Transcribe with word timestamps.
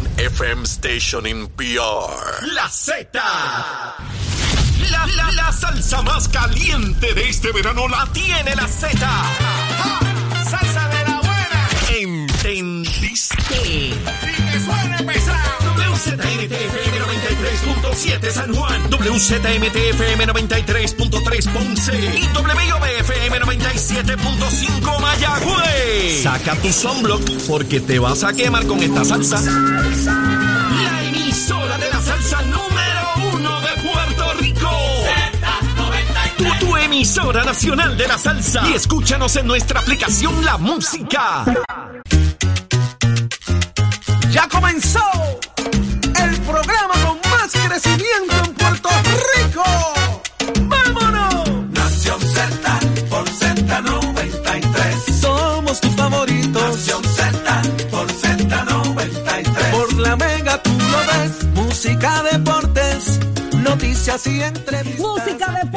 FM 0.00 0.64
station 0.66 1.26
in 1.26 1.48
PR. 1.48 2.46
La 2.54 2.68
Z. 2.68 3.12
La, 4.90 5.06
la, 5.06 5.30
la 5.32 5.52
salsa 5.52 6.00
más 6.02 6.28
caliente 6.28 7.12
de 7.12 7.28
este 7.28 7.52
verano 7.52 7.86
la 7.88 8.06
tiene 8.12 8.56
la 8.56 8.66
Z. 8.68 8.98
Salsa 10.48 10.80
la 10.80 10.86
buena. 10.86 10.91
¿Entendiste? 12.44 13.36
Y 13.68 13.90
que 13.90 14.60
suene 14.60 14.98
pesado. 15.04 15.62
WZMTFM 15.76 16.98
93.7 16.98 18.30
San 18.32 18.52
Juan, 18.52 18.90
WZMTFM 18.90 20.26
93.3 20.26 21.52
Ponce 21.52 21.92
y 21.94 22.26
WIOBFM 22.36 23.40
97.5 23.42 25.00
Mayagüez. 25.00 26.22
Saca 26.24 26.56
tu 26.56 26.72
sunblock 26.72 27.22
porque 27.46 27.78
te 27.80 28.00
vas 28.00 28.24
a 28.24 28.32
quemar 28.32 28.66
con 28.66 28.82
esta 28.82 29.04
salsa. 29.04 29.40
La 29.40 31.04
emisora 31.04 31.78
de 31.78 31.90
la 31.90 32.00
salsa 32.00 32.42
número 32.42 33.36
uno 33.36 33.60
de 33.60 33.68
Puerto 33.88 34.34
Rico. 34.40 34.70
Tu, 36.38 36.66
tu 36.66 36.76
emisora 36.76 37.44
nacional 37.44 37.96
de 37.96 38.08
la 38.08 38.18
salsa. 38.18 38.68
Y 38.68 38.74
escúchanos 38.74 39.36
en 39.36 39.46
nuestra 39.46 39.78
aplicación 39.78 40.44
La 40.44 40.58
Música. 40.58 41.44
Ya 44.42 44.48
comenzó 44.48 44.98
el 45.56 46.40
programa 46.40 46.94
con 47.06 47.16
más 47.30 47.52
crecimiento 47.52 48.34
en 48.44 48.54
Puerto 48.54 48.88
Rico. 49.36 49.62
¡Vámonos! 50.62 51.70
Nación 51.70 52.20
Z 52.20 52.80
por 53.08 53.24
Z93. 53.28 55.20
Somos 55.20 55.80
tus 55.80 55.94
favoritos. 55.94 56.76
Nación 56.76 57.04
Z 57.04 57.62
por 57.88 58.08
Z93. 58.08 59.70
Por 59.70 59.92
la 60.00 60.16
mega 60.16 60.60
tú 60.60 60.70
lo 60.72 60.98
ves. 60.98 61.44
Música, 61.54 62.22
deportes, 62.24 63.20
noticias 63.58 64.26
y 64.26 64.42
entrevistas. 64.42 65.00
Música, 65.00 65.52
deporte, 65.62 65.62
entrevistas, 65.62 65.71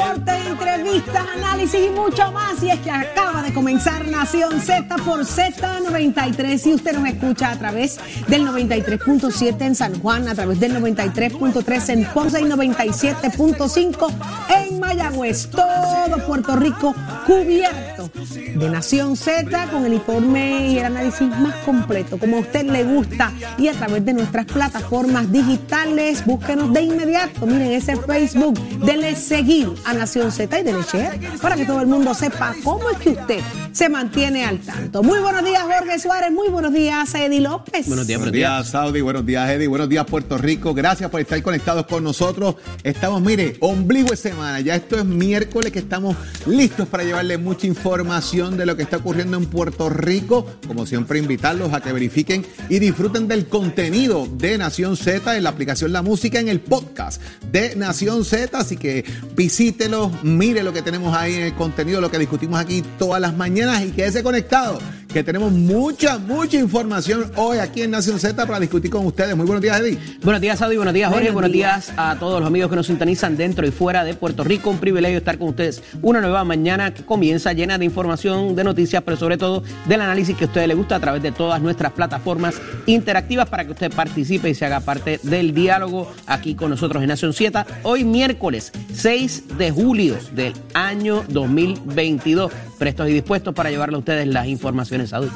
y 1.74 1.90
mucho 1.90 2.30
más. 2.32 2.62
Y 2.62 2.70
es 2.70 2.80
que 2.80 2.90
acaba 2.90 3.42
de 3.42 3.52
comenzar 3.52 4.06
Nación 4.08 4.60
Z 4.60 4.96
por 4.98 5.20
Z93. 5.20 6.66
Y 6.66 6.74
usted 6.74 6.92
nos 6.92 7.08
escucha 7.08 7.50
a 7.50 7.58
través 7.58 7.98
del 8.28 8.46
93.7 8.46 9.60
en 9.62 9.74
San 9.74 10.00
Juan, 10.00 10.28
a 10.28 10.34
través 10.34 10.60
del 10.60 10.76
93.3 10.76 11.88
en 11.90 12.04
Ponce 12.06 12.40
y 12.40 12.44
97.5 12.44 14.12
en 14.50 14.75
Mayagüez. 14.96 15.48
Todo 15.48 16.26
Puerto 16.26 16.56
Rico 16.56 16.94
cubierto 17.26 18.10
de 18.34 18.70
Nación 18.70 19.16
Z 19.16 19.68
con 19.70 19.84
el 19.84 19.94
informe 19.94 20.72
y 20.72 20.78
el 20.78 20.86
análisis 20.86 21.28
más 21.28 21.54
completo, 21.64 22.18
como 22.18 22.38
a 22.38 22.40
usted 22.40 22.64
le 22.66 22.84
gusta. 22.84 23.32
Y 23.58 23.68
a 23.68 23.72
través 23.72 24.04
de 24.04 24.14
nuestras 24.14 24.46
plataformas 24.46 25.30
digitales, 25.30 26.24
búsquenos 26.24 26.72
de 26.72 26.82
inmediato. 26.82 27.46
Miren 27.46 27.72
ese 27.72 27.96
Facebook, 27.96 28.58
denle 28.84 29.14
seguir 29.16 29.72
a 29.84 29.92
Nación 29.92 30.32
Z 30.32 30.58
y 30.58 30.62
denle 30.62 30.82
share 30.90 31.20
para 31.40 31.56
que 31.56 31.66
todo 31.66 31.80
el 31.80 31.86
mundo 31.86 32.14
sepa 32.14 32.54
cómo 32.64 32.88
es 32.90 32.98
que 32.98 33.10
usted 33.10 33.40
se 33.72 33.88
mantiene 33.88 34.44
al 34.44 34.58
tanto. 34.60 35.02
Muy 35.02 35.18
buenos 35.18 35.44
días, 35.44 35.62
Jorge 35.62 35.98
Suárez. 35.98 36.32
Muy 36.32 36.48
buenos 36.48 36.72
días, 36.72 37.14
Eddie 37.14 37.40
López. 37.40 37.86
Buenos 37.86 38.06
días, 38.06 38.18
buenos 38.18 38.32
días, 38.32 38.68
Saudi. 38.68 39.02
Buenos 39.02 39.26
días, 39.26 39.50
Eddie. 39.50 39.68
Buenos 39.68 39.88
días, 39.88 40.06
Puerto 40.06 40.38
Rico. 40.38 40.72
Gracias 40.72 41.10
por 41.10 41.20
estar 41.20 41.40
conectados 41.42 41.86
con 41.86 42.02
nosotros. 42.02 42.56
Estamos, 42.82 43.20
mire, 43.20 43.56
ombligo 43.60 44.10
de 44.10 44.16
semana. 44.16 44.60
Ya 44.60 44.76
esto 44.86 45.00
es 45.00 45.04
miércoles 45.04 45.72
que 45.72 45.80
estamos 45.80 46.16
listos 46.46 46.86
para 46.86 47.02
llevarle 47.02 47.38
mucha 47.38 47.66
información 47.66 48.56
de 48.56 48.66
lo 48.66 48.76
que 48.76 48.84
está 48.84 48.98
ocurriendo 48.98 49.36
en 49.36 49.46
Puerto 49.46 49.88
Rico. 49.88 50.46
Como 50.64 50.86
siempre, 50.86 51.18
invitarlos 51.18 51.72
a 51.72 51.80
que 51.80 51.92
verifiquen 51.92 52.46
y 52.68 52.78
disfruten 52.78 53.26
del 53.26 53.48
contenido 53.48 54.28
de 54.30 54.56
Nación 54.58 54.96
Z 54.96 55.36
en 55.36 55.42
la 55.42 55.50
aplicación 55.50 55.92
La 55.92 56.02
Música, 56.02 56.38
en 56.38 56.48
el 56.48 56.60
podcast 56.60 57.20
de 57.50 57.74
Nación 57.74 58.24
Z. 58.24 58.56
Así 58.56 58.76
que 58.76 59.04
visítelo, 59.34 60.12
mire 60.22 60.62
lo 60.62 60.72
que 60.72 60.82
tenemos 60.82 61.16
ahí 61.16 61.34
en 61.34 61.42
el 61.42 61.54
contenido, 61.54 62.00
lo 62.00 62.12
que 62.12 62.20
discutimos 62.20 62.60
aquí 62.60 62.84
todas 62.96 63.20
las 63.20 63.36
mañanas 63.36 63.82
y 63.82 63.90
quédese 63.90 64.22
conectado, 64.22 64.78
que 65.16 65.24
tenemos 65.24 65.50
mucha, 65.50 66.18
mucha 66.18 66.58
información 66.58 67.32
hoy 67.36 67.56
aquí 67.56 67.80
en 67.80 67.90
Nación 67.90 68.20
Z 68.20 68.46
para 68.46 68.60
discutir 68.60 68.90
con 68.90 69.06
ustedes. 69.06 69.34
Muy 69.34 69.46
buenos 69.46 69.62
días, 69.62 69.80
Eddie. 69.80 69.98
Buenos 70.22 70.42
días, 70.42 70.58
Saudi. 70.58 70.76
Buenos 70.76 70.92
días, 70.92 71.08
Jorge. 71.08 71.30
Buenos 71.30 71.50
Buenos, 71.50 71.52
días. 71.52 71.92
a 71.96 72.16
todos 72.18 72.38
los 72.38 72.46
amigos 72.46 72.68
que 72.68 72.76
nos 72.76 72.86
sintonizan 72.86 73.34
dentro 73.34 73.66
y 73.66 73.70
fuera 73.70 74.04
de 74.04 74.12
Puerto 74.12 74.44
Rico. 74.44 74.68
Un 74.68 74.76
privilegio 74.76 75.16
estar 75.16 75.38
con 75.38 75.48
ustedes. 75.48 75.82
Una 76.02 76.20
nueva 76.20 76.44
mañana 76.44 76.92
que 76.92 77.02
comienza 77.02 77.54
llena 77.54 77.78
de 77.78 77.86
información, 77.86 78.54
de 78.54 78.64
noticias, 78.64 79.02
pero 79.06 79.16
sobre 79.16 79.38
todo 79.38 79.62
del 79.86 80.02
análisis 80.02 80.36
que 80.36 80.44
a 80.44 80.48
ustedes 80.48 80.68
les 80.68 80.76
gusta 80.76 80.96
a 80.96 81.00
través 81.00 81.22
de 81.22 81.32
todas 81.32 81.62
nuestras 81.62 81.92
plataformas 81.92 82.56
interactivas 82.84 83.48
para 83.48 83.64
que 83.64 83.72
usted 83.72 83.90
participe 83.94 84.50
y 84.50 84.54
se 84.54 84.66
haga 84.66 84.80
parte 84.80 85.18
del 85.22 85.54
diálogo 85.54 86.12
aquí 86.26 86.54
con 86.54 86.68
nosotros 86.68 87.02
en 87.02 87.08
Nación 87.08 87.32
Z. 87.32 87.66
Hoy 87.84 88.04
miércoles 88.04 88.70
6 88.92 89.56
de 89.56 89.70
julio 89.70 90.18
del 90.32 90.52
año 90.74 91.24
2022. 91.28 92.52
Prestos 92.78 93.08
y 93.08 93.14
dispuestos 93.14 93.54
para 93.54 93.70
llevarle 93.70 93.96
a 93.96 94.00
ustedes 94.00 94.26
las 94.26 94.46
informaciones, 94.46 95.05
Saudi. 95.06 95.30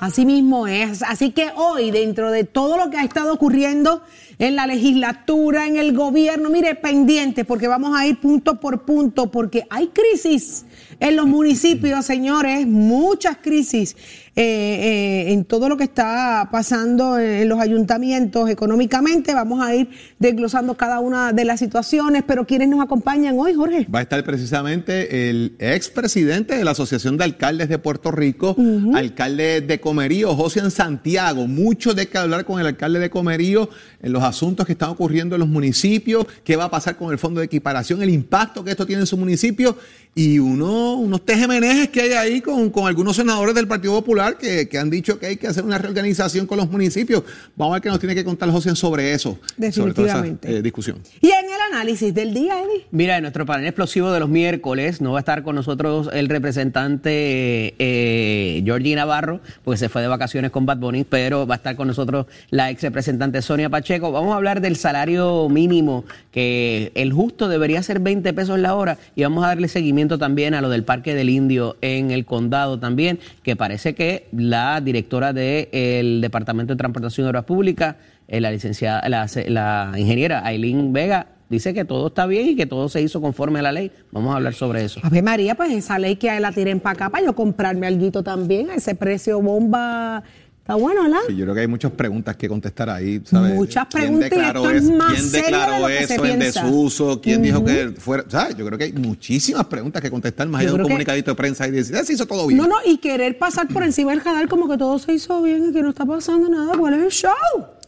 Así 0.00 0.24
mismo 0.24 0.66
es. 0.66 1.02
Así 1.02 1.30
que 1.30 1.50
hoy, 1.56 1.90
dentro 1.90 2.30
de 2.30 2.44
todo 2.44 2.78
lo 2.78 2.90
que 2.90 2.96
ha 2.96 3.04
estado 3.04 3.34
ocurriendo 3.34 4.02
en 4.38 4.56
la 4.56 4.66
legislatura, 4.66 5.66
en 5.66 5.76
el 5.76 5.92
gobierno, 5.94 6.48
mire, 6.48 6.74
pendiente, 6.74 7.44
porque 7.44 7.68
vamos 7.68 7.94
a 7.94 8.06
ir 8.06 8.18
punto 8.18 8.58
por 8.58 8.86
punto, 8.86 9.30
porque 9.30 9.66
hay 9.68 9.88
crisis 9.88 10.64
en 11.00 11.16
los 11.16 11.26
municipios, 11.26 12.06
señores, 12.06 12.66
muchas 12.66 13.36
crisis 13.36 13.94
eh, 14.36 14.42
eh, 14.42 15.32
en 15.32 15.44
todo 15.44 15.68
lo 15.68 15.76
que 15.76 15.84
está 15.84 16.48
pasando 16.52 17.18
en 17.18 17.48
los 17.48 17.58
ayuntamientos 17.58 18.48
económicamente. 18.48 19.34
Vamos 19.34 19.60
a 19.60 19.74
ir 19.74 19.88
desglosando 20.20 20.76
cada 20.76 21.00
una 21.00 21.32
de 21.32 21.44
las 21.44 21.58
situaciones, 21.58 22.22
pero 22.26 22.46
¿quiénes 22.46 22.68
nos 22.68 22.80
acompañan 22.80 23.38
hoy, 23.38 23.54
Jorge? 23.54 23.86
Va 23.92 23.98
a 23.98 24.02
estar 24.02 24.22
precisamente 24.22 25.28
el 25.28 25.56
expresidente 25.58 26.56
de 26.56 26.64
la 26.64 26.70
Asociación 26.70 27.16
de 27.16 27.24
Alcaldes 27.24 27.68
de 27.68 27.78
Puerto 27.78 28.12
Rico, 28.12 28.56
alcalde 28.94 29.60
de 29.62 29.80
Comerío, 29.80 30.34
José 30.36 30.60
en 30.60 30.70
Santiago. 30.70 31.48
Mucho 31.48 31.92
de 31.92 32.06
qué 32.06 32.18
hablar 32.18 32.44
con 32.44 32.60
el 32.60 32.66
alcalde 32.66 33.00
de 33.00 33.10
Comerío 33.10 33.68
en 34.00 34.12
los 34.12 34.22
asuntos 34.22 34.64
que 34.64 34.72
están 34.72 34.90
ocurriendo 34.90 35.34
en 35.34 35.40
los 35.40 35.48
municipios, 35.48 36.26
qué 36.44 36.56
va 36.56 36.64
a 36.64 36.70
pasar 36.70 36.96
con 36.96 37.10
el 37.10 37.18
fondo 37.18 37.40
de 37.40 37.46
equiparación, 37.46 38.00
el 38.00 38.10
impacto 38.10 38.64
que 38.64 38.70
esto 38.70 38.86
tiene 38.86 39.02
en 39.02 39.06
su 39.06 39.16
municipio 39.16 39.76
y 40.14 40.40
uno, 40.40 40.94
unos 40.94 41.24
tejemenejes 41.24 41.88
que 41.88 42.00
hay 42.02 42.12
ahí 42.12 42.40
con, 42.40 42.68
con 42.70 42.88
algunos 42.88 43.14
senadores 43.14 43.54
del 43.54 43.68
Partido 43.68 43.92
Popular 43.94 44.36
que, 44.36 44.68
que 44.68 44.76
han 44.76 44.90
dicho 44.90 45.20
que 45.20 45.26
hay 45.26 45.36
que 45.36 45.46
hacer 45.46 45.64
una 45.64 45.78
reorganización 45.78 46.46
con 46.46 46.58
los 46.58 46.68
municipios. 46.68 47.22
Vamos 47.56 47.72
a 47.72 47.74
ver 47.76 47.82
qué 47.82 47.88
nos 47.90 48.00
tiene 48.00 48.14
que 48.16 48.24
contar 48.24 48.50
José 48.50 48.74
sobre 48.74 49.12
eso. 49.12 49.38
Sobre 49.72 49.94
toda 49.94 50.08
esa 50.08 50.26
eh, 50.42 50.62
discusión. 50.62 50.98
Y 51.20 51.28
en 51.28 51.44
el 51.44 51.60
análisis 51.72 52.12
del 52.12 52.34
día, 52.34 52.60
Eddie. 52.60 52.86
Mira, 52.90 53.16
en 53.18 53.22
nuestro 53.22 53.46
panel 53.46 53.66
explosivo 53.66 54.10
de 54.10 54.18
los 54.18 54.28
miércoles 54.28 55.00
no 55.00 55.12
va 55.12 55.18
a 55.18 55.20
estar 55.20 55.44
con 55.44 55.54
nosotros 55.54 56.10
el 56.12 56.28
representante 56.28 57.74
eh, 57.78 58.62
Georgie 58.64 58.96
Navarro, 58.96 59.40
porque 59.62 59.78
se 59.78 59.88
fue 59.88 60.02
de 60.02 60.08
vacaciones 60.08 60.50
con 60.50 60.66
Bad 60.66 60.78
Bunny, 60.78 61.04
pero 61.04 61.46
va 61.46 61.54
a 61.54 61.58
estar 61.58 61.76
con 61.76 61.86
nosotros 61.86 62.26
la 62.50 62.70
ex 62.70 62.82
representante 62.82 63.42
Sonia 63.42 63.70
Pacheco. 63.70 64.10
Vamos 64.10 64.32
a 64.32 64.36
hablar 64.36 64.60
del 64.60 64.74
salario 64.74 65.48
mínimo, 65.48 66.04
que 66.32 66.90
el 66.96 67.12
justo 67.12 67.48
debería 67.48 67.80
ser 67.84 68.00
20 68.00 68.32
pesos 68.32 68.58
la 68.58 68.74
hora, 68.74 68.98
y 69.14 69.22
vamos 69.22 69.44
a 69.44 69.48
darle 69.48 69.68
seguimiento 69.68 69.99
también 70.08 70.54
a 70.54 70.60
lo 70.60 70.68
del 70.68 70.84
Parque 70.84 71.14
del 71.14 71.30
Indio 71.30 71.76
en 71.80 72.10
el 72.10 72.24
condado 72.24 72.78
también, 72.78 73.18
que 73.42 73.56
parece 73.56 73.94
que 73.94 74.28
la 74.32 74.80
directora 74.80 75.32
del 75.32 76.20
Departamento 76.20 76.74
de 76.74 76.78
Transportación 76.78 77.26
y 77.26 77.28
Obras 77.30 77.44
Públicas, 77.44 77.96
eh, 78.28 78.40
la 78.40 78.50
licenciada, 78.50 79.08
la, 79.08 79.26
la 79.48 79.92
ingeniera 79.96 80.44
Aileen 80.44 80.92
Vega, 80.92 81.26
dice 81.48 81.74
que 81.74 81.84
todo 81.84 82.06
está 82.06 82.26
bien 82.26 82.48
y 82.50 82.56
que 82.56 82.66
todo 82.66 82.88
se 82.88 83.02
hizo 83.02 83.20
conforme 83.20 83.58
a 83.58 83.62
la 83.62 83.72
ley. 83.72 83.90
Vamos 84.12 84.32
a 84.32 84.36
hablar 84.36 84.54
sobre 84.54 84.84
eso. 84.84 85.00
Ave 85.02 85.20
María, 85.20 85.56
pues 85.56 85.72
esa 85.72 85.98
ley 85.98 86.16
que 86.16 86.38
la 86.40 86.52
tiren 86.52 86.80
para 86.80 86.94
acá 86.94 87.10
para 87.10 87.26
yo 87.26 87.34
comprarme 87.34 87.86
algo 87.86 88.22
también, 88.22 88.70
a 88.70 88.76
ese 88.76 88.94
precio 88.94 89.42
bomba. 89.42 90.22
Está 90.70 90.80
bueno, 90.80 91.02
¿verdad? 91.02 91.18
Sí, 91.26 91.34
yo 91.34 91.44
creo 91.46 91.54
que 91.56 91.60
hay 91.62 91.66
muchas 91.66 91.90
preguntas 91.90 92.36
que 92.36 92.48
contestar 92.48 92.90
ahí. 92.90 93.20
¿sabes? 93.24 93.54
Muchas 93.54 93.86
¿Quién 93.88 94.02
preguntas 94.04 94.26
y 94.26 94.30
declaró 94.36 94.70
esto 94.70 94.76
es 94.92 94.96
más 94.96 95.12
¿Quién 95.14 95.32
de 95.32 95.42
declaró 95.42 95.78
lo 95.80 95.86
que 95.88 96.06
se 96.06 96.14
eso 96.14 96.24
en 96.26 96.38
piensa. 96.38 96.62
desuso? 96.64 97.20
¿Quién 97.20 97.42
dijo 97.42 97.58
Ujú. 97.58 97.66
que 97.66 97.88
fuera? 97.98 98.24
¿sabes? 98.28 98.56
Yo 98.56 98.64
creo 98.66 98.78
que 98.78 98.84
hay 98.84 98.92
muchísimas 98.92 99.66
preguntas 99.66 100.00
que 100.00 100.10
contestar, 100.12 100.46
más 100.46 100.60
allá 100.60 100.68
de 100.68 100.72
un 100.72 100.76
creo 100.76 100.86
que- 100.86 100.90
comunicadito 100.92 101.30
de 101.32 101.34
prensa 101.34 101.66
y 101.66 101.72
decir, 101.72 101.96
"Ah, 101.96 102.04
se 102.04 102.12
hizo 102.12 102.24
todo 102.24 102.46
bien. 102.46 102.58
No, 102.58 102.68
no, 102.68 102.76
y 102.84 102.98
querer 102.98 103.36
pasar 103.36 103.66
por 103.66 103.82
encima 103.82 104.12
del 104.12 104.20
radar 104.20 104.46
como 104.48 104.68
que 104.68 104.78
todo 104.78 104.96
se 105.00 105.12
hizo 105.12 105.42
bien 105.42 105.70
y 105.70 105.72
que 105.72 105.82
no 105.82 105.88
está 105.90 106.06
pasando 106.06 106.48
nada. 106.48 106.76
¿Cuál 106.78 106.94
es 106.94 107.02
el 107.02 107.10
show? 107.10 107.30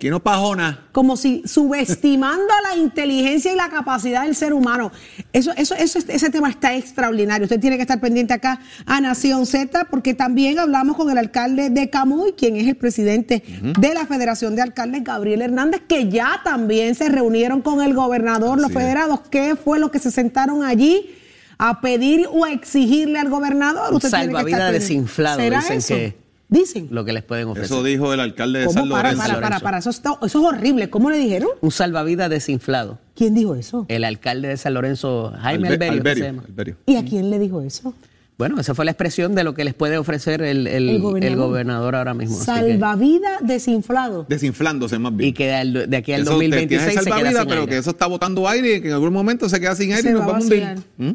¿Quién 0.02 0.10
no 0.10 0.20
pajona? 0.20 0.88
Como 0.90 1.16
si 1.16 1.44
subestimando 1.46 2.52
la 2.68 2.76
inteligencia 2.76 3.52
y 3.52 3.54
la 3.54 3.68
capacidad 3.68 4.24
del 4.24 4.34
ser 4.34 4.52
humano. 4.52 4.90
Eso, 5.32 5.52
eso, 5.56 5.76
eso, 5.76 6.00
ese 6.00 6.28
tema 6.28 6.50
está 6.50 6.74
extraordinario. 6.74 7.44
Usted 7.44 7.60
tiene 7.60 7.76
que 7.76 7.82
estar 7.82 8.00
pendiente 8.00 8.34
acá 8.34 8.58
a 8.84 9.00
Nación 9.00 9.46
Z, 9.46 9.84
porque 9.92 10.12
también 10.14 10.58
hablamos 10.58 10.96
con 10.96 11.08
el 11.08 11.18
alcalde 11.18 11.70
de 11.70 11.88
Camuy, 11.88 12.32
quien 12.32 12.56
es 12.56 12.66
el 12.66 12.74
presidente 12.74 13.44
de 13.78 13.94
la 13.94 14.04
Federación 14.04 14.56
de 14.56 14.62
Alcaldes, 14.62 15.04
Gabriel 15.04 15.40
Hernández, 15.40 15.82
que 15.86 16.08
ya 16.08 16.40
también 16.42 16.96
se 16.96 17.08
reunieron 17.08 17.62
con 17.62 17.80
el 17.80 17.94
gobernador, 17.94 18.60
los 18.60 18.70
es. 18.70 18.76
federados. 18.76 19.20
¿Qué 19.30 19.54
fue 19.54 19.78
lo 19.78 19.92
que 19.92 20.00
se 20.00 20.10
sentaron 20.10 20.64
allí? 20.64 21.14
A 21.58 21.80
pedir 21.80 22.26
o 22.32 22.44
a 22.44 22.50
exigirle 22.50 23.20
al 23.20 23.28
gobernador. 23.28 23.94
Usted 23.94 24.10
tiene 24.10 24.24
que 24.24 24.30
estar 24.30 24.42
salvavidas 24.50 24.72
desinflado, 24.72 25.38
¿Será 25.38 25.60
dicen 25.60 25.78
eso? 25.78 25.94
que 25.94 26.21
Dicen. 26.52 26.88
lo 26.90 27.04
que 27.04 27.12
les 27.12 27.22
pueden 27.24 27.48
ofrecer. 27.48 27.64
Eso 27.72 27.82
dijo 27.82 28.12
el 28.12 28.20
alcalde 28.20 28.60
de 28.60 28.66
San 28.68 28.82
¿Cómo? 28.82 28.94
Para, 28.94 29.12
Lorenzo. 29.12 29.26
para, 29.34 29.40
para, 29.40 29.60
para. 29.60 29.78
Eso, 29.78 29.90
está- 29.90 30.18
eso 30.22 30.26
es 30.26 30.34
horrible. 30.44 30.90
¿Cómo 30.90 31.10
le 31.10 31.16
dijeron? 31.18 31.48
Un 31.60 31.70
salvavidas 31.70 32.28
desinflado. 32.30 32.98
¿Quién 33.16 33.34
dijo 33.34 33.54
eso? 33.54 33.86
El 33.88 34.04
alcalde 34.04 34.48
de 34.48 34.56
San 34.56 34.74
Lorenzo, 34.74 35.32
Jaime 35.40 35.68
Albe- 35.68 35.72
Alberio, 35.72 35.92
se 35.92 35.98
Alberio, 35.98 36.24
llama. 36.26 36.42
Alberio. 36.46 36.76
¿Y 36.86 36.96
a 36.96 37.04
quién 37.04 37.30
le 37.30 37.38
dijo 37.38 37.62
eso? 37.62 37.94
Bueno, 38.38 38.58
esa 38.58 38.74
fue 38.74 38.84
la 38.84 38.90
expresión 38.90 39.34
de 39.34 39.44
lo 39.44 39.54
que 39.54 39.62
les 39.62 39.74
puede 39.74 39.98
ofrecer 39.98 40.42
el, 40.42 40.66
el- 40.66 40.88
El 40.88 40.98
gobernador. 41.00 41.32
el 41.32 41.36
gobernador 41.38 41.94
ahora 41.96 42.14
mismo. 42.14 42.36
Salvavidas 42.36 43.40
desinflado. 43.42 44.26
Desinflándose 44.28 44.98
más 44.98 45.14
bien. 45.14 45.30
y 45.30 45.32
que 45.32 45.52
al- 45.52 45.88
de 45.88 45.96
aquí 45.96 46.12
al 46.12 46.22
Eso 46.22 46.32
te- 46.32 46.38
tienes 46.48 46.60
2026 46.60 46.82
se 46.82 46.90
queda 46.92 47.02
salvavidas, 47.16 47.40
sin 47.42 47.48
pero 47.48 47.60
aire. 47.62 47.72
que 47.72 47.78
eso 47.78 47.90
está 47.90 48.06
botando 48.06 48.48
aire 48.48 48.76
y 48.76 48.80
que 48.80 48.88
en 48.88 48.94
algún 48.94 49.12
momento 49.12 49.48
se 49.48 49.60
queda 49.60 49.76
sin 49.76 49.90
aire 49.92 50.02
Se 50.02 50.08
y 50.10 50.12
nos 50.12 50.22
va 50.22 50.24
a 50.24 50.28
vamos 50.28 50.42
a 50.44 50.46
hundir. 50.48 50.60
vaciar. 50.64 50.78
¿Mm? 50.98 51.10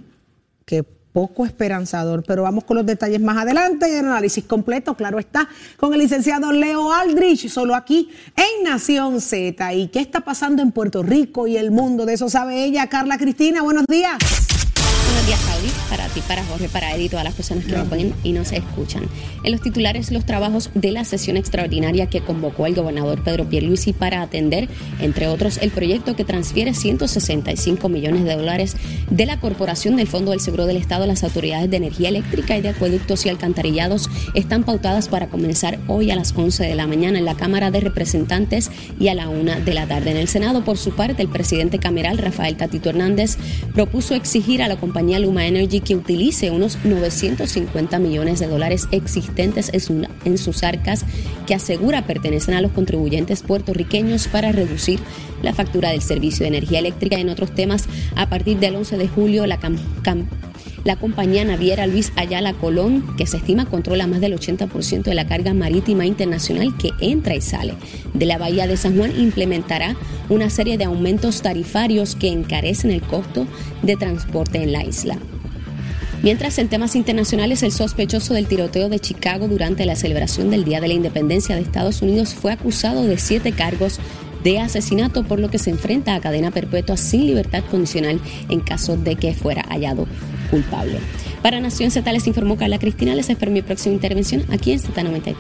Qué 0.66 0.84
poco 1.18 1.48
esperanzador, 1.48 2.22
pero 2.22 2.44
vamos 2.44 2.64
con 2.64 2.78
los 2.78 2.86
detalles 2.86 3.20
más 3.20 3.38
adelante 3.38 3.90
y 3.90 3.94
el 3.96 4.06
análisis 4.06 4.44
completo, 4.44 4.94
claro 4.94 5.18
está, 5.18 5.50
con 5.76 5.92
el 5.96 6.00
licenciado 6.00 6.52
Leo 6.52 6.94
Aldrich, 6.94 7.50
solo 7.50 7.74
aquí 7.74 8.12
en 8.36 8.64
Nación 8.64 9.20
Z. 9.20 9.74
¿Y 9.74 9.88
qué 9.88 10.00
está 10.00 10.20
pasando 10.20 10.62
en 10.62 10.72
Puerto 10.72 11.02
Rico 11.02 11.48
y 11.48 11.58
el 11.58 11.72
mundo? 11.72 12.06
De 12.06 12.14
eso 12.14 12.30
sabe 12.30 12.64
ella, 12.64 12.86
Carla 12.86 13.18
Cristina. 13.18 13.64
Buenos 13.64 13.88
días. 13.88 14.57
Saudi, 15.36 15.70
para 15.90 16.08
ti, 16.08 16.22
para 16.28 16.44
Jorge, 16.46 16.70
para 16.70 16.96
Eddie 16.96 17.10
todas 17.10 17.26
las 17.26 17.34
personas 17.34 17.66
que 17.66 17.74
nos 17.74 17.90
ven 17.90 18.14
y 18.24 18.32
nos 18.32 18.52
escuchan. 18.52 19.04
En 19.44 19.52
los 19.52 19.62
titulares, 19.62 20.12
los 20.12 20.26
trabajos 20.26 20.70
de 20.74 20.92
la 20.92 21.04
sesión 21.04 21.36
extraordinaria 21.36 22.08
que 22.08 22.22
convocó 22.22 22.66
el 22.66 22.76
gobernador 22.76 23.24
Pedro 23.24 23.50
Pierluisi 23.50 23.94
para 23.94 24.22
atender, 24.22 24.70
entre 25.00 25.28
otros, 25.28 25.58
el 25.58 25.72
proyecto 25.72 26.16
que 26.16 26.24
transfiere 26.24 26.74
165 26.74 27.90
millones 27.90 28.24
de 28.24 28.36
dólares 28.36 28.78
de 29.10 29.26
la 29.26 29.40
Corporación 29.40 29.96
del 29.98 30.08
Fondo 30.08 30.32
del 30.32 30.40
Seguro 30.40 30.66
del 30.66 30.78
Estado 30.78 31.04
a 31.04 31.08
las 31.08 31.24
autoridades 31.24 31.70
de 31.70 31.78
energía 31.78 32.10
eléctrica 32.10 32.58
y 32.58 32.62
de 32.62 32.70
acueductos 32.70 33.26
y 33.26 33.30
alcantarillados 33.30 34.10
están 34.34 34.64
pautadas 34.64 35.10
para 35.10 35.28
comenzar 35.28 35.80
hoy 35.88 36.12
a 36.12 36.16
las 36.16 36.34
11 36.36 36.64
de 36.64 36.76
la 36.76 36.88
mañana 36.88 37.20
en 37.20 37.26
la 37.26 37.36
Cámara 37.36 37.72
de 37.72 37.82
Representantes 37.82 38.72
y 39.00 39.10
a 39.10 39.16
la 39.16 39.30
1 39.30 39.62
de 39.66 39.74
la 39.74 39.88
tarde. 39.88 40.12
En 40.12 40.18
el 40.18 40.28
Senado, 40.28 40.64
por 40.64 40.78
su 40.78 40.92
parte, 40.92 41.22
el 41.22 41.30
presidente 41.30 41.80
cameral 41.80 42.18
Rafael 42.18 42.56
Tatito 42.56 42.90
Hernández 42.90 43.38
propuso 43.74 44.16
exigir 44.16 44.62
a 44.62 44.68
la 44.68 44.78
compañía 44.78 45.17
Luma 45.20 45.46
Energy 45.48 45.80
que 45.82 45.96
utilice 45.96 46.52
unos 46.52 46.78
950 46.84 48.00
millones 48.00 48.40
de 48.40 48.48
dólares 48.48 48.88
existentes 48.92 49.70
en, 49.74 49.80
su- 49.80 50.08
en 50.26 50.38
sus 50.38 50.64
arcas 50.64 51.06
que 51.46 51.54
asegura 51.56 52.06
pertenecen 52.06 52.54
a 52.54 52.62
los 52.62 52.72
contribuyentes 52.72 53.42
puertorriqueños 53.42 54.28
para 54.28 54.52
reducir 54.52 55.00
la 55.42 55.54
factura 55.54 55.90
del 55.92 56.02
servicio 56.02 56.44
de 56.44 56.48
energía 56.50 56.80
eléctrica. 56.80 57.18
En 57.18 57.30
otros 57.30 57.54
temas, 57.54 57.86
a 58.16 58.30
partir 58.30 58.58
del 58.60 58.76
11 58.76 58.98
de 58.98 59.08
julio, 59.08 59.46
la 59.46 59.60
cam- 59.60 59.78
cam- 60.04 60.26
la 60.88 60.96
compañía 60.96 61.44
naviera 61.44 61.86
Luis 61.86 62.14
Ayala 62.16 62.54
Colón, 62.54 63.18
que 63.18 63.28
se 63.28 63.36
estima 63.36 63.66
controla 63.66 64.08
más 64.08 64.22
del 64.22 64.34
80% 64.34 65.04
de 65.04 65.16
la 65.16 65.28
carga 65.28 65.54
marítima 65.54 66.06
internacional 66.06 66.78
que 66.78 66.92
entra 67.02 67.36
y 67.36 67.42
sale 67.42 67.74
de 68.14 68.26
la 68.26 68.38
bahía 68.38 68.68
de 68.68 68.78
San 68.78 68.96
Juan, 68.96 69.12
implementará 69.20 69.98
una 70.30 70.50
serie 70.50 70.78
de 70.78 70.86
aumentos 70.86 71.42
tarifarios 71.42 72.16
que 72.16 72.30
encarecen 72.30 72.92
el 72.92 73.02
costo 73.02 73.48
de 73.84 73.98
transporte 73.98 74.64
en 74.64 74.72
la 74.72 74.86
isla. 74.86 75.18
Mientras 76.24 76.58
en 76.58 76.70
temas 76.70 76.96
internacionales, 76.96 77.64
el 77.64 77.74
sospechoso 77.74 78.34
del 78.34 78.48
tiroteo 78.48 78.88
de 78.88 79.00
Chicago 79.00 79.50
durante 79.50 79.86
la 79.86 79.98
celebración 79.98 80.50
del 80.50 80.64
Día 80.64 80.80
de 80.80 80.88
la 80.88 80.94
Independencia 80.94 81.56
de 81.56 81.64
Estados 81.64 82.02
Unidos 82.02 82.34
fue 82.34 82.54
acusado 82.54 83.04
de 83.04 83.18
siete 83.18 83.52
cargos 83.52 84.00
de 84.46 84.60
asesinato, 84.60 85.26
por 85.26 85.42
lo 85.42 85.50
que 85.50 85.60
se 85.60 85.70
enfrenta 85.70 86.16
a 86.16 86.22
cadena 86.22 86.52
perpetua 86.52 86.96
sin 86.96 87.26
libertad 87.26 87.66
condicional 87.70 88.22
en 88.48 88.62
caso 88.62 88.96
de 88.96 89.18
que 89.18 89.34
fuera 89.34 89.64
hallado 89.64 90.08
culpable. 90.50 91.00
Para 91.42 91.60
Nación 91.60 91.92
Z 91.92 92.12
les 92.12 92.26
informó 92.28 92.58
Carla 92.58 92.80
Cristina. 92.80 93.16
Les 93.16 93.30
espero 93.30 93.52
mi 93.52 93.62
próxima 93.62 93.94
intervención 93.96 94.44
aquí 94.52 94.72
en 94.74 94.80
Z93. 94.80 95.36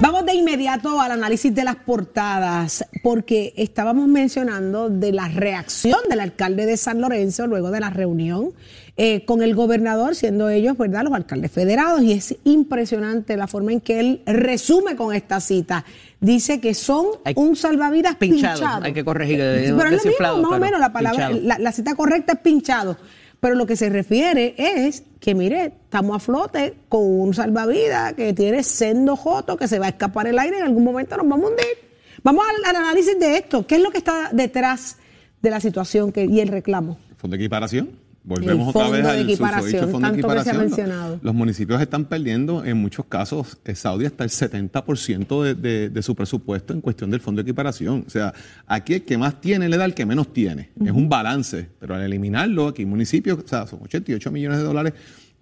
Vamos 0.00 0.26
de 0.26 0.34
inmediato 0.34 1.00
al 1.00 1.12
análisis 1.12 1.54
de 1.54 1.62
las 1.62 1.76
portadas, 1.76 2.84
porque 3.04 3.52
estábamos 3.56 4.08
mencionando 4.08 4.90
de 4.90 5.12
la 5.12 5.28
reacción 5.28 5.98
del 6.10 6.18
alcalde 6.18 6.66
de 6.66 6.76
San 6.76 7.00
Lorenzo 7.00 7.46
luego 7.46 7.70
de 7.70 7.78
la 7.78 7.90
reunión 7.90 8.50
eh, 8.96 9.24
con 9.24 9.40
el 9.42 9.54
gobernador, 9.54 10.16
siendo 10.16 10.48
ellos, 10.50 10.76
¿verdad?, 10.76 11.04
los 11.04 11.12
alcaldes 11.12 11.50
federados, 11.52 12.02
y 12.02 12.12
es 12.12 12.34
impresionante 12.42 13.36
la 13.36 13.46
forma 13.46 13.72
en 13.72 13.80
que 13.80 14.00
él 14.00 14.22
resume 14.26 14.96
con 14.96 15.14
esta 15.14 15.40
cita. 15.40 15.84
Dice 16.20 16.60
que 16.60 16.74
son 16.74 17.06
Hay- 17.24 17.34
un 17.36 17.54
salvavidas 17.54 18.16
Pinchado, 18.16 18.58
pinchado. 18.60 18.84
hay 18.84 18.92
que 18.94 19.04
corregir, 19.04 19.40
eh, 19.40 19.72
Pero 19.76 19.90
es 19.96 20.04
lo 20.04 20.10
mismo, 20.10 20.42
más 20.48 20.58
o 20.58 20.60
menos, 20.60 20.80
la 20.80 20.92
palabra, 20.92 21.30
la 21.30 21.72
cita 21.72 21.94
correcta 21.94 22.32
es 22.34 22.38
pinchado. 22.40 22.96
Pero 23.44 23.56
lo 23.56 23.66
que 23.66 23.76
se 23.76 23.90
refiere 23.90 24.54
es 24.56 25.02
que, 25.20 25.34
mire, 25.34 25.74
estamos 25.84 26.16
a 26.16 26.18
flote 26.18 26.76
con 26.88 27.02
un 27.02 27.34
salvavidas 27.34 28.14
que 28.14 28.32
tiene 28.32 28.62
sendo 28.62 29.16
joto, 29.16 29.58
que 29.58 29.68
se 29.68 29.78
va 29.78 29.84
a 29.84 29.88
escapar 29.90 30.26
el 30.26 30.38
aire, 30.38 30.56
en 30.56 30.62
algún 30.62 30.82
momento 30.82 31.14
nos 31.18 31.28
vamos 31.28 31.44
a 31.44 31.50
hundir. 31.50 31.66
Vamos 32.22 32.42
al, 32.64 32.74
análisis 32.74 33.20
de 33.20 33.36
esto. 33.36 33.66
¿Qué 33.66 33.74
es 33.74 33.82
lo 33.82 33.90
que 33.90 33.98
está 33.98 34.30
detrás 34.32 34.96
de 35.42 35.50
la 35.50 35.60
situación 35.60 36.10
que, 36.10 36.24
y 36.24 36.40
el 36.40 36.48
reclamo? 36.48 36.96
Fondo 37.18 37.36
de 37.36 37.42
equiparación. 37.42 37.90
Volvemos 38.26 38.68
otra 38.74 38.88
vez 38.88 39.04
al 39.04 39.18
susodicho 39.36 39.88
fondo 39.88 40.10
de 40.10 40.22
tanto 40.22 40.28
que 40.28 40.42
se 40.42 40.50
ha 40.50 40.52
equiparación. 40.52 40.56
mencionado. 40.58 41.20
Los 41.22 41.34
municipios 41.34 41.80
están 41.82 42.06
perdiendo, 42.06 42.64
en 42.64 42.78
muchos 42.78 43.04
casos, 43.04 43.58
eh, 43.66 43.74
Saudi 43.74 44.06
hasta 44.06 44.24
el 44.24 44.30
70% 44.30 45.42
de, 45.42 45.54
de- 45.54 45.90
de 45.90 46.02
su 46.02 46.14
presupuesto 46.14 46.72
en 46.72 46.80
cuestión 46.80 47.10
del 47.10 47.20
fondo 47.20 47.42
de 47.42 47.50
equiparación. 47.50 48.04
O 48.06 48.10
sea, 48.10 48.32
aquí 48.66 48.94
el 48.94 49.02
que 49.04 49.18
más 49.18 49.40
tiene 49.40 49.68
le 49.68 49.76
da 49.76 49.84
al 49.84 49.94
que 49.94 50.06
menos 50.06 50.32
tiene. 50.32 50.70
Es 50.84 50.92
un 50.92 51.08
balance, 51.08 51.68
pero 51.78 51.94
al 51.96 52.02
eliminarlo, 52.02 52.68
aquí 52.68 52.86
municipios, 52.86 53.38
o 53.44 53.46
sea, 53.46 53.66
son 53.66 53.80
88 53.82 54.30
millones 54.30 54.58
de 54.58 54.64
dólares 54.64 54.94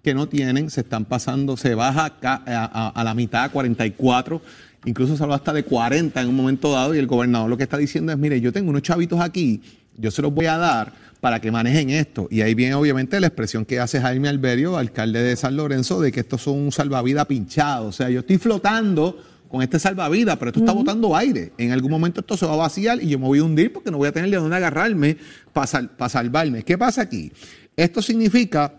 que 0.03 0.13
no 0.13 0.27
tienen, 0.27 0.69
se 0.69 0.81
están 0.81 1.05
pasando, 1.05 1.55
se 1.55 1.75
baja 1.75 2.17
a, 2.21 2.43
a- 2.45 2.89
a 2.89 3.03
la 3.05 3.13
mitad, 3.13 3.45
a 3.45 3.49
44 3.49 4.41
incluso 4.85 5.15
se 5.15 5.23
habla 5.23 5.35
hasta 5.35 5.53
de 5.53 5.63
40 5.63 6.21
en 6.21 6.27
un 6.27 6.35
momento 6.35 6.73
dado 6.73 6.93
y 6.93 6.97
el 6.97 7.07
gobernador 7.07 7.49
lo 7.49 7.55
que 7.55 7.63
está 7.63 7.77
diciendo 7.77 8.11
es, 8.11 8.17
mire, 8.17 8.41
yo 8.41 8.51
tengo 8.51 8.69
unos 8.69 8.81
chavitos 8.81 9.17
aquí, 9.21 9.61
yo 9.97 10.11
se 10.11 10.21
los 10.21 10.33
voy 10.33 10.47
a 10.47 10.57
dar 10.57 10.93
para 11.21 11.39
que 11.39 11.51
manejen 11.51 11.89
esto. 11.89 12.27
Y 12.29 12.41
ahí 12.41 12.53
viene 12.53 12.75
obviamente 12.75 13.19
la 13.19 13.27
expresión 13.27 13.65
que 13.65 13.79
hace 13.79 14.01
Jaime 14.01 14.27
Alberio, 14.27 14.77
alcalde 14.77 15.21
de 15.21 15.35
San 15.35 15.55
Lorenzo, 15.55 16.01
de 16.01 16.11
que 16.11 16.19
estos 16.19 16.41
son 16.41 16.57
un 16.57 16.71
salvavidas 16.71 17.25
pinchado. 17.27 17.87
O 17.87 17.91
sea, 17.91 18.09
yo 18.09 18.19
estoy 18.19 18.37
flotando 18.37 19.17
con 19.47 19.61
este 19.61 19.79
salvavidas, 19.79 20.35
pero 20.37 20.49
esto 20.49 20.59
está 20.59 20.73
botando 20.73 21.15
aire. 21.15 21.53
En 21.57 21.71
algún 21.71 21.91
momento 21.91 22.21
esto 22.21 22.35
se 22.35 22.45
va 22.45 22.53
a 22.53 22.57
vaciar 22.57 23.01
y 23.01 23.07
yo 23.07 23.19
me 23.19 23.25
voy 23.25 23.39
a 23.39 23.43
hundir 23.43 23.71
porque 23.71 23.91
no 23.91 23.97
voy 23.99 24.07
a 24.07 24.11
tener 24.11 24.29
de 24.29 24.37
dónde 24.37 24.55
agarrarme 24.55 25.15
para 25.53 26.09
salvarme. 26.09 26.63
¿Qué 26.63 26.77
pasa 26.77 27.03
aquí? 27.03 27.31
Esto 27.77 28.01
significa 28.01 28.73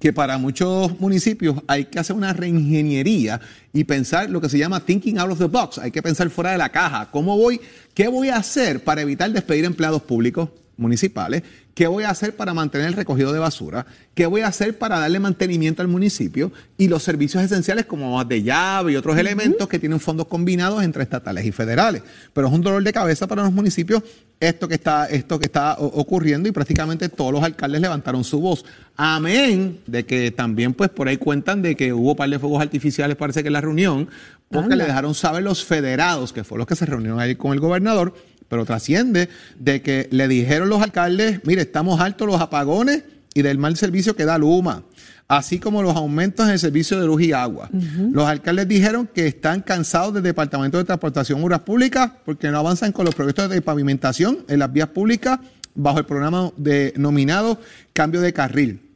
que 0.00 0.12
para 0.12 0.38
muchos 0.38 0.98
municipios 1.00 1.56
hay 1.66 1.86
que 1.86 1.98
hacer 1.98 2.14
una 2.14 2.32
reingeniería 2.32 3.40
y 3.72 3.84
pensar 3.84 4.30
lo 4.30 4.40
que 4.40 4.48
se 4.48 4.58
llama 4.58 4.80
thinking 4.80 5.18
out 5.18 5.30
of 5.30 5.38
the 5.38 5.46
box. 5.46 5.78
Hay 5.78 5.90
que 5.90 6.02
pensar 6.02 6.30
fuera 6.30 6.52
de 6.52 6.58
la 6.58 6.70
caja. 6.70 7.10
¿Cómo 7.10 7.36
voy? 7.36 7.60
¿Qué 7.94 8.08
voy 8.08 8.28
a 8.28 8.36
hacer 8.36 8.84
para 8.84 9.02
evitar 9.02 9.30
despedir 9.30 9.64
empleados 9.64 10.02
públicos 10.02 10.50
municipales? 10.78 11.42
¿Qué 11.74 11.86
voy 11.86 12.04
a 12.04 12.10
hacer 12.10 12.34
para 12.34 12.54
mantener 12.54 12.86
el 12.88 12.94
recogido 12.94 13.32
de 13.32 13.38
basura? 13.38 13.86
¿Qué 14.14 14.26
voy 14.26 14.40
a 14.40 14.48
hacer 14.48 14.78
para 14.78 14.98
darle 14.98 15.20
mantenimiento 15.20 15.82
al 15.82 15.88
municipio? 15.88 16.50
Y 16.76 16.88
los 16.88 17.02
servicios 17.02 17.42
esenciales 17.42 17.84
como 17.84 18.16
más 18.16 18.26
de 18.26 18.42
llave 18.42 18.92
y 18.92 18.96
otros 18.96 19.16
elementos 19.18 19.68
que 19.68 19.78
tienen 19.78 20.00
fondos 20.00 20.26
combinados 20.26 20.82
entre 20.82 21.02
estatales 21.02 21.44
y 21.44 21.52
federales. 21.52 22.02
Pero 22.32 22.48
es 22.48 22.52
un 22.52 22.62
dolor 22.62 22.82
de 22.82 22.92
cabeza 22.92 23.26
para 23.26 23.42
los 23.42 23.52
municipios 23.52 24.02
esto 24.40 24.68
que 24.68 24.74
está, 24.74 25.06
esto 25.06 25.38
que 25.38 25.46
está 25.46 25.76
ocurriendo 25.78 26.48
y 26.48 26.52
prácticamente 26.52 27.08
todos 27.08 27.32
los 27.32 27.42
alcaldes 27.42 27.80
levantaron 27.80 28.22
su 28.22 28.40
voz. 28.40 28.64
Amén 28.96 29.80
de 29.86 30.04
que 30.04 30.30
también 30.30 30.74
pues 30.74 30.90
por 30.90 31.08
ahí 31.08 31.16
cuentan 31.16 31.62
de 31.62 31.76
que 31.76 31.92
hubo 31.92 32.12
un 32.12 32.16
par 32.16 32.30
de 32.30 32.38
fuegos 32.38 32.62
artificiales 32.62 33.16
parece 33.16 33.42
que 33.42 33.48
en 33.48 33.54
la 33.54 33.60
reunión, 33.60 34.08
porque 34.48 34.76
le 34.76 34.84
dejaron 34.84 35.14
saber 35.14 35.42
los 35.42 35.64
federados, 35.64 36.32
que 36.32 36.44
fueron 36.44 36.60
los 36.60 36.68
que 36.68 36.76
se 36.76 36.86
reunieron 36.86 37.20
ahí 37.20 37.34
con 37.34 37.52
el 37.52 37.60
gobernador, 37.60 38.14
pero 38.48 38.64
trasciende 38.64 39.28
de 39.58 39.82
que 39.82 40.08
le 40.10 40.28
dijeron 40.28 40.68
los 40.68 40.82
alcaldes, 40.82 41.40
mire, 41.44 41.62
estamos 41.62 42.00
altos 42.00 42.26
los 42.26 42.40
apagones 42.40 43.04
y 43.34 43.42
del 43.42 43.58
mal 43.58 43.76
servicio 43.76 44.16
que 44.16 44.24
da 44.24 44.38
Luma, 44.38 44.84
así 45.28 45.58
como 45.58 45.82
los 45.82 45.94
aumentos 45.94 46.46
en 46.46 46.52
el 46.52 46.58
servicio 46.58 46.98
de 46.98 47.06
luz 47.06 47.22
y 47.22 47.32
agua. 47.32 47.70
Los 47.72 48.26
alcaldes 48.26 48.66
dijeron 48.66 49.08
que 49.12 49.26
están 49.26 49.60
cansados 49.60 50.14
del 50.14 50.22
Departamento 50.22 50.78
de 50.78 50.84
Transportación 50.84 51.40
y 51.40 51.44
Obras 51.44 51.60
Públicas 51.60 52.10
porque 52.24 52.50
no 52.50 52.58
avanzan 52.58 52.92
con 52.92 53.04
los 53.04 53.14
proyectos 53.14 53.50
de 53.50 53.62
pavimentación 53.62 54.38
en 54.48 54.58
las 54.58 54.72
vías 54.72 54.88
públicas 54.88 55.38
bajo 55.74 55.98
el 55.98 56.06
programa 56.06 56.50
denominado 56.56 57.60
Cambio 57.92 58.20
de 58.20 58.32
Carril. 58.32 58.87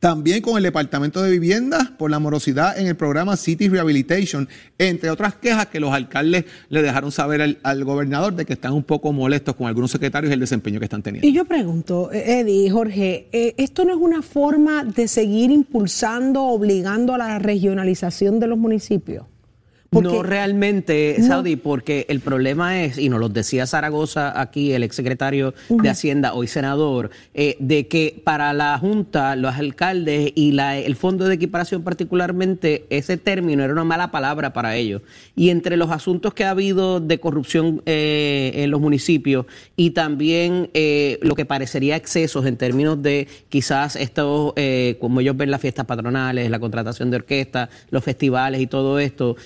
También 0.00 0.40
con 0.40 0.56
el 0.56 0.62
Departamento 0.62 1.20
de 1.20 1.30
Vivienda 1.30 1.92
por 1.98 2.10
la 2.10 2.18
morosidad 2.18 2.78
en 2.78 2.86
el 2.86 2.96
programa 2.96 3.36
City 3.36 3.68
Rehabilitation, 3.68 4.48
entre 4.78 5.10
otras 5.10 5.34
quejas 5.34 5.66
que 5.66 5.78
los 5.78 5.92
alcaldes 5.92 6.46
le 6.70 6.80
dejaron 6.80 7.12
saber 7.12 7.58
al, 7.62 7.84
gobernador 7.84 8.34
de 8.34 8.46
que 8.46 8.54
están 8.54 8.72
un 8.72 8.82
poco 8.82 9.12
molestos 9.12 9.56
con 9.56 9.66
algunos 9.66 9.90
secretarios 9.90 10.30
y 10.30 10.34
el 10.34 10.40
desempeño 10.40 10.78
que 10.78 10.86
están 10.86 11.02
teniendo. 11.02 11.28
Y 11.28 11.34
yo 11.34 11.44
pregunto, 11.44 12.10
eh, 12.12 12.40
Eddie, 12.40 12.70
Jorge, 12.70 13.28
eh, 13.30 13.54
¿esto 13.58 13.84
no 13.84 13.92
es 13.92 13.98
una 13.98 14.22
forma 14.22 14.84
de 14.84 15.06
seguir 15.06 15.50
impulsando, 15.50 16.44
obligando 16.44 17.12
a 17.12 17.18
la 17.18 17.38
regionalización 17.38 18.40
de 18.40 18.46
los 18.46 18.56
municipios? 18.56 19.26
No 19.90 20.22
realmente, 20.22 21.20
Saudi, 21.22 21.56
porque 21.56 22.06
el 22.08 22.20
problema 22.20 22.82
es, 22.82 22.96
y 22.96 23.08
nos 23.08 23.18
lo 23.18 23.28
decía 23.28 23.66
Zaragoza 23.66 24.40
aquí, 24.40 24.72
el 24.72 24.84
exsecretario 24.84 25.52
de 25.68 25.88
Hacienda, 25.88 26.34
hoy 26.34 26.46
senador, 26.46 27.10
eh, 27.34 27.56
de 27.58 27.88
que 27.88 28.20
para 28.22 28.52
la 28.52 28.78
Junta, 28.78 29.34
los 29.34 29.56
alcaldes 29.56 30.32
y 30.36 30.52
la, 30.52 30.78
el 30.78 30.94
Fondo 30.94 31.24
de 31.24 31.34
Equiparación 31.34 31.82
particularmente, 31.82 32.86
ese 32.90 33.16
término 33.16 33.64
era 33.64 33.72
una 33.72 33.82
mala 33.84 34.12
palabra 34.12 34.52
para 34.52 34.76
ellos. 34.76 35.02
Y 35.34 35.50
entre 35.50 35.76
los 35.76 35.90
asuntos 35.90 36.34
que 36.34 36.44
ha 36.44 36.50
habido 36.50 37.00
de 37.00 37.18
corrupción 37.18 37.82
eh, 37.84 38.52
en 38.54 38.70
los 38.70 38.80
municipios 38.80 39.46
y 39.76 39.90
también 39.90 40.70
eh, 40.72 41.18
lo 41.22 41.34
que 41.34 41.44
parecería 41.44 41.96
excesos 41.96 42.46
en 42.46 42.56
términos 42.56 43.02
de 43.02 43.26
quizás 43.48 43.96
estos, 43.96 44.54
como 45.00 45.20
ellos 45.20 45.36
ven 45.36 45.50
las 45.50 45.60
fiestas 45.60 45.86
patronales, 45.86 46.48
la 46.48 46.60
contratación 46.60 47.10
de 47.10 47.16
orquesta, 47.16 47.70
los 47.90 48.04
festivales 48.04 48.60
y 48.60 48.66
todo 48.68 49.00
esto, 49.00 49.36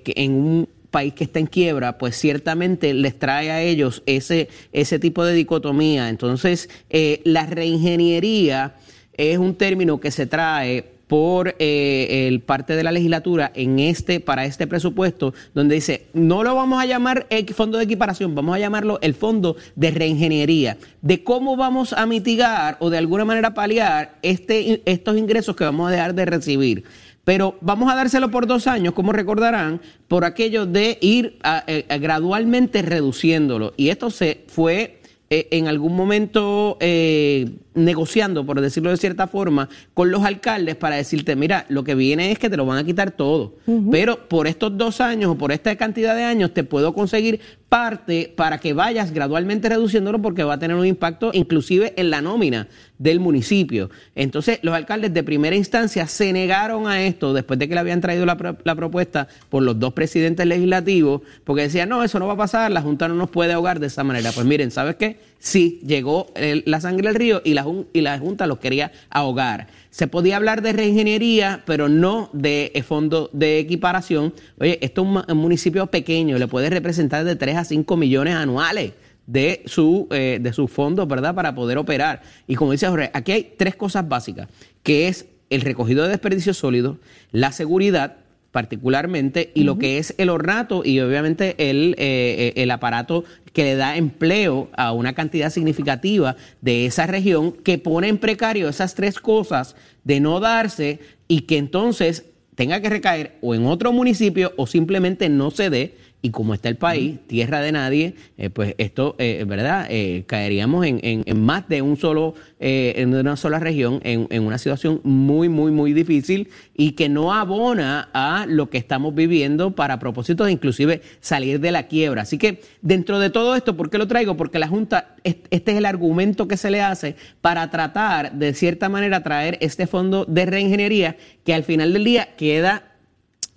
que 0.00 0.14
en 0.16 0.32
un 0.32 0.68
país 0.90 1.14
que 1.14 1.24
está 1.24 1.40
en 1.40 1.46
quiebra, 1.46 1.98
pues 1.98 2.16
ciertamente 2.16 2.94
les 2.94 3.18
trae 3.18 3.50
a 3.50 3.60
ellos 3.60 4.02
ese, 4.06 4.48
ese 4.72 5.00
tipo 5.00 5.24
de 5.24 5.34
dicotomía. 5.34 6.08
Entonces, 6.08 6.68
eh, 6.90 7.20
la 7.24 7.46
reingeniería 7.46 8.76
es 9.14 9.38
un 9.38 9.56
término 9.56 9.98
que 9.98 10.12
se 10.12 10.26
trae 10.26 10.92
por 11.12 11.56
eh, 11.58 12.28
el 12.28 12.40
parte 12.40 12.74
de 12.74 12.82
la 12.82 12.90
legislatura 12.90 13.52
en 13.54 13.80
este 13.80 14.18
para 14.18 14.46
este 14.46 14.66
presupuesto 14.66 15.34
donde 15.52 15.74
dice 15.74 16.06
no 16.14 16.42
lo 16.42 16.54
vamos 16.54 16.82
a 16.82 16.86
llamar 16.86 17.26
fondo 17.54 17.76
de 17.76 17.84
equiparación 17.84 18.34
vamos 18.34 18.56
a 18.56 18.58
llamarlo 18.58 18.98
el 19.02 19.12
fondo 19.12 19.56
de 19.76 19.90
reingeniería 19.90 20.78
de 21.02 21.22
cómo 21.22 21.54
vamos 21.54 21.92
a 21.92 22.06
mitigar 22.06 22.78
o 22.80 22.88
de 22.88 22.96
alguna 22.96 23.26
manera 23.26 23.52
paliar 23.52 24.16
este 24.22 24.80
estos 24.86 25.18
ingresos 25.18 25.54
que 25.54 25.64
vamos 25.64 25.88
a 25.88 25.90
dejar 25.90 26.14
de 26.14 26.24
recibir 26.24 26.84
pero 27.24 27.56
vamos 27.60 27.92
a 27.92 27.96
dárselo 27.96 28.30
por 28.30 28.46
dos 28.46 28.66
años, 28.66 28.94
como 28.94 29.12
recordarán, 29.12 29.80
por 30.08 30.24
aquello 30.24 30.66
de 30.66 30.98
ir 31.00 31.38
eh, 31.66 31.86
gradualmente 32.00 32.82
reduciéndolo. 32.82 33.74
Y 33.76 33.90
esto 33.90 34.10
se 34.10 34.44
fue 34.48 35.02
eh, 35.34 35.48
en 35.50 35.66
algún 35.66 35.96
momento 35.96 36.76
eh, 36.78 37.48
negociando, 37.72 38.44
por 38.44 38.60
decirlo 38.60 38.90
de 38.90 38.98
cierta 38.98 39.26
forma, 39.26 39.70
con 39.94 40.10
los 40.10 40.22
alcaldes 40.24 40.76
para 40.76 40.96
decirte, 40.96 41.36
mira, 41.36 41.64
lo 41.70 41.84
que 41.84 41.94
viene 41.94 42.30
es 42.32 42.38
que 42.38 42.50
te 42.50 42.58
lo 42.58 42.66
van 42.66 42.76
a 42.76 42.84
quitar 42.84 43.12
todo, 43.12 43.54
pero 43.90 44.28
por 44.28 44.46
estos 44.46 44.76
dos 44.76 45.00
años 45.00 45.30
o 45.30 45.38
por 45.38 45.50
esta 45.50 45.74
cantidad 45.76 46.14
de 46.14 46.24
años 46.24 46.52
te 46.52 46.64
puedo 46.64 46.92
conseguir 46.92 47.40
parte 47.70 48.30
para 48.36 48.58
que 48.58 48.74
vayas 48.74 49.10
gradualmente 49.14 49.70
reduciéndolo 49.70 50.20
porque 50.20 50.44
va 50.44 50.52
a 50.52 50.58
tener 50.58 50.76
un 50.76 50.84
impacto 50.84 51.30
inclusive 51.32 51.94
en 51.96 52.10
la 52.10 52.20
nómina 52.20 52.68
del 53.02 53.18
municipio. 53.18 53.90
Entonces, 54.14 54.60
los 54.62 54.74
alcaldes 54.74 55.12
de 55.12 55.24
primera 55.24 55.56
instancia 55.56 56.06
se 56.06 56.32
negaron 56.32 56.86
a 56.86 57.02
esto 57.02 57.34
después 57.34 57.58
de 57.58 57.68
que 57.68 57.74
le 57.74 57.80
habían 57.80 58.00
traído 58.00 58.24
la, 58.24 58.36
propuesta 58.36 59.26
por 59.48 59.64
los 59.64 59.78
dos 59.78 59.92
presidentes 59.92 60.46
legislativos, 60.46 61.22
porque 61.44 61.62
decían, 61.62 61.88
no, 61.88 62.04
eso 62.04 62.20
no 62.20 62.28
va 62.28 62.34
a 62.34 62.36
pasar, 62.36 62.70
la 62.70 62.80
Junta 62.80 63.08
no 63.08 63.14
nos 63.14 63.28
puede 63.28 63.52
ahogar 63.52 63.80
de 63.80 63.88
esa 63.88 64.04
manera. 64.04 64.30
Pues 64.30 64.46
miren, 64.46 64.70
¿sabes 64.70 64.94
qué? 64.96 65.18
Sí, 65.40 65.80
llegó 65.84 66.28
la 66.36 66.80
sangre 66.80 67.08
al 67.08 67.16
río 67.16 67.42
y 67.44 67.54
la, 67.54 68.18
Junta 68.18 68.46
los 68.46 68.58
quería 68.58 68.92
ahogar. 69.10 69.66
Se 69.90 70.06
podía 70.06 70.36
hablar 70.36 70.62
de 70.62 70.72
reingeniería, 70.72 71.64
pero 71.66 71.88
no 71.88 72.30
de 72.32 72.70
eh, 72.74 72.82
fondo 72.82 73.28
de 73.32 73.58
equiparación. 73.58 74.32
Oye, 74.58 74.78
esto 74.80 75.02
es 75.02 75.32
un 75.32 75.36
municipio 75.36 75.86
pequeño, 75.88 76.38
le 76.38 76.46
puede 76.46 76.70
representar 76.70 77.24
de 77.24 77.34
3 77.34 77.56
a 77.56 77.64
5 77.64 77.96
millones 77.96 78.34
anuales 78.34 78.92
de 79.26 79.62
su, 79.66 80.08
eh, 80.10 80.38
de 80.40 80.52
sus 80.52 80.70
fondos, 80.70 81.06
¿verdad?, 81.08 81.34
para 81.34 81.54
poder 81.54 81.78
operar. 81.78 82.22
Y 82.46 82.54
como 82.54 82.72
dice 82.72 82.88
Jorge, 82.88 83.10
aquí 83.12 83.32
hay 83.32 83.54
tres 83.56 83.76
cosas 83.76 84.08
básicas, 84.08 84.48
que 84.82 85.08
es 85.08 85.26
el 85.50 85.60
recogido 85.60 86.02
de 86.04 86.10
desperdicios 86.10 86.56
sólidos, 86.56 86.96
la 87.30 87.52
seguridad 87.52 88.16
particularmente, 88.52 89.50
y 89.54 89.64
lo 89.64 89.78
que 89.78 89.96
es 89.96 90.14
el 90.18 90.28
ornato 90.28 90.82
y 90.84 91.00
obviamente 91.00 91.70
el, 91.70 91.94
eh, 91.96 92.52
el 92.56 92.70
aparato 92.70 93.24
que 93.54 93.64
le 93.64 93.76
da 93.76 93.96
empleo 93.96 94.68
a 94.76 94.92
una 94.92 95.14
cantidad 95.14 95.48
significativa 95.50 96.36
de 96.60 96.84
esa 96.84 97.06
región, 97.06 97.52
que 97.52 97.78
pone 97.78 98.08
en 98.08 98.18
precario 98.18 98.68
esas 98.68 98.94
tres 98.94 99.18
cosas 99.18 99.74
de 100.04 100.20
no 100.20 100.38
darse 100.38 101.00
y 101.28 101.42
que 101.42 101.56
entonces 101.56 102.26
tenga 102.54 102.80
que 102.80 102.90
recaer 102.90 103.38
o 103.40 103.54
en 103.54 103.66
otro 103.66 103.90
municipio 103.92 104.52
o 104.56 104.66
simplemente 104.66 105.28
no 105.30 105.50
se 105.50 105.70
dé 105.70 105.94
y 106.22 106.30
como 106.30 106.54
está 106.54 106.68
el 106.68 106.76
país, 106.76 107.18
tierra 107.26 107.60
de 107.60 107.72
nadie, 107.72 108.14
eh, 108.38 108.48
pues 108.48 108.76
esto, 108.78 109.16
eh, 109.18 109.44
¿verdad? 109.46 109.86
Eh, 109.90 110.22
caeríamos 110.26 110.86
en, 110.86 111.00
en, 111.02 111.44
más 111.44 111.68
de 111.68 111.82
un 111.82 111.96
solo, 111.96 112.34
en 112.60 113.12
una 113.12 113.36
sola 113.36 113.58
región, 113.58 114.00
en, 114.04 114.28
en, 114.30 114.44
una 114.44 114.56
situación 114.56 115.00
muy, 115.02 115.48
muy, 115.48 115.72
muy 115.72 115.92
difícil 115.92 116.48
y 116.76 116.92
que 116.92 117.08
no 117.08 117.32
abona 117.32 118.08
a 118.14 118.46
lo 118.48 118.70
que 118.70 118.78
estamos 118.78 119.16
viviendo 119.16 119.74
para 119.74 119.98
propósitos 119.98 120.46
de 120.46 120.52
inclusive 120.52 121.02
salir 121.20 121.58
de 121.58 121.72
la 121.72 121.88
quiebra. 121.88 122.22
Así 122.22 122.38
que 122.38 122.60
dentro 122.82 123.18
de 123.18 123.30
todo 123.30 123.56
esto, 123.56 123.76
¿por 123.76 123.90
qué 123.90 123.98
lo 123.98 124.06
traigo? 124.06 124.36
Porque 124.36 124.60
la 124.60 124.68
Junta, 124.68 125.16
este 125.24 125.72
es 125.72 125.76
el 125.76 125.86
argumento 125.86 126.46
que 126.46 126.56
se 126.56 126.70
le 126.70 126.82
hace 126.82 127.16
para 127.40 127.68
tratar 127.68 128.32
de 128.32 128.54
cierta 128.54 128.88
manera 128.88 129.24
traer 129.24 129.58
este 129.60 129.88
fondo 129.88 130.24
de 130.24 130.46
reingeniería 130.46 131.16
que 131.44 131.52
al 131.52 131.64
final 131.64 131.92
del 131.92 132.04
día 132.04 132.28
queda 132.36 132.91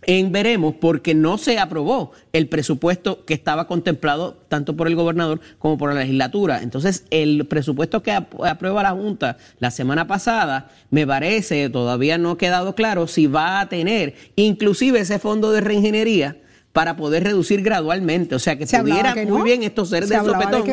en 0.07 0.31
veremos 0.31 0.75
porque 0.79 1.13
no 1.15 1.37
se 1.37 1.59
aprobó 1.59 2.11
el 2.33 2.47
presupuesto 2.47 3.25
que 3.25 3.33
estaba 3.33 3.67
contemplado 3.67 4.37
tanto 4.47 4.75
por 4.75 4.87
el 4.87 4.95
gobernador 4.95 5.41
como 5.59 5.77
por 5.77 5.93
la 5.93 5.99
legislatura. 6.01 6.61
Entonces, 6.61 7.05
el 7.09 7.45
presupuesto 7.47 8.03
que 8.03 8.11
aprueba 8.11 8.83
la 8.83 8.91
Junta 8.91 9.37
la 9.59 9.71
semana 9.71 10.07
pasada, 10.07 10.69
me 10.89 11.05
parece, 11.05 11.69
todavía 11.69 12.17
no 12.17 12.31
ha 12.31 12.37
quedado 12.37 12.75
claro 12.75 13.07
si 13.07 13.27
va 13.27 13.59
a 13.59 13.69
tener 13.69 14.15
inclusive 14.35 14.99
ese 14.99 15.19
fondo 15.19 15.51
de 15.51 15.61
reingeniería 15.61 16.37
para 16.75 16.97
poder 16.97 17.23
reducir 17.23 17.61
gradualmente. 17.61 18.35
O 18.35 18.39
sea, 18.39 18.57
que 18.57 18.67
se 18.67 18.77
pudiera 18.81 19.15
muy 19.25 19.43
bien 19.43 19.63
esto 19.63 19.85
ser 19.85 20.05
de 20.05 20.17
sopetón 20.17 20.65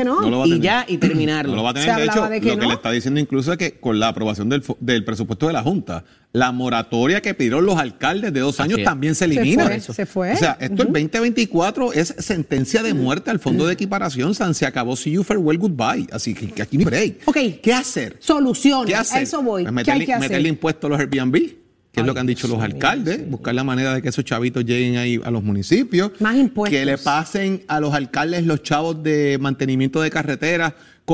y 0.47 0.59
ya 0.59 0.85
y 0.89 0.99
terminarlo. 0.99 1.53
No 1.53 1.59
lo 1.59 1.63
va 1.63 1.71
a 1.71 1.75
tener. 1.75 1.95
de 1.95 2.05
hecho, 2.07 2.23
lo 2.25 2.59
que 2.59 2.67
le 2.67 2.75
está 2.75 2.91
diciendo 2.91 3.21
incluso 3.21 3.53
es 3.53 3.59
que 3.59 3.79
con 3.79 4.01
la 4.01 4.09
aprobación 4.09 4.49
del, 4.49 4.65
del 4.81 5.05
presupuesto 5.05 5.47
de 5.47 5.53
la 5.53 5.63
Junta, 5.63 6.05
la 6.33 6.51
moratoria 6.51 7.21
que 7.21 7.35
pidieron 7.35 7.65
los 7.65 7.79
alcaldes 7.79 8.33
de 8.33 8.41
dos 8.41 8.59
años 8.59 8.81
también 8.83 9.15
se 9.15 9.27
elimina. 9.27 9.79
Se 9.79 10.05
fue. 10.05 10.33
O 10.33 10.37
sea, 10.37 10.57
esto 10.59 10.83
el 10.83 10.93
2024 10.93 11.93
es 11.93 12.17
sentencia 12.19 12.83
de 12.83 12.95
muerte 12.95 13.31
al 13.31 13.39
fondo 13.39 13.69
de 13.69 13.75
equiparación. 13.75 14.35
San 14.35 14.57
se 14.57 14.67
acabó. 14.67 14.97
See 14.97 15.13
you 15.13 15.23
farewell, 15.23 15.57
goodbye. 15.57 16.09
Así 16.11 16.35
que, 16.35 16.61
aquí 16.61 16.79
ni 16.79 16.85
break. 16.85 17.21
Ok. 17.27 17.37
¿Qué 17.63 17.73
hacer? 17.73 18.17
Solución. 18.19 18.87
¿Qué 18.87 18.97
hacer? 18.97 19.19
A 19.19 19.23
eso 19.23 19.41
voy. 19.41 19.63
Pues 19.63 19.73
meterle, 19.73 20.49
impuesto 20.49 20.89
a 20.89 20.91
los 20.91 20.99
Airbnb 20.99 21.62
que 21.93 22.01
es 22.01 22.07
lo 22.07 22.15
que 22.15 22.21
han 22.21 22.27
dicho 22.27 22.49
los 22.49 22.61
alcaldes, 22.63 23.29
buscar 23.29 23.55
la 23.55 23.65
manera 23.65 23.93
de 23.95 24.01
que 24.01 24.09
esos 24.09 24.25
chavitos 24.25 24.65
lleguen 24.65 24.97
ahí 24.97 25.21
a 25.23 25.31
los 25.31 25.43
municipios. 25.43 26.13
Más 26.21 26.37
impuestos. 26.37 26.79
Que 26.79 26.87
le 26.87 26.97
pasen 26.97 27.65
a 27.69 27.81
los 27.81 27.93
alcaldes 27.93 28.47
los 28.47 28.63
chavos 28.63 29.03
de 29.03 29.37
mantenimiento 29.39 30.01
de 30.01 30.11
carreteras, 30.11 30.73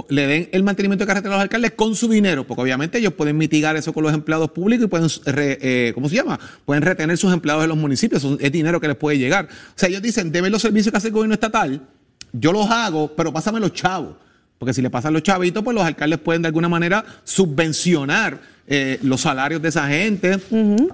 le 0.09 0.27
den 0.29 0.49
el 0.53 0.63
mantenimiento 0.63 1.03
de 1.03 1.09
carreteras 1.09 1.35
a 1.35 1.37
los 1.39 1.43
alcaldes 1.43 1.73
con 1.73 1.97
su 1.97 2.09
dinero, 2.09 2.47
porque 2.47 2.63
obviamente 2.63 2.99
ellos 2.99 3.13
pueden 3.15 3.37
mitigar 3.37 3.75
eso 3.75 3.93
con 3.93 4.05
los 4.05 4.15
empleados 4.15 4.53
públicos 4.53 4.85
y 4.85 4.89
pueden, 4.89 5.09
eh, 5.27 5.91
¿cómo 5.97 6.09
se 6.09 6.15
llama? 6.15 6.39
Pueden 6.65 6.85
retener 6.85 7.19
sus 7.19 7.33
empleados 7.33 7.65
de 7.65 7.69
los 7.69 7.77
municipios, 7.77 8.25
es 8.39 8.53
dinero 8.53 8.81
que 8.81 8.87
les 8.87 8.97
puede 8.97 9.19
llegar. 9.19 9.47
O 9.47 9.73
sea, 9.75 9.89
ellos 9.89 10.01
dicen, 10.01 10.31
deben 10.31 10.53
los 10.53 10.63
servicios 10.63 10.93
que 10.93 10.99
hace 10.99 11.09
el 11.09 11.15
gobierno 11.15 11.35
estatal, 11.35 11.83
yo 12.33 12.53
los 12.53 12.71
hago, 12.71 13.17
pero 13.17 13.33
pásame 13.33 13.59
los 13.59 13.73
chavos. 13.73 14.15
Porque 14.59 14.75
si 14.75 14.83
le 14.83 14.91
pasan 14.91 15.13
los 15.13 15.23
chavitos, 15.23 15.63
pues 15.63 15.75
los 15.75 15.85
alcaldes 15.85 16.19
pueden 16.19 16.43
de 16.43 16.49
alguna 16.49 16.69
manera 16.69 17.05
subvencionar 17.25 18.41
eh, 18.67 18.99
los 19.03 19.23
salarios 19.23 19.63
de 19.63 19.69
esa 19.69 19.89
gente 19.89 20.39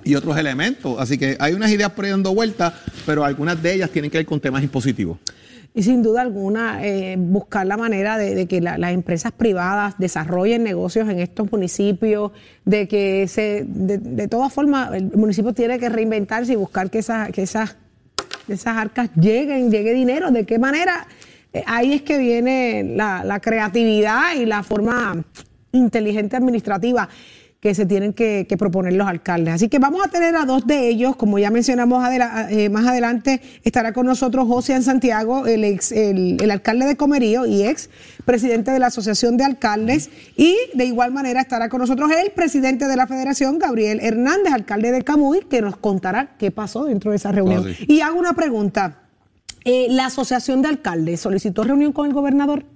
y 0.04 0.14
otros 0.14 0.36
elementos. 0.36 0.96
Así 1.00 1.18
que 1.18 1.36
hay 1.40 1.54
unas 1.54 1.70
ideas 1.70 1.90
por 1.90 2.04
ahí 2.04 2.10
dando 2.10 2.34
vueltas, 2.34 2.74
pero 3.04 3.24
algunas 3.24 3.60
de 3.62 3.74
ellas 3.74 3.90
tienen 3.90 4.10
que 4.10 4.18
ver 4.18 4.26
con 4.26 4.38
temas 4.38 4.62
impositivos. 4.62 5.18
Y 5.76 5.82
sin 5.82 6.04
duda 6.04 6.20
alguna, 6.20 6.86
eh, 6.86 7.16
buscar 7.18 7.66
la 7.66 7.76
manera 7.76 8.16
de, 8.16 8.46
que 8.46 8.60
las 8.60 8.92
empresas 8.92 9.32
privadas 9.32 9.96
desarrollen 9.98 10.62
negocios 10.62 11.08
en 11.08 11.18
estos 11.18 11.50
municipios, 11.50 12.30
de 12.64 12.86
que 12.86 13.26
se, 13.26 13.64
de, 13.66 14.28
todas 14.28 14.52
formas, 14.52 14.94
el 14.94 15.10
municipio 15.16 15.52
tiene 15.52 15.80
que 15.80 15.88
reinventarse 15.88 16.52
y 16.52 16.56
buscar 16.56 16.90
que, 16.90 17.00
esa, 17.00 17.32
que 17.32 17.42
esas, 17.42 17.76
esas 18.46 18.76
arcas 18.76 19.10
lleguen, 19.16 19.72
llegue 19.72 19.94
dinero. 19.94 20.30
¿De 20.30 20.46
qué 20.46 20.60
manera? 20.60 21.08
Eh, 21.54 21.64
ahí 21.66 21.94
es 21.94 22.02
que 22.02 22.18
viene 22.18 22.84
la, 22.84 23.24
la 23.24 23.40
creatividad 23.40 24.34
y 24.34 24.44
la 24.44 24.62
forma 24.62 25.24
inteligente 25.72 26.36
administrativa 26.36 27.08
que 27.64 27.74
se 27.74 27.86
tienen 27.86 28.12
que, 28.12 28.46
proponer 28.58 28.92
los 28.92 29.08
alcaldes. 29.08 29.54
Así 29.54 29.70
que 29.70 29.78
vamos 29.78 30.04
a 30.04 30.10
tener 30.10 30.36
a 30.36 30.44
dos 30.44 30.66
de 30.66 30.86
ellos, 30.86 31.16
como 31.16 31.38
ya 31.38 31.50
mencionamos 31.50 32.06
eh, 32.50 32.68
más 32.68 32.86
adelante, 32.86 33.40
estará 33.62 33.94
con 33.94 34.04
nosotros 34.04 34.46
José 34.46 34.82
Santiago, 34.82 35.46
el, 35.46 35.64
ex, 35.64 35.90
el, 35.90 36.50
alcalde 36.50 36.84
de 36.84 36.96
Comerío 36.98 37.46
y 37.46 37.62
ex 37.62 37.88
presidente 38.26 38.70
de 38.70 38.78
la 38.78 38.88
Asociación 38.88 39.38
de 39.38 39.44
Alcaldes, 39.44 40.10
y 40.36 40.54
de 40.74 40.84
igual 40.84 41.10
manera 41.10 41.40
estará 41.40 41.70
con 41.70 41.80
nosotros 41.80 42.10
el 42.10 42.32
presidente 42.32 42.86
de 42.86 42.96
la 42.96 43.06
Federación, 43.06 43.58
Gabriel 43.58 43.98
Hernández, 44.02 44.52
alcalde 44.52 44.92
de 44.92 45.00
Camuy, 45.00 45.40
que 45.48 45.62
nos 45.62 45.78
contará 45.78 46.36
qué 46.36 46.50
pasó 46.50 46.84
dentro 46.84 47.12
de 47.12 47.16
esa 47.16 47.32
reunión. 47.32 47.64
Ah, 47.66 47.84
y 47.88 48.02
hago 48.02 48.18
una 48.18 48.34
pregunta. 48.34 49.03
Eh, 49.64 49.86
¿La 49.90 50.06
Asociación 50.06 50.62
de 50.62 50.68
Alcaldes 50.68 51.20
solicitó 51.20 51.64
reunión 51.64 51.92
con 51.92 52.06
el 52.06 52.12
gobernador? 52.12 52.66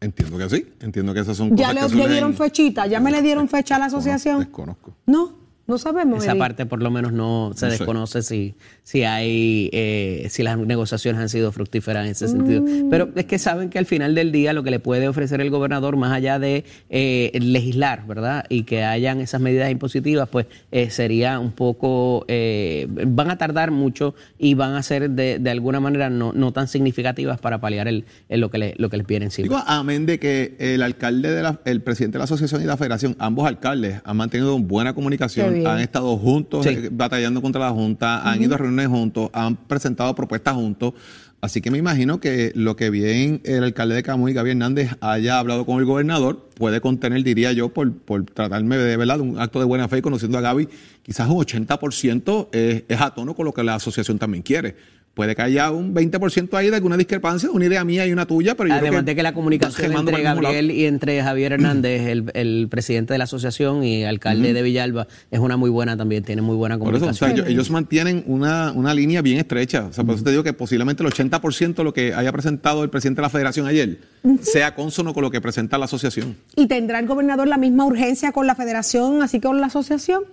Entiendo 0.00 0.36
que 0.36 0.50
sí, 0.50 0.66
entiendo 0.80 1.14
que 1.14 1.20
esas 1.20 1.36
son 1.36 1.56
¿Ya 1.56 1.72
le, 1.72 1.88
dieron 1.88 2.34
fechita? 2.34 2.86
¿Ya 2.86 3.00
me 3.00 3.10
le 3.10 3.22
dieron 3.22 3.48
fecha 3.48 3.76
a 3.76 3.78
la 3.78 3.86
asociación? 3.86 4.40
Desconozco. 4.40 4.94
¿No? 5.06 5.45
No 5.66 5.78
sabemos. 5.78 6.22
Esa 6.22 6.32
Eddie. 6.32 6.38
parte 6.38 6.66
por 6.66 6.82
lo 6.82 6.90
menos 6.90 7.12
no 7.12 7.52
se 7.54 7.66
No 7.66 7.72
sé. 7.72 7.78
desconoce 7.78 8.22
si, 8.22 8.54
si 8.84 9.02
hay, 9.02 9.68
eh, 9.72 10.26
si 10.30 10.42
las 10.42 10.56
negociaciones 10.58 11.20
han 11.20 11.28
sido 11.28 11.50
fructíferas 11.50 12.04
en 12.04 12.12
ese 12.12 12.28
sentido. 12.28 12.62
Mm. 12.62 12.88
Pero 12.88 13.08
es 13.16 13.24
que 13.24 13.38
saben 13.38 13.68
que 13.68 13.78
al 13.78 13.86
final 13.86 14.14
del 14.14 14.30
día 14.30 14.52
lo 14.52 14.62
que 14.62 14.70
le 14.70 14.78
puede 14.78 15.08
ofrecer 15.08 15.40
el 15.40 15.50
gobernador, 15.50 15.96
más 15.96 16.12
allá 16.12 16.38
de 16.38 16.64
eh, 16.88 17.32
legislar, 17.40 18.06
¿verdad? 18.06 18.44
Y 18.48 18.62
que 18.62 18.84
hayan 18.84 19.20
esas 19.20 19.40
medidas 19.40 19.70
impositivas, 19.70 20.28
pues 20.28 20.46
eh, 20.70 20.90
sería 20.90 21.40
un 21.40 21.50
poco, 21.52 22.24
eh, 22.28 22.86
van 22.88 23.30
a 23.30 23.38
tardar 23.38 23.70
mucho 23.72 24.14
y 24.38 24.54
van 24.54 24.74
a 24.74 24.82
ser 24.84 25.10
de, 25.10 25.38
de 25.40 25.50
alguna 25.50 25.80
manera 25.80 26.10
no, 26.10 26.32
no 26.32 26.52
tan 26.52 26.68
significativas 26.68 27.40
para 27.40 27.60
paliar 27.60 27.88
el, 27.88 28.04
el 28.28 28.40
lo, 28.40 28.50
que 28.50 28.58
le, 28.58 28.74
lo 28.78 28.88
que 28.88 28.98
les 28.98 29.06
viene 29.06 29.24
encima. 29.26 29.44
Digo, 29.48 29.60
amén 29.66 30.06
de 30.06 30.18
que 30.20 30.54
el 30.60 30.82
alcalde, 30.82 31.32
de 31.32 31.42
la, 31.42 31.60
el 31.64 31.80
presidente 31.82 32.16
de 32.16 32.20
la 32.20 32.24
asociación 32.24 32.62
y 32.62 32.66
la 32.66 32.76
federación, 32.76 33.16
ambos 33.18 33.46
alcaldes 33.48 34.00
han 34.04 34.16
mantenido 34.16 34.56
buena 34.58 34.94
comunicación, 34.94 35.55
bien. 35.56 35.66
han 35.66 35.80
estado 35.80 36.16
juntos 36.16 36.64
Sí. 36.64 36.70
eh, 36.70 36.88
batallando 36.92 37.42
contra 37.42 37.60
la 37.60 37.70
Junta, 37.70 38.28
han 38.28 38.42
ido 38.42 38.54
a 38.54 38.58
reuniones 38.58 38.88
juntos, 38.88 39.30
han 39.32 39.56
presentado 39.56 40.14
propuestas 40.14 40.54
juntos. 40.54 40.94
Así 41.42 41.60
que 41.60 41.70
me 41.70 41.76
imagino 41.78 42.18
que 42.18 42.50
lo 42.54 42.76
que 42.76 42.88
bien 42.88 43.42
el 43.44 43.62
alcalde 43.62 43.94
de 43.94 44.02
Camuy, 44.02 44.32
Gaby 44.32 44.50
Hernández, 44.52 44.90
haya 45.00 45.38
hablado 45.38 45.66
con 45.66 45.78
el 45.78 45.84
gobernador, 45.84 46.48
puede 46.54 46.80
contener, 46.80 47.22
diría 47.22 47.52
yo, 47.52 47.68
por, 47.68 47.92
por 47.92 48.24
tratarme 48.24 48.78
de 48.78 48.96
verdad 48.96 49.16
de 49.16 49.22
un 49.22 49.38
acto 49.38 49.58
de 49.58 49.66
buena 49.66 49.86
fe 49.86 49.98
y 49.98 50.02
conociendo 50.02 50.38
a 50.38 50.40
Gaby, 50.40 50.66
quizás 51.02 51.28
un 51.28 51.36
80% 51.36 52.48
es, 52.52 52.84
es 52.88 53.00
a 53.00 53.10
tono 53.14 53.34
con 53.34 53.44
lo 53.44 53.52
que 53.52 53.62
la 53.62 53.74
asociación 53.74 54.18
también 54.18 54.42
quiere. 54.42 54.76
Puede 55.16 55.34
que 55.34 55.40
haya 55.40 55.70
un 55.70 55.94
20% 55.94 56.52
ahí 56.58 56.68
de 56.68 56.76
alguna 56.76 56.98
discrepancia, 56.98 57.50
una 57.50 57.64
idea 57.64 57.82
mía 57.86 58.06
y 58.06 58.12
una 58.12 58.26
tuya, 58.26 58.54
pero 58.54 58.68
yo 58.68 58.74
creo 58.74 58.88
Además 58.88 59.06
de 59.06 59.16
que 59.16 59.22
la 59.22 59.32
comunicación 59.32 59.90
entre. 59.90 60.20
Gabriel 60.20 60.70
y 60.70 60.84
entre 60.84 61.22
Javier 61.22 61.54
Hernández, 61.54 62.02
el, 62.02 62.30
el 62.34 62.68
presidente 62.70 63.14
de 63.14 63.18
la 63.18 63.24
asociación 63.24 63.82
y 63.82 64.04
alcalde 64.04 64.52
de 64.52 64.60
Villalba, 64.60 65.08
es 65.30 65.40
una 65.40 65.56
muy 65.56 65.70
buena 65.70 65.96
también, 65.96 66.22
tiene 66.22 66.42
muy 66.42 66.54
buena 66.54 66.76
Por 66.76 66.88
eso, 66.88 66.96
o 66.96 66.98
comunicación. 66.98 67.30
sea, 67.30 67.34
ellos, 67.34 67.48
ellos 67.48 67.70
mantienen 67.70 68.24
una, 68.26 68.72
una 68.72 68.92
línea 68.92 69.22
bien 69.22 69.38
estrecha. 69.38 69.86
O 69.86 69.92
sea, 69.94 70.04
por 70.04 70.16
eso 70.16 70.24
te 70.24 70.32
digo 70.32 70.42
que 70.42 70.52
posiblemente 70.52 71.02
el 71.02 71.08
80% 71.08 71.76
de 71.76 71.84
lo 71.84 71.94
que 71.94 72.12
haya 72.12 72.30
presentado 72.30 72.84
el 72.84 72.90
presidente 72.90 73.22
de 73.22 73.22
la 73.22 73.30
federación 73.30 73.66
ayer 73.66 73.98
sea 74.42 74.74
consono 74.74 75.14
con 75.14 75.22
lo 75.22 75.30
que 75.30 75.40
presenta 75.40 75.78
la 75.78 75.86
asociación. 75.86 76.36
¿Y 76.56 76.66
tendrá 76.66 76.98
el 76.98 77.06
gobernador 77.06 77.48
la 77.48 77.56
misma 77.56 77.86
urgencia 77.86 78.32
con 78.32 78.46
la 78.46 78.54
federación, 78.54 79.22
así 79.22 79.40
que 79.40 79.46
con 79.46 79.62
la 79.62 79.68
asociación? 79.68 80.24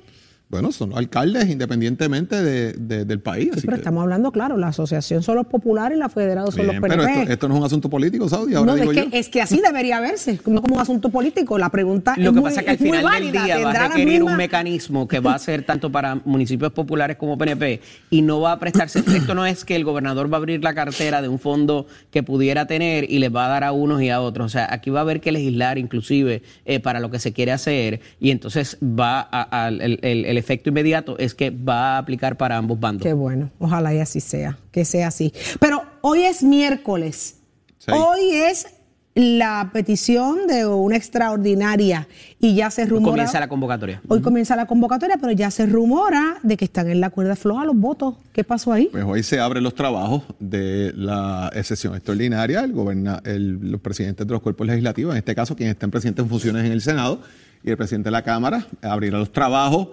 Bueno, 0.54 0.72
son 0.72 0.94
alcaldes 0.98 1.50
independientemente 1.50 2.42
de- 2.42 2.74
de- 2.74 3.06
del 3.06 3.20
país. 3.20 3.50
así 3.52 3.62
Pero 3.62 3.74
que- 3.74 3.80
estamos 3.82 4.04
hablando, 4.04 4.32
claro, 4.32 4.58
la 4.58 4.68
asociación 4.68 5.24
son 5.24 5.36
los 5.36 5.48
populares 5.48 5.98
y 5.98 6.00
la 6.00 6.10
federación 6.10 6.52
son 6.52 6.62
Bien, 6.68 6.68
los 6.68 6.82
pero 6.90 7.02
PNP. 7.04 7.22
esto, 7.22 7.34
esto 7.34 7.48
no 7.50 7.56
es 7.56 7.60
un 7.60 7.66
asunto 7.66 7.90
político, 7.90 8.30
Saudi, 8.30 8.54
ahora 8.56 8.74
no, 8.74 8.78
digo 8.78 8.92
es 8.92 8.98
yo. 8.98 9.10
que, 9.10 9.20
es 9.20 9.30
que 9.30 9.42
así 9.42 9.60
debería 9.62 10.00
verse, 10.00 10.40
no 10.46 10.62
como 10.62 10.76
un 10.76 10.82
asunto 10.82 11.10
político. 11.10 11.58
La 11.58 11.70
pregunta 11.70 12.14
Lo 12.18 12.24
es 12.24 12.28
que 12.30 12.32
muy, 12.34 12.44
pasa 12.44 12.60
es 12.62 12.66
que 12.66 12.72
al 12.72 12.78
final 12.78 13.04
válida. 13.04 13.32
del 13.32 13.44
día 13.46 13.56
va 13.58 13.64
¿Tendrá 13.64 13.86
a 13.86 13.88
requerir 13.90 14.24
un 14.24 14.36
mecanismo 14.38 15.08
que 15.08 15.20
va 15.20 15.34
a 15.36 15.40
ser 15.40 15.64
tanto 15.66 15.92
para 15.92 16.16
municipios 16.26 16.72
populares 16.72 17.18
como 17.18 17.38
PNP 17.38 17.82
y 18.10 18.22
no 18.22 18.40
va 18.42 18.54
a 18.54 18.60
prestarse. 18.60 19.00
Esto 19.00 19.34
no 19.36 19.46
es 19.46 19.66
que 19.66 19.76
el 19.76 19.84
gobernador 19.84 20.32
va 20.32 20.38
a 20.38 20.40
abrir 20.40 20.64
la 20.64 20.74
cartera 20.74 21.22
de 21.22 21.28
un 21.28 21.40
fondo 21.40 21.88
que 22.12 22.24
pudiera 22.24 22.68
tener 22.68 23.10
y 23.10 23.20
les 23.20 23.34
va 23.34 23.46
a 23.46 23.50
dar 23.50 23.64
a 23.64 23.72
unos 23.72 24.02
y 24.02 24.10
a 24.10 24.22
otros. 24.22 24.46
O 24.46 24.50
sea, 24.50 24.68
aquí 24.72 24.90
va 24.90 25.00
a 25.00 25.02
haber 25.04 25.20
que 25.22 25.32
legislar 25.32 25.78
inclusive 25.78 26.42
eh, 26.66 26.80
para 26.80 27.00
lo 27.00 27.10
que 27.10 27.20
se 27.20 27.34
quiere 27.34 27.52
hacer 27.52 28.02
y 28.20 28.32
entonces 28.32 28.78
va 28.84 29.20
a, 29.32 29.66
a- 29.66 29.68
el, 29.70 30.00
el- 30.02 30.26
el 30.26 30.38
efecto 30.44 30.70
inmediato 30.70 31.18
es 31.18 31.34
que 31.34 31.50
va 31.50 31.96
a 31.96 31.98
aplicar 31.98 32.38
para 32.38 32.58
ambos 32.58 32.80
bandos. 32.80 33.04
Qué 33.04 33.14
bueno, 33.14 33.50
ojalá 33.60 33.94
y 33.94 34.00
así 34.00 34.20
sea, 34.20 34.58
que 34.72 34.86
sea 34.86 35.08
así. 35.08 35.34
Pero 35.60 35.82
hoy 36.02 36.24
es 36.24 36.44
miércoles. 36.44 37.38
Sí. 37.80 37.92
Hoy 37.92 38.30
es 38.32 38.68
la 39.16 39.70
petición 39.72 40.48
de 40.48 40.66
una 40.66 40.96
extraordinaria 40.96 42.08
y 42.40 42.56
ya 42.56 42.72
se 42.72 42.86
rumora. 42.86 43.12
Comienza 43.12 43.40
la 43.40 43.48
convocatoria. 43.48 44.02
Hoy 44.08 44.22
comienza 44.22 44.56
la 44.56 44.66
convocatoria, 44.66 45.18
pero 45.22 45.32
ya 45.34 45.52
se 45.52 45.68
rumora 45.68 46.38
de 46.42 46.58
que 46.58 46.66
están 46.66 46.90
en 46.90 47.00
la 47.00 47.12
cuerda 47.12 47.36
floja 47.36 47.64
los 47.66 47.76
votos. 47.78 48.16
¿Qué 48.32 48.44
pasó 48.44 48.72
ahí? 48.74 48.90
Pues 48.92 49.04
hoy 49.06 49.22
se 49.22 49.40
abren 49.40 49.64
los 49.64 49.76
trabajos 49.76 50.24
de 50.40 50.94
la 50.96 51.52
sesión 51.64 51.94
extraordinaria. 51.96 52.62
El 52.62 52.72
goberna, 52.74 53.22
el- 53.24 53.60
los 53.72 53.82
presidentes 53.82 54.26
de 54.26 54.34
los 54.34 54.42
cuerpos 54.42 54.66
legislativos, 54.66 55.14
en 55.14 55.20
este 55.20 55.36
caso 55.36 55.56
quienes 55.56 55.74
estén 55.76 55.92
presidentes 55.92 56.24
en 56.24 56.30
funciones 56.30 56.66
en 56.66 56.72
el 56.72 56.82
Senado 56.82 57.22
y 57.64 57.70
el 57.72 57.78
presidente 57.78 58.08
de 58.08 58.12
la 58.12 58.24
Cámara, 58.24 58.68
abrirán 58.82 59.20
los 59.20 59.32
trabajos, 59.32 59.90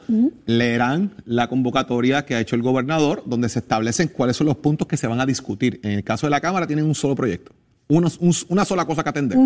leerán 0.46 1.12
la 1.24 1.48
convocatoria 1.48 2.24
que 2.24 2.34
ha 2.34 2.40
hecho 2.40 2.56
el 2.56 2.62
gobernador, 2.62 3.22
donde 3.26 3.48
se 3.48 3.60
establecen 3.60 4.08
cuáles 4.08 4.36
son 4.36 4.46
los 4.48 4.56
puntos 4.56 4.86
que 4.88 4.96
se 4.96 5.06
van 5.06 5.20
a 5.20 5.26
discutir. 5.26 5.80
En 5.82 5.92
el 5.92 6.04
caso 6.04 6.26
de 6.26 6.30
la 6.30 6.40
Cámara 6.40 6.66
tienen 6.66 6.84
un 6.86 6.94
solo 6.94 7.14
proyecto. 7.14 7.52
un- 7.92 8.08
una 8.50 8.64
sola 8.64 8.84
cosa 8.84 9.02
que 9.02 9.08
atender, 9.08 9.36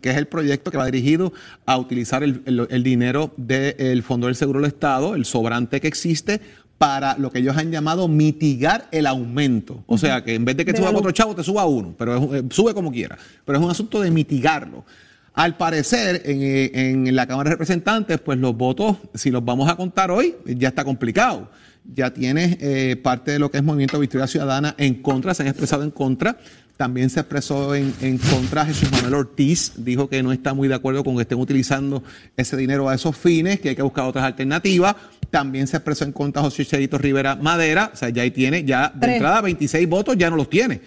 que 0.00 0.10
es 0.10 0.16
el 0.16 0.26
proyecto 0.26 0.72
que 0.72 0.76
va 0.76 0.86
dirigido 0.86 1.32
a 1.66 1.78
utilizar 1.78 2.24
el, 2.24 2.42
el- 2.46 2.66
el 2.68 2.82
dinero 2.82 3.32
del 3.36 4.02
Fondo 4.02 4.26
del 4.26 4.34
Seguro 4.34 4.58
del 4.60 4.66
Estado, 4.66 5.14
el 5.14 5.24
sobrante 5.24 5.80
que 5.80 5.86
existe, 5.86 6.40
para 6.78 7.16
lo 7.16 7.30
que 7.30 7.38
ellos 7.38 7.56
han 7.56 7.70
llamado 7.70 8.08
mitigar 8.08 8.88
el 8.90 9.06
aumento. 9.06 9.84
O 9.86 9.98
sea, 9.98 10.24
que 10.24 10.34
en 10.34 10.44
vez 10.44 10.56
de 10.56 10.64
que 10.64 10.72
De 10.72 10.78
suba 10.78 10.88
cuatro 10.90 11.12
chavos, 11.12 11.36
te 11.36 11.44
suba 11.44 11.64
uno, 11.64 11.94
pero 11.96 12.16
es 12.34 12.42
eh, 12.42 12.46
sube 12.50 12.74
como 12.74 12.90
quiera. 12.90 13.16
Pero 13.44 13.58
es 13.58 13.64
un 13.64 13.70
asunto 13.70 14.00
de 14.00 14.10
mitigarlo. 14.10 14.84
Al 15.34 15.56
parecer, 15.56 16.22
en, 16.26 16.42
eh, 16.42 16.70
en 16.74 17.16
la 17.16 17.26
Cámara 17.26 17.48
de 17.48 17.54
Representantes, 17.54 18.20
pues 18.20 18.38
los 18.38 18.56
votos, 18.56 18.98
si 19.14 19.30
los 19.30 19.44
vamos 19.44 19.70
a 19.70 19.76
contar 19.76 20.10
hoy, 20.10 20.36
ya 20.44 20.68
está 20.68 20.84
complicado. 20.84 21.48
Ya 21.84 22.12
tienes 22.12 22.58
eh, 22.60 22.96
parte 22.96 23.32
de 23.32 23.38
lo 23.38 23.50
que 23.50 23.58
es 23.58 23.64
Movimiento 23.64 23.98
Victoria 23.98 24.26
Ciudadana 24.26 24.74
en 24.78 25.02
contra, 25.02 25.34
se 25.34 25.42
han 25.42 25.48
expresado 25.48 25.82
en 25.82 25.90
contra. 25.90 26.38
También 26.76 27.10
se 27.10 27.20
expresó 27.20 27.74
en, 27.74 27.94
en 28.00 28.18
contra 28.18 28.64
Jesús 28.64 28.90
Manuel 28.90 29.14
Ortiz, 29.14 29.72
dijo 29.76 30.08
que 30.08 30.22
no 30.22 30.32
está 30.32 30.54
muy 30.54 30.68
de 30.68 30.74
acuerdo 30.74 31.04
con 31.04 31.16
que 31.16 31.22
estén 31.22 31.38
utilizando 31.38 32.02
ese 32.36 32.56
dinero 32.56 32.88
a 32.88 32.94
esos 32.94 33.16
fines, 33.16 33.60
que 33.60 33.70
hay 33.70 33.76
que 33.76 33.82
buscar 33.82 34.04
otras 34.06 34.24
alternativas. 34.24 34.96
También 35.30 35.66
se 35.66 35.76
expresó 35.76 36.04
en 36.04 36.12
contra 36.12 36.42
José 36.42 36.64
Cherito 36.64 36.98
Rivera 36.98 37.36
Madera, 37.36 37.90
o 37.92 37.96
sea, 37.96 38.08
ya 38.10 38.22
ahí 38.22 38.30
tiene, 38.30 38.64
ya 38.64 38.90
de 38.94 39.00
Tres. 39.00 39.14
entrada 39.14 39.40
26 39.42 39.88
votos 39.88 40.16
ya 40.16 40.28
no 40.28 40.36
los 40.36 40.50
tiene 40.50 40.80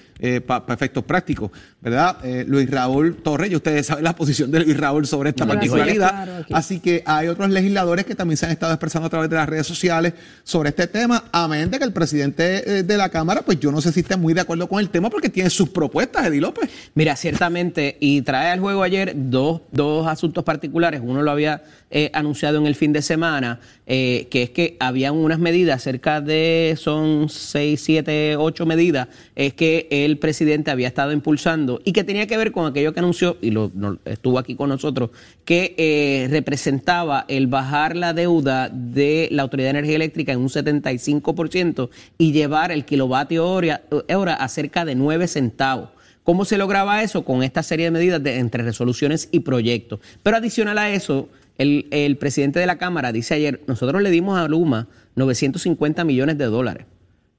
para 0.46 0.74
efectos 0.74 1.04
prácticos, 1.04 1.52
¿verdad? 1.82 2.18
Eh, 2.24 2.46
Luis 2.48 2.70
Raúl 2.70 3.18
Torres, 3.18 3.52
y 3.52 3.56
ustedes 3.56 3.88
saben 3.88 4.04
la 4.04 4.16
posición 4.16 4.50
de 4.50 4.62
Luis 4.62 4.78
Raúl 4.78 5.06
sobre 5.06 5.30
esta 5.32 5.46
particularidad. 5.46 6.26
claro. 6.26 6.46
Así 6.54 6.80
que 6.80 7.04
hay 7.06 7.28
otros 7.28 7.50
legisladores 7.50 8.06
que 8.06 8.16
también 8.16 8.38
se 8.38 8.46
han 8.46 8.52
estado 8.52 8.72
expresando 8.74 9.08
a 9.08 9.10
través 9.10 9.30
de 9.30 9.36
las 9.36 9.48
redes 9.48 9.68
sociales 9.68 10.14
sobre 10.44 10.70
este 10.70 10.85
tema, 10.88 11.26
amén 11.32 11.70
de 11.70 11.78
que 11.80 11.84
el 11.86 11.94
presidente 11.94 12.80
eh, 12.80 12.84
de 12.84 12.98
la 12.98 13.10
Cámara, 13.10 13.42
pues 13.42 13.60
yo 13.60 13.72
no 13.72 13.82
sé 13.82 13.92
si 13.92 14.02
esté 14.02 14.16
muy 14.18 14.34
de 14.34 14.42
acuerdo 14.42 14.68
con 14.68 14.80
el 14.80 14.90
tema 14.90 15.10
porque 15.10 15.30
tiene 15.30 15.50
sus 15.50 15.70
propuestas, 15.70 16.28
Eddie 16.28 16.42
López. 16.42 16.70
Mira, 16.94 17.16
ciertamente, 17.16 17.98
y 18.00 18.22
trae 18.22 18.52
al 18.52 18.60
juego 18.60 18.84
ayer 18.84 19.14
dos, 19.16 19.62
dos 19.72 20.08
asuntos 20.08 20.44
particulares. 20.44 21.02
Uno 21.04 21.22
lo 21.22 21.32
había 21.32 21.64
eh, 21.92 22.10
anunciado 22.14 22.58
en 22.58 22.68
el 22.68 22.76
fin 22.76 22.94
de 22.94 23.02
semana, 23.02 23.60
eh, 23.88 24.28
que 24.30 24.44
es 24.44 24.50
que 24.50 24.78
habían 24.80 25.16
unas 25.16 25.40
medidas, 25.40 25.84
cerca 25.84 26.22
de, 26.22 26.76
son 26.80 27.30
seis, 27.30 27.82
siete, 27.82 28.36
ocho 28.38 28.66
medidas, 28.66 29.08
es 29.36 29.54
que 29.54 29.88
el 29.92 30.18
presidente 30.18 30.72
había 30.72 30.88
estado 30.88 31.12
impulsando 31.12 31.82
y 31.86 31.92
que 31.94 32.04
tenía 32.04 32.28
que 32.28 32.38
ver 32.38 32.52
con 32.52 32.66
aquello 32.66 32.94
que 32.94 33.00
anunció, 33.00 33.38
y 33.42 33.52
lo, 33.52 33.72
no- 33.74 33.98
estuvo 34.06 34.40
aquí 34.40 34.56
con 34.56 34.70
nosotros, 34.70 35.12
que 35.46 36.28
representaba 36.30 37.26
el 37.28 37.48
bajar 37.48 37.96
la 37.96 38.14
deuda 38.14 38.70
de 38.70 39.28
la 39.32 39.44
Autoridad 39.44 39.68
de 39.68 39.72
Energía 39.80 39.96
Eléctrica 39.96 40.32
en 40.32 40.40
un 40.40 40.50
75% 40.82 41.90
y 42.18 42.32
llevar 42.32 42.72
el 42.72 42.86
kilovatio 42.86 43.48
hora, 43.48 44.34
a 44.34 44.48
cerca 44.48 44.86
de 44.86 44.96
9 44.96 45.28
centavos. 45.28 45.90
¿Cómo 46.24 46.46
se 46.46 46.58
lograba 46.58 47.04
eso? 47.04 47.24
Con 47.24 47.44
esta 47.44 47.62
serie 47.62 47.86
de 47.86 47.92
medidas 47.92 48.22
entre 48.26 48.64
resoluciones 48.64 49.30
y 49.32 49.42
proyectos. 49.42 50.00
Pero 50.24 50.38
adicional 50.38 50.78
a 50.80 50.90
eso, 50.90 51.30
el, 51.58 52.18
presidente 52.20 52.60
de 52.60 52.66
la 52.66 52.78
Cámara 52.78 53.12
dice 53.12 53.36
ayer, 53.36 53.62
nosotros 53.68 54.02
le 54.02 54.10
dimos 54.10 54.38
a 54.38 54.48
Luma 54.48 54.88
950 55.16 56.04
millones 56.04 56.38
de 56.38 56.46
dólares. 56.46 56.88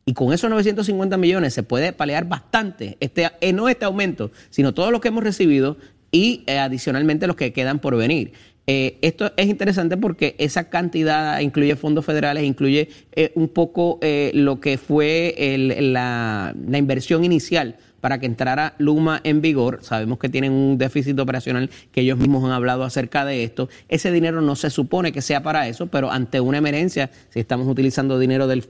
Y 0.05 0.13
con 0.13 0.33
esos 0.33 0.49
950 0.49 1.17
millones 1.17 1.53
se 1.53 1.65
puede 1.65 1.93
palear 1.93 2.29
bastante, 2.29 2.97
este, 3.01 3.29
eh, 3.41 3.53
no 3.53 3.69
este 3.69 3.85
aumento, 3.85 4.31
sino 4.51 4.73
todos 4.73 4.93
los 4.93 5.01
que 5.01 5.09
hemos 5.09 5.25
recibido 5.25 5.79
y 6.13 6.45
eh, 6.47 6.59
adicionalmente 6.59 7.27
los 7.27 7.35
que 7.35 7.53
quedan 7.53 7.81
por 7.81 7.97
venir. 7.97 8.33
Eh, 8.69 8.99
esto 9.03 9.33
es 9.37 9.47
interesante 9.47 9.97
porque 9.97 10.35
esa 10.39 10.69
cantidad 10.69 11.39
incluye 11.39 11.77
fondos 11.77 12.05
federales, 12.05 12.43
incluye 12.43 12.89
eh, 13.13 13.31
un 13.37 13.49
poco 13.49 13.99
eh, 14.03 14.33
lo 14.35 14.61
que 14.61 14.77
fue 14.77 15.35
el- 15.39 15.93
la, 15.93 16.53
la 16.69 16.79
inversión 16.79 17.25
inicial 17.25 17.77
para 18.07 18.21
que 18.21 18.27
entrara 18.27 18.75
Luma 18.79 19.21
en 19.25 19.41
vigor. 19.41 19.81
Sabemos 19.83 20.21
que 20.21 20.29
tienen 20.29 20.53
un 20.53 20.79
déficit 20.79 21.19
operacional 21.19 21.71
que 21.91 22.03
ellos 22.03 22.17
mismos 22.17 22.45
han 22.45 22.53
hablado 22.53 22.85
acerca 22.85 23.25
de 23.25 23.43
esto. 23.43 23.69
Ese 23.89 24.13
dinero 24.13 24.41
no 24.41 24.55
se 24.55 24.71
supone 24.71 25.11
que 25.11 25.21
sea 25.21 25.43
para 25.43 25.67
eso, 25.67 25.89
pero 25.89 26.13
ante 26.13 26.39
una 26.39 26.59
emergencia, 26.59 27.11
si 27.31 27.41
estamos 27.41 27.67
utilizando 27.67 28.21
dinero 28.21 28.47
del, 28.47 28.65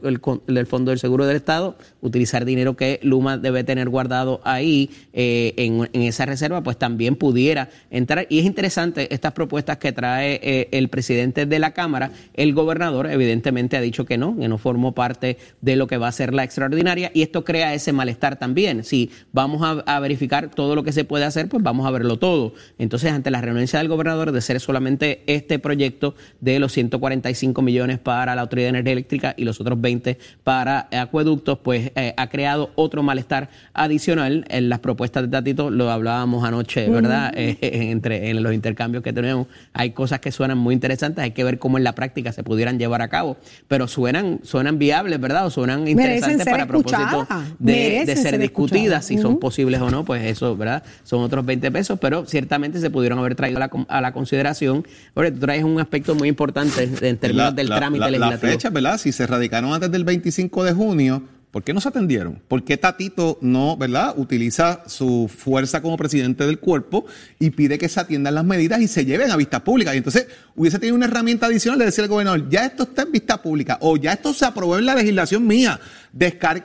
del 0.46 0.66
Fondo 0.66 0.90
del 0.90 0.98
Seguro 0.98 1.26
del 1.26 1.36
Estado, 1.36 1.76
utilizar 2.00 2.46
dinero 2.46 2.78
que 2.78 2.98
Luma 3.02 3.36
debe 3.36 3.62
tener 3.62 3.90
guardado 3.90 4.40
ahí 4.42 4.88
eh, 5.12 5.52
en, 5.58 5.86
en 5.92 6.00
esa 6.00 6.24
reserva, 6.24 6.62
pues 6.62 6.78
también 6.78 7.14
pudiera 7.16 7.68
entrar. 7.90 8.26
Y 8.30 8.38
es 8.38 8.46
interesante 8.46 9.12
estas 9.12 9.34
propuestas 9.34 9.76
que 9.76 9.92
trae 9.92 10.40
eh, 10.42 10.68
el 10.72 10.88
presidente 10.88 11.44
de 11.44 11.58
la 11.58 11.74
Cámara. 11.74 12.10
El 12.32 12.54
gobernador 12.54 13.10
evidentemente 13.10 13.76
ha 13.76 13.82
dicho 13.82 14.06
que 14.06 14.16
no, 14.16 14.34
que 14.34 14.48
no 14.48 14.56
formó 14.56 14.92
parte 14.92 15.36
de 15.60 15.76
lo 15.76 15.86
que 15.86 15.98
va 15.98 16.08
a 16.08 16.12
ser 16.12 16.32
la 16.32 16.42
extraordinaria 16.42 17.10
y 17.12 17.20
esto 17.20 17.44
crea 17.44 17.74
ese 17.74 17.92
malestar 17.92 18.38
también. 18.38 18.82
Si 18.82 19.10
vamos 19.32 19.62
a, 19.62 19.82
a 19.94 20.00
verificar 20.00 20.50
todo 20.50 20.74
lo 20.74 20.82
que 20.82 20.92
se 20.92 21.04
puede 21.04 21.24
hacer, 21.24 21.48
pues 21.48 21.62
vamos 21.62 21.86
a 21.86 21.90
verlo 21.90 22.18
todo. 22.18 22.54
Entonces, 22.78 23.12
ante 23.12 23.30
la 23.30 23.40
renuncia 23.40 23.78
del 23.78 23.88
gobernador 23.88 24.32
de 24.32 24.40
ser 24.40 24.60
solamente 24.60 25.22
este 25.26 25.58
proyecto 25.58 26.14
de 26.40 26.58
los 26.58 26.72
145 26.72 27.62
millones 27.62 27.98
para 27.98 28.34
la 28.34 28.42
Autoridad 28.42 28.66
de 28.66 28.70
Energía 28.70 28.92
Eléctrica 28.92 29.34
y 29.36 29.44
los 29.44 29.60
otros 29.60 29.80
20 29.80 30.18
para 30.44 30.88
acueductos, 30.92 31.58
pues 31.58 31.92
eh, 31.94 32.14
ha 32.16 32.28
creado 32.28 32.70
otro 32.74 33.02
malestar 33.02 33.50
adicional 33.74 34.44
en 34.48 34.68
las 34.68 34.80
propuestas 34.80 35.24
de 35.24 35.28
Tatito, 35.28 35.70
lo 35.70 35.90
hablábamos 35.90 36.44
anoche, 36.44 36.88
¿verdad? 36.88 37.32
Eh, 37.46 37.90
entre 37.90 38.30
en 38.30 38.42
los 38.42 38.52
intercambios 38.52 39.02
que 39.02 39.12
tenemos, 39.12 39.46
hay 39.72 39.90
cosas 39.90 40.20
que 40.20 40.32
suenan 40.32 40.58
muy 40.58 40.74
interesantes, 40.74 41.22
hay 41.22 41.32
que 41.32 41.44
ver 41.44 41.58
cómo 41.58 41.78
en 41.78 41.84
la 41.84 41.94
práctica 41.94 42.32
se 42.32 42.42
pudieran 42.42 42.78
llevar 42.78 43.02
a 43.02 43.08
cabo, 43.08 43.36
pero 43.68 43.88
suenan, 43.88 44.40
suenan 44.42 44.78
viables, 44.78 45.20
¿verdad? 45.20 45.46
O 45.46 45.50
suenan 45.50 45.86
interesantes 45.86 46.46
para 46.46 46.66
propósito 46.66 47.26
de, 47.58 48.04
de, 48.04 48.16
ser, 48.16 48.38
discutidas, 48.38 49.04
si 49.16 49.22
son 49.22 49.38
posibles 49.38 49.80
o 49.80 49.90
no, 49.90 50.04
pues 50.04 50.24
eso, 50.24 50.56
¿verdad? 50.56 50.82
Son 51.04 51.20
otros 51.22 51.44
20 51.44 51.70
pesos, 51.70 51.98
pero 52.00 52.26
ciertamente 52.26 52.80
se 52.80 52.90
pudieron 52.90 53.18
haber 53.18 53.34
traído 53.34 53.58
a 53.58 53.60
la, 53.60 53.70
a 53.88 54.00
la 54.00 54.12
consideración. 54.12 54.86
Porque 55.14 55.32
tú 55.32 55.40
traes 55.40 55.64
un 55.64 55.80
aspecto 55.80 56.14
muy 56.14 56.28
importante 56.28 56.88
en 57.00 57.16
términos 57.18 57.54
del 57.54 57.68
trámite 57.68 58.10
legislativo. 58.10 58.46
La 58.46 58.52
fecha, 58.52 58.70
¿verdad? 58.70 58.98
Si 58.98 59.12
se 59.12 59.26
radicaron 59.26 59.72
antes 59.72 59.90
del 59.90 60.04
25 60.04 60.64
de 60.64 60.72
junio, 60.72 61.22
¿Por 61.56 61.64
qué 61.64 61.72
no 61.72 61.80
se 61.80 61.88
atendieron? 61.88 62.42
¿Por 62.48 62.64
qué 62.64 62.76
Tatito 62.76 63.38
no, 63.40 63.78
verdad, 63.78 64.12
utiliza 64.18 64.82
su 64.86 65.30
fuerza 65.34 65.80
como 65.80 65.96
presidente 65.96 66.44
del 66.44 66.58
cuerpo 66.58 67.06
y 67.38 67.48
pide 67.48 67.78
que 67.78 67.88
se 67.88 67.98
atiendan 67.98 68.34
las 68.34 68.44
medidas 68.44 68.78
y 68.82 68.88
se 68.88 69.06
lleven 69.06 69.30
a 69.30 69.36
vista 69.36 69.64
pública? 69.64 69.94
Y 69.94 69.96
entonces 69.96 70.26
hubiese 70.54 70.78
tenido 70.78 70.96
una 70.96 71.06
herramienta 71.06 71.46
adicional 71.46 71.78
de 71.78 71.86
decir 71.86 72.04
al 72.04 72.10
gobernador, 72.10 72.46
ya 72.50 72.66
esto 72.66 72.82
está 72.82 73.04
en 73.04 73.12
vista 73.12 73.40
pública 73.40 73.78
o 73.80 73.96
ya 73.96 74.12
esto 74.12 74.34
se 74.34 74.44
aprobó 74.44 74.76
en 74.76 74.84
la 74.84 74.96
legislación 74.96 75.46
mía, 75.46 75.80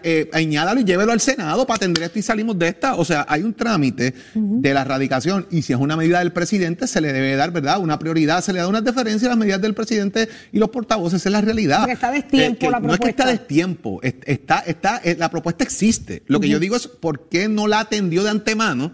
eh, 0.03 0.29
añádalo 0.33 0.79
y 0.81 0.83
llévelo 0.83 1.11
al 1.11 1.19
Senado 1.21 1.65
para 1.65 1.75
atender 1.77 2.03
esto 2.03 2.19
y 2.19 2.21
salimos 2.21 2.57
de 2.57 2.67
esta. 2.69 2.95
O 2.95 3.05
sea, 3.05 3.25
hay 3.29 3.43
un 3.43 3.53
trámite 3.53 4.13
de 4.33 4.73
la 4.73 4.81
erradicación 4.81 5.47
y 5.51 5.61
si 5.61 5.73
es 5.73 5.79
una 5.79 5.95
medida 5.97 6.19
del 6.19 6.31
presidente 6.31 6.87
se 6.87 7.01
le 7.01 7.11
debe 7.13 7.35
dar, 7.35 7.51
¿verdad? 7.51 7.79
Una 7.79 7.99
prioridad, 7.99 8.41
se 8.43 8.53
le 8.53 8.59
da 8.59 8.67
una 8.67 8.81
deferencia 8.81 9.27
a 9.27 9.31
las 9.31 9.37
medidas 9.37 9.61
del 9.61 9.73
presidente 9.73 10.29
y 10.51 10.59
los 10.59 10.69
portavoces, 10.69 11.25
es 11.25 11.31
la 11.31 11.41
realidad. 11.41 11.79
Porque 11.79 11.93
está 11.93 12.11
destiempo 12.11 12.67
Eh, 12.67 12.71
la 12.71 12.79
no 12.79 12.93
es 12.93 12.99
que 12.99 13.05
propuesta. 13.13 13.23
está 13.23 13.31
destiempo, 13.31 13.99
es- 14.03 14.15
está, 14.25 14.59
está, 14.59 15.01
eh, 15.03 15.15
la 15.17 15.29
propuesta 15.29 15.63
existe. 15.63 16.23
Lo 16.27 16.39
que 16.39 16.49
yo 16.49 16.59
digo 16.59 16.75
es 16.75 16.87
por 16.87 17.29
qué 17.29 17.47
no 17.47 17.67
la 17.67 17.79
atendió 17.81 18.23
de 18.23 18.29
antemano, 18.29 18.93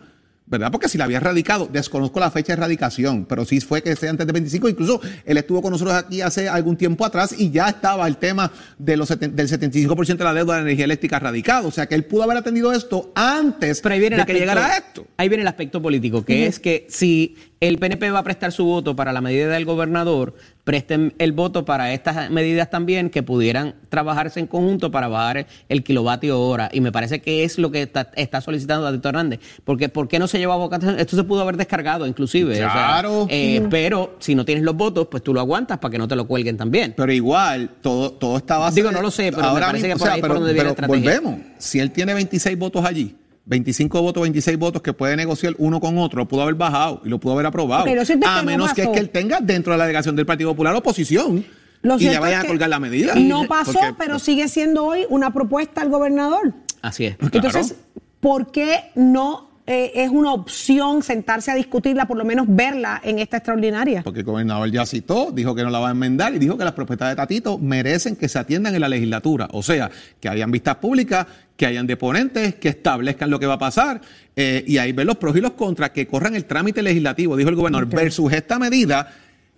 ¿verdad? 0.50 0.72
Porque 0.72 0.88
si 0.88 0.98
la 0.98 1.04
había 1.04 1.20
radicado, 1.20 1.68
desconozco 1.72 2.20
la 2.20 2.32
fecha 2.32 2.48
de 2.54 2.60
erradicación, 2.60 3.26
pero 3.26 3.44
sí 3.46 3.60
fue 3.60 3.82
que 3.84 3.96
sea 3.96 4.10
antes 4.10 4.26
de 4.26 4.32
25. 4.34 4.70
Incluso 4.70 5.02
él 5.26 5.38
estuvo 5.38 5.62
con 5.62 5.72
nosotros 5.72 5.96
aquí 5.96 6.22
hace 6.22 6.48
algún 6.48 6.78
tiempo 6.78 7.06
atrás 7.06 7.36
y 7.38 7.52
ya 7.52 7.68
estaba 7.70 8.08
el 8.08 8.18
tema 8.18 8.52
de 8.78 8.96
los 8.98 9.10
del 9.10 9.36
75% 9.36 10.18
de 10.18 10.24
la 10.24 10.34
deuda 10.34 10.56
de 10.56 10.62
energía 10.62 10.86
eléctrica 10.86 11.20
radicado. 11.20 11.68
O 11.68 11.72
sea 11.72 11.86
que 11.88 11.96
él 11.96 12.06
pudo 12.06 12.24
haber 12.24 12.38
atendido 12.38 12.72
esto 12.72 13.12
antes 13.16 13.82
Pero 13.82 13.94
ahí 13.94 14.00
viene 14.00 14.16
de 14.16 14.22
el 14.22 14.26
que 14.26 14.34
aspecto- 14.34 14.54
llegara 14.56 14.78
esto. 14.78 15.08
Ahí 15.18 15.28
viene 15.30 15.42
el 15.42 15.48
aspecto 15.48 15.82
político, 15.82 16.24
que 16.24 16.48
es 16.48 16.60
que 16.60 16.88
si 16.90 17.36
el 17.60 17.78
PNP 17.80 18.12
va 18.12 18.20
a 18.20 18.24
prestar 18.24 18.52
su 18.52 18.66
voto 18.66 18.96
para 18.96 19.12
la 19.14 19.22
medida 19.22 19.48
del 19.48 19.66
gobernador, 19.66 20.36
presten 20.64 21.14
el 21.18 21.32
voto 21.32 21.66
para 21.66 21.92
estas 21.94 22.30
medidas 22.30 22.70
también 22.70 23.10
que 23.10 23.24
pudieran 23.24 23.76
trabajarse 23.90 24.40
en 24.40 24.48
conjunto 24.48 24.92
para 24.92 25.08
bajar 25.08 25.48
el 25.70 25.84
kilovatio 25.84 26.40
hora. 26.40 26.70
Y 26.72 26.82
me 26.82 26.92
parece 26.92 27.22
que 27.22 27.44
es 27.44 27.58
lo 27.58 27.72
que 27.72 27.84
está, 27.84 28.12
está 28.16 28.42
solicitando 28.42 28.86
Tatito 28.86 29.10
Hernández. 29.10 29.40
Porque 29.64 29.90
¿por 29.90 30.08
qué 30.08 30.20
no 30.20 30.28
se 30.28 30.38
llevó 30.40 30.54
a 30.54 30.58
votación? 30.58 31.00
Esto 31.00 31.16
se 31.16 31.24
pudo 31.24 31.42
haber 31.42 31.58
descargado 31.58 32.06
inclusive. 32.06 32.52
o 32.54 32.56
sea, 32.56 32.72
Claro. 32.72 33.28
eh, 33.30 33.66
Pero 33.72 34.16
si 34.20 34.36
no 34.36 34.46
tienes 34.46 34.64
los 34.64 34.76
votos, 34.76 35.08
pues 35.10 35.24
tú 35.24 35.34
lo 35.34 35.40
aguantas 35.40 35.80
para 35.80 35.92
que 35.92 35.98
no 35.98 36.08
te 36.08 36.16
lo 36.16 36.28
cuelguen 36.28 36.58
también. 36.58 36.94
Pero 36.96 37.12
igual, 37.12 37.70
todo, 37.82 38.12
todo 38.12 38.38
está 38.38 38.58
basado. 38.58 38.76
Digo, 38.76 38.92
no 38.92 39.02
lo 39.02 39.10
sé, 39.10 39.32
pero 39.34 39.54
me 39.54 39.60
parece 39.62 39.88
que 39.88 39.96
por 39.96 40.10
ahí 40.10 40.20
es 40.20 40.26
por 40.28 40.36
donde 40.36 40.54
viene 40.54 40.66
la 40.66 40.70
estrategia. 40.72 41.20
volvemos. 41.22 41.40
Si 41.58 41.80
él 41.80 41.92
tiene 41.92 42.14
26 42.14 42.58
votos 42.58 42.86
allí, 42.86 43.16
25 43.48 44.02
votos, 44.02 44.22
26 44.22 44.58
votos 44.58 44.82
que 44.82 44.94
puede 44.94 45.16
negociar 45.16 45.56
uno 45.58 45.80
con 45.80 45.98
otro, 45.98 46.20
lo 46.20 46.28
pudo 46.28 46.42
haber 46.44 46.56
bajado 46.56 47.02
y 47.06 47.10
lo 47.10 47.18
pudo 47.20 47.34
haber 47.34 47.46
aprobado. 47.46 47.84
A 47.84 47.86
que 47.86 47.96
no 47.96 48.44
menos 48.44 48.74
que 48.74 48.84
es 48.84 48.90
que 48.90 49.00
él 49.00 49.10
tenga 49.10 49.40
dentro 49.40 49.72
de 49.74 49.78
la 49.80 49.86
delegación 49.86 50.16
del 50.16 50.26
Partido 50.26 50.52
Popular 50.52 50.76
oposición 50.76 51.46
Lo 51.82 51.96
y 51.96 52.10
le 52.10 52.20
vayan 52.20 52.40
es 52.42 52.46
a 52.46 52.48
colgar 52.48 52.70
la 52.70 52.80
medida. 52.80 53.16
No 53.16 53.48
pasó, 53.48 53.72
Porque- 53.74 53.96
pero 53.98 54.20
sigue 54.20 54.48
siendo 54.50 54.84
hoy 54.86 55.06
una 55.10 55.32
propuesta 55.32 55.82
al 55.82 55.90
gobernador. 55.90 56.54
Así 56.82 57.06
es. 57.06 57.16
Entonces, 57.20 57.76
¿por 58.20 58.52
qué 58.52 58.92
no 58.96 59.47
eh, 59.70 59.92
es 59.96 60.10
una 60.10 60.32
opción 60.32 61.04
sentarse 61.04 61.52
a 61.52 61.56
discutirla, 61.56 62.08
por 62.08 62.18
lo 62.18 62.24
menos 62.24 62.46
verla 62.48 63.02
en 63.04 63.20
esta 63.20 63.36
extraordinaria? 63.38 64.02
Porque 64.02 64.22
el 64.22 64.26
gobernador 64.26 64.72
ya 64.72 64.86
citó, 64.86 65.30
dijo 65.34 65.54
que 65.54 65.64
no 65.64 65.70
la 65.70 65.80
va 65.80 65.90
a 65.90 65.92
enmendar 65.92 66.34
y 66.34 66.40
dijo 66.40 66.58
que 66.58 66.64
las 66.64 66.72
propuestas 66.72 67.10
de 67.10 67.18
Tatito 67.18 67.58
merecen 67.58 68.16
que 68.16 68.30
se 68.30 68.40
atiendan 68.40 68.74
en 68.76 68.80
la 68.80 68.88
legislatura. 68.88 69.50
O 69.52 69.62
sea, 69.62 69.92
que 70.22 70.30
hayan 70.30 70.52
vistas 70.52 70.78
públicas, 70.78 71.28
que 71.58 71.66
hayan 71.66 71.86
deponentes, 71.86 72.56
que 72.56 72.70
establezcan 72.70 73.30
lo 73.30 73.40
que 73.40 73.46
va 73.46 73.56
a 73.56 73.60
pasar 73.60 74.00
eh, 74.38 74.64
y 74.66 74.78
ahí 74.78 74.94
ver 74.94 75.06
los 75.06 75.18
pros 75.18 75.36
y 75.36 75.42
los 75.42 75.52
contras, 75.52 75.90
que 75.90 76.08
corran 76.08 76.36
el 76.36 76.46
trámite 76.46 76.82
legislativo, 76.82 77.36
dijo 77.36 77.50
el 77.50 77.56
gobernador, 77.56 77.88
versus 77.88 78.32
esta 78.32 78.60
medida 78.60 79.12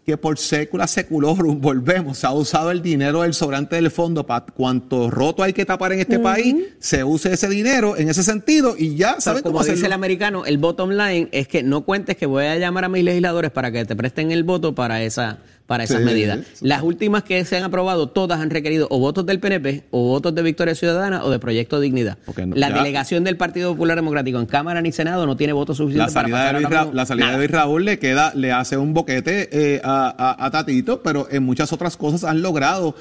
que 0.09 0.17
por 0.17 0.39
sécula 0.39 0.87
seculorum 0.87 1.61
volvemos, 1.61 2.17
se 2.17 2.25
ha 2.25 2.31
usado 2.31 2.71
el 2.71 2.81
dinero 2.81 3.21
del 3.21 3.35
sobrante 3.35 3.75
del 3.75 3.91
fondo 3.91 4.25
para 4.25 4.45
cuanto 4.45 5.11
roto 5.11 5.43
hay 5.43 5.53
que 5.53 5.65
tapar 5.65 5.93
en 5.93 5.99
este 5.99 6.17
país, 6.17 6.55
se 6.79 7.03
use 7.03 7.31
ese 7.31 7.47
dinero 7.47 7.95
en 7.95 8.09
ese 8.09 8.23
sentido 8.23 8.75
y 8.77 8.95
ya 8.95 9.09
Pero 9.11 9.21
saben 9.21 9.43
como 9.43 9.59
cómo 9.59 9.71
dice 9.71 9.85
el 9.85 9.93
americano, 9.93 10.45
el 10.45 10.57
bottom 10.57 10.91
line 10.91 11.29
es 11.31 11.47
que 11.47 11.61
no 11.61 11.81
cuentes 11.81 12.17
que 12.17 12.25
voy 12.25 12.45
a 12.45 12.57
llamar 12.57 12.85
a 12.85 12.89
mis 12.89 13.03
legisladores 13.03 13.51
para 13.51 13.71
que 13.71 13.85
te 13.85 13.95
presten 13.95 14.31
el 14.31 14.43
voto 14.43 14.73
para 14.73 15.03
esa 15.03 15.39
para 15.69 15.83
esas 15.83 15.99
Sí, 15.99 16.03
medidas. 16.03 16.39
sí. 16.55 16.67
Las 16.67 16.81
últimas 16.81 17.21
que 17.21 17.45
se 17.45 17.55
han 17.55 17.61
aprobado, 17.63 18.09
todas 18.09 18.39
han 18.39 18.49
requerido 18.49 18.87
o 18.89 18.97
votos 18.97 19.23
del 19.27 19.39
PNP, 19.39 19.83
o 19.91 20.07
votos 20.07 20.33
de 20.33 20.41
Victoria 20.41 20.73
Ciudadana, 20.73 21.23
o 21.23 21.29
de 21.29 21.37
Proyecto 21.37 21.79
Dignidad. 21.79 22.17
No- 22.43 22.55
la 22.55 22.69
ya- 22.69 22.75
delegación 22.75 23.23
del 23.23 23.37
Partido 23.37 23.71
Popular 23.73 23.95
Democrático 23.95 24.39
en 24.39 24.47
Cámara 24.47 24.81
ni 24.81 24.91
Senado 24.91 25.27
no 25.27 25.37
tiene 25.37 25.53
votos 25.53 25.77
suficientes 25.77 26.11
para 26.11 26.27
pasar 26.27 26.55
de 26.55 26.61
Luis, 26.61 26.93
la 26.93 27.05
salida 27.05 27.25
nada. 27.27 27.37
de 27.37 27.43
Luis 27.47 27.51
Raúl 27.51 27.85
le 27.85 27.99
queda, 27.99 28.33
le 28.33 28.51
hace 28.51 28.77
un 28.77 28.95
boquete 28.95 29.49
eh, 29.75 29.79
a, 29.83 30.09
a- 30.39 30.43
a 30.47 30.49
Tatito, 30.49 31.03
pero 31.03 31.27
en 31.29 31.43
muchas 31.43 31.71
otras 31.71 31.95
cosas 31.97 32.23
han 32.23 32.41
logrado. 32.41 32.95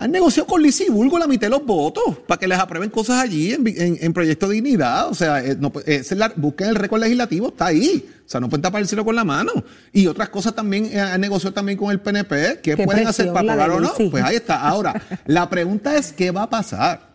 Han 0.00 0.12
negociado 0.12 0.46
con 0.46 0.62
Bulgo 0.90 1.18
la 1.18 1.26
mitad 1.26 1.48
de 1.48 1.50
los 1.50 1.66
votos 1.66 2.18
para 2.26 2.38
que 2.38 2.46
les 2.46 2.56
aprueben 2.58 2.88
cosas 2.88 3.20
allí 3.20 3.52
en, 3.52 3.66
en- 3.66 3.98
en 4.00 4.12
Proyecto 4.12 4.48
Dignidad. 4.48 5.08
O 5.08 5.14
sea, 5.14 5.44
eh, 5.44 5.56
no, 5.58 5.72
es 5.86 6.12
la- 6.12 6.32
busquen 6.36 6.68
el 6.68 6.76
récord 6.76 7.00
legislativo, 7.00 7.48
está 7.48 7.66
ahí. 7.66 8.08
O 8.24 8.28
sea, 8.28 8.40
no 8.40 8.48
pueden 8.48 8.62
tapar 8.62 8.80
el 8.80 8.86
cielo 8.86 9.04
con 9.04 9.16
la 9.16 9.24
mano. 9.24 9.50
Y 9.92 10.06
otras 10.06 10.28
cosas 10.28 10.54
también 10.54 10.86
eh, 10.92 11.00
han 11.00 11.20
negociado 11.20 11.52
también 11.52 11.76
con 11.76 11.90
el 11.90 12.00
PNP. 12.00 12.60
¿Qué, 12.62 12.76
Qué 12.76 12.84
pueden 12.84 13.08
hacer 13.08 13.32
para 13.32 13.56
de 13.56 13.62
aprobar 13.62 13.70
o 13.70 13.80
no? 13.80 13.92
Sí. 13.96 14.08
Pues 14.08 14.22
ahí 14.22 14.36
está. 14.36 14.60
Ahora, 14.60 15.02
la 15.26 15.50
pregunta 15.50 15.96
es: 15.96 16.12
¿qué 16.12 16.30
va 16.30 16.44
a 16.44 16.50
pasar? 16.50 17.08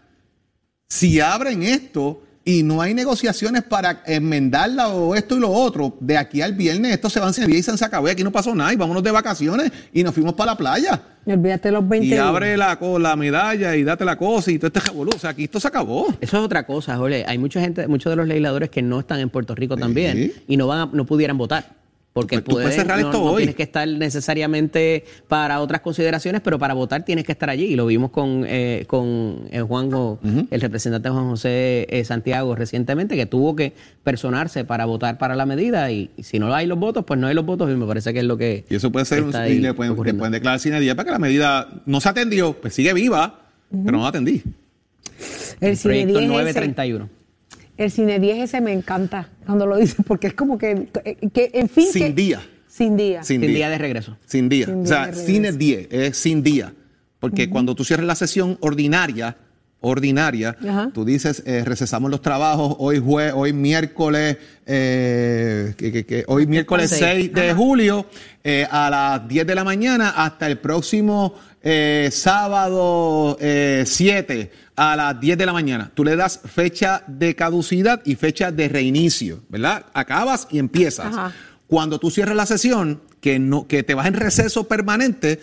si 0.90 1.20
abren 1.20 1.64
esto 1.64 2.22
y 2.46 2.62
no 2.64 2.82
hay 2.82 2.94
negociaciones 2.94 3.64
para 3.64 4.04
enmendarla 4.06 4.90
o 4.90 5.16
esto 5.16 5.38
y 5.38 5.40
lo 5.40 5.50
otro, 5.50 5.96
de 6.00 6.18
aquí 6.18 6.42
al 6.42 6.54
viernes 6.54 6.92
esto 6.94 7.10
se 7.10 7.20
va 7.20 7.28
a 7.28 7.30
encender 7.30 7.56
y 7.58 7.64
se 7.64 7.86
acabó 7.86 8.08
y 8.08 8.12
aquí 8.12 8.24
no 8.24 8.32
pasó 8.32 8.54
nada 8.54 8.74
y 8.74 8.76
vámonos 8.76 9.02
de 9.04 9.12
vacaciones 9.12 9.72
y 9.94 10.04
nos 10.04 10.14
fuimos 10.14 10.34
para 10.34 10.52
la 10.52 10.58
playa. 10.58 11.02
Y 11.26 11.32
olvídate 11.32 11.72
los 11.72 11.88
20 11.88 12.06
Y 12.08 12.18
abre 12.18 12.58
la, 12.58 12.78
medalla 13.16 13.76
y 13.78 13.84
date 13.84 14.04
la 14.04 14.18
cosa 14.18 14.52
y 14.52 14.58
todo 14.60 14.68
este 14.68 14.82
revolú. 14.82 15.12
O 15.16 15.20
sea, 15.20 15.30
aquí 15.30 15.46
esto 15.46 15.58
se 15.60 15.70
acabó. 15.70 16.08
Eso 16.20 16.38
es 16.38 16.44
otra 16.44 16.66
cosa, 16.66 16.98
Jorge. 16.98 17.24
Hay 17.26 17.38
mucha 17.38 17.62
gente, 17.62 17.88
muchos 17.88 18.12
de 18.12 18.18
los 18.18 18.28
legisladores 18.28 18.70
que 18.70 18.82
no 18.82 19.00
están 19.00 19.22
en 19.22 19.30
Puerto 19.30 19.56
Rico 19.56 19.78
también 19.78 20.34
y 20.48 20.58
no 20.58 20.68
van 20.68 20.80
a- 20.80 20.90
no 20.92 21.06
pudieran 21.06 21.38
votar. 21.38 21.83
Porque 22.14 22.36
Pues 22.36 22.46
tú 22.46 22.52
puedes 22.52 22.76
cerrar 22.76 23.00
no, 23.02 23.08
esto 23.08 23.20
no 23.20 23.32
hoy. 23.32 23.38
tienes 23.38 23.56
que 23.56 23.64
estar 23.64 23.88
necesariamente 23.88 25.04
para 25.28 25.60
otras 25.60 25.82
consideraciones, 25.82 26.42
pero 26.42 26.60
para 26.60 26.76
votar 26.76 27.04
tienes 27.04 27.26
que 27.26 27.32
estar 27.32 27.50
allí. 27.50 27.66
Y 27.66 27.76
lo 27.76 27.88
vimos 27.88 28.12
con, 28.12 28.46
eh, 28.48 28.84
con 28.88 29.48
eh, 29.52 29.62
Juanjo, 29.62 30.20
el 30.52 30.62
representante 30.62 31.10
Juan 31.10 31.30
José 31.30 31.88
eh, 31.90 32.06
Santiago 32.06 32.56
recientemente, 32.56 33.16
que 33.16 33.26
tuvo 33.26 33.56
que 33.56 33.74
personarse 34.04 34.64
para 34.64 34.86
votar 34.86 35.18
para 35.18 35.36
la 35.36 35.48
medida. 35.48 35.90
Y, 35.90 36.12
y 36.16 36.22
si 36.24 36.38
no 36.38 36.54
hay 36.54 36.68
los 36.68 36.78
votos, 36.78 37.04
pues 37.04 37.20
no 37.20 37.26
hay 37.26 37.34
los 37.34 37.46
votos. 37.46 37.72
Y 37.72 37.76
me 37.76 37.88
parece 37.88 38.14
que 38.14 38.20
es 38.20 38.26
lo 38.26 38.38
que. 38.38 38.64
Y 38.70 38.76
eso 38.76 38.92
puede 38.92 39.06
ser, 39.06 39.24
un, 39.24 39.34
y 39.48 39.56
le 39.56 39.74
pueden, 39.74 39.96
le 40.04 40.14
pueden 40.14 40.32
declarar 40.34 40.60
sin 40.60 40.80
día 40.80 40.96
para 40.96 41.06
que 41.08 41.12
la 41.12 41.20
medida 41.20 41.68
no 41.88 42.00
se 42.00 42.10
atendió, 42.10 42.54
pues 42.54 42.76
sigue 42.76 42.94
viva, 42.94 43.40
pero 43.72 43.98
no 43.98 44.04
la 44.04 44.10
atendí. 44.10 44.44
El 45.62 45.78
cine 45.78 46.04
Proyecto 46.04 46.20
10 46.20 46.24
ese, 46.24 46.28
931. 46.28 47.23
El 47.78 47.92
cine 47.92 48.20
10 48.20 48.38
ese 48.40 48.62
me 48.62 48.72
encanta 48.74 49.30
cuando 49.46 49.66
lo 49.66 49.78
dices, 49.78 49.98
porque 50.06 50.28
es 50.28 50.34
como 50.34 50.58
que, 50.58 50.88
que 51.34 51.52
en 51.54 51.70
fin. 51.70 51.88
Sin 51.92 52.04
que- 52.04 52.14
día. 52.14 52.42
Sin 52.68 52.98
día. 52.98 53.24
Sin, 53.24 53.40
Sin 53.40 53.42
día. 53.42 53.56
día 53.58 53.70
de 53.70 53.78
regreso. 53.78 54.18
Sin 54.26 54.50
día. 54.50 54.66
Sin 54.66 54.76
o 54.76 54.84
día 54.84 54.88
sea, 54.88 55.14
cine 55.14 55.52
10 55.52 55.88
es 55.92 56.18
sin 56.18 56.42
día. 56.42 56.74
Porque 57.20 57.50
cuando 57.50 57.76
tú 57.76 57.84
cierres 57.86 58.06
la 58.08 58.16
sesión 58.16 58.58
ordinaria, 58.62 59.38
ordinaria, 59.86 60.56
Ajá. 60.68 60.90
tú 60.94 61.04
dices, 61.06 61.44
eh, 61.46 61.64
recesamos 61.66 62.10
los 62.10 62.22
trabajos 62.22 62.76
hoy 62.80 63.00
jue 63.00 63.32
hoy 63.32 63.52
miércoles, 63.54 64.38
eh, 64.66 65.74
que- 65.78 65.92
que- 65.92 66.06
que- 66.06 66.24
hoy 66.28 66.48
miércoles 66.48 66.90
Seis. 66.90 67.02
6 67.02 67.34
de 67.34 67.54
julio 67.54 68.06
eh, 68.44 68.66
a 68.72 68.90
las 68.90 69.28
10 69.28 69.46
de 69.46 69.56
la 69.56 69.64
mañana 69.64 70.10
hasta 70.16 70.48
el 70.48 70.58
próximo 70.58 71.34
sábado 72.12 73.38
eh, 73.40 73.84
7 73.86 74.52
a 74.76 74.96
las 74.96 75.20
10 75.20 75.38
de 75.38 75.46
la 75.46 75.54
mañana. 75.54 75.92
Tú 75.94 76.04
le 76.04 76.16
das 76.16 76.40
fecha 76.46 77.04
de 77.08 77.36
caducidad 77.36 78.02
y 78.06 78.16
fecha 78.16 78.52
de 78.52 78.68
reinicio, 78.70 79.42
¿verdad? 79.50 79.86
Acabas 79.94 80.48
y 80.50 80.60
empiezas. 80.60 81.08
Ajá. 81.08 81.32
Cuando 81.68 82.00
tú 82.00 82.10
cierras 82.12 82.36
la 82.36 82.46
sesión, 82.46 83.02
que, 83.22 83.40
no, 83.40 83.68
que 83.68 83.84
te 83.84 83.94
vas 83.94 84.08
en 84.08 84.16
receso 84.16 84.66
permanente, 84.68 85.40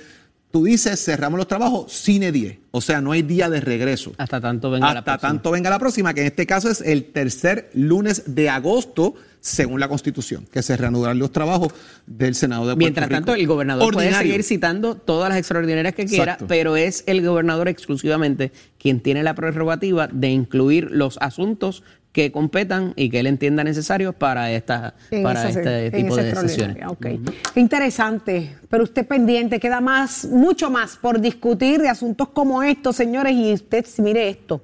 tú 0.50 0.64
dices 0.64 1.02
cerramos 1.04 1.38
los 1.38 1.46
trabajos 1.48 1.92
cine 1.92 2.32
10, 2.32 2.58
o 2.72 2.80
sea, 2.80 3.00
no 3.00 3.12
hay 3.12 3.22
día 3.22 3.48
de 3.48 3.60
regreso. 3.60 4.12
Hasta 4.18 4.40
tanto 4.40 4.70
venga 4.70 4.86
la 4.92 4.98
Hasta 5.00 5.12
próxima. 5.12 5.28
tanto 5.30 5.50
venga 5.50 5.70
la 5.70 5.78
próxima, 5.78 6.14
que 6.14 6.20
en 6.22 6.26
este 6.26 6.46
caso 6.46 6.68
es 6.70 6.80
el 6.80 7.04
tercer 7.04 7.70
lunes 7.74 8.22
de 8.26 8.48
agosto, 8.48 9.14
según 9.42 9.80
la 9.80 9.88
Constitución, 9.88 10.46
que 10.52 10.62
se 10.62 10.76
reanudarán 10.76 11.18
los 11.18 11.32
trabajos 11.32 11.72
del 12.06 12.34
Senado 12.34 12.62
de 12.62 12.66
Puerto 12.74 12.78
Mientras 12.78 13.08
Rico. 13.08 13.16
tanto, 13.16 13.34
el 13.34 13.46
gobernador 13.46 13.92
puede 13.94 14.12
seguir 14.12 14.42
citando 14.42 14.96
todas 14.96 15.30
las 15.30 15.38
extraordinarias 15.38 15.94
que 15.94 16.04
quiera, 16.06 16.32
Exacto. 16.32 16.46
pero 16.46 16.76
es 16.76 17.04
el 17.06 17.24
gobernador 17.26 17.68
exclusivamente 17.68 18.52
quien 18.78 19.00
tiene 19.00 19.22
la 19.22 19.34
prerrogativa 19.34 20.08
de 20.08 20.28
incluir 20.28 20.88
los 20.90 21.16
asuntos 21.22 21.82
que 22.12 22.32
competan 22.32 22.92
y 22.96 23.08
que 23.08 23.20
él 23.20 23.26
entienda 23.28 23.62
necesarios 23.62 24.14
para, 24.16 24.50
esta, 24.50 24.94
En 25.12 25.22
para 25.22 25.48
esa- 25.48 25.60
este 25.60 25.90
tipo 25.92 26.16
de 26.16 26.22
sesiones. 26.32 26.76
extraordinaria, 26.76 26.90
ok. 26.90 27.52
Qué 27.54 27.60
interesante, 27.60 28.56
pero 28.68 28.82
usted 28.82 29.06
pendiente, 29.06 29.60
queda 29.60 29.80
más, 29.80 30.24
mucho 30.24 30.70
más 30.70 30.96
por 30.96 31.20
discutir 31.20 31.80
de 31.80 31.88
asuntos 31.88 32.28
como 32.30 32.62
estos, 32.64 32.96
señores, 32.96 33.34
y 33.34 33.52
usted, 33.52 33.86
mire 33.98 34.28
esto, 34.28 34.60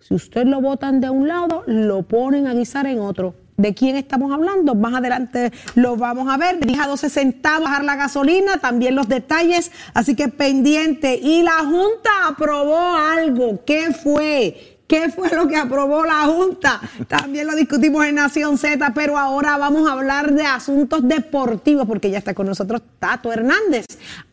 si 0.00 0.14
usted 0.14 0.46
lo 0.46 0.60
votan 0.60 1.00
de 1.00 1.10
un 1.10 1.28
lado, 1.28 1.64
lo 1.66 2.02
ponen 2.02 2.46
a 2.46 2.54
guisar 2.54 2.86
en 2.86 3.00
otro. 3.00 3.34
¿De 3.58 3.72
quién 3.74 3.96
estamos 3.96 4.32
hablando? 4.32 4.74
Más 4.74 4.94
adelante 4.94 5.50
lo 5.76 5.96
vamos 5.96 6.28
a 6.28 6.36
ver. 6.36 6.60
Dije 6.60 6.78
a 6.80 6.86
12 6.86 7.08
centavos 7.08 7.64
bajar 7.64 7.84
la 7.84 7.96
gasolina, 7.96 8.58
también 8.58 8.94
los 8.94 9.08
detalles, 9.08 9.72
así 9.94 10.14
que 10.14 10.28
pendiente. 10.28 11.18
Y 11.22 11.42
la 11.42 11.58
Junta 11.64 12.10
aprobó 12.28 12.76
algo. 12.96 13.64
¿Qué 13.64 13.92
fue? 13.94 14.75
¿Qué 14.86 15.10
fue 15.10 15.28
lo 15.34 15.48
que 15.48 15.56
aprobó 15.56 16.04
la 16.04 16.22
Junta? 16.26 16.80
También 17.08 17.46
lo 17.48 17.56
discutimos 17.56 18.06
en 18.06 18.14
Nación 18.14 18.56
Z, 18.56 18.92
pero 18.94 19.18
ahora 19.18 19.56
vamos 19.56 19.88
a 19.88 19.92
hablar 19.92 20.32
de 20.32 20.44
asuntos 20.44 21.06
deportivos, 21.06 21.86
porque 21.88 22.08
ya 22.08 22.18
está 22.18 22.34
con 22.34 22.46
nosotros 22.46 22.82
Tato 23.00 23.32
Hernández. 23.32 23.86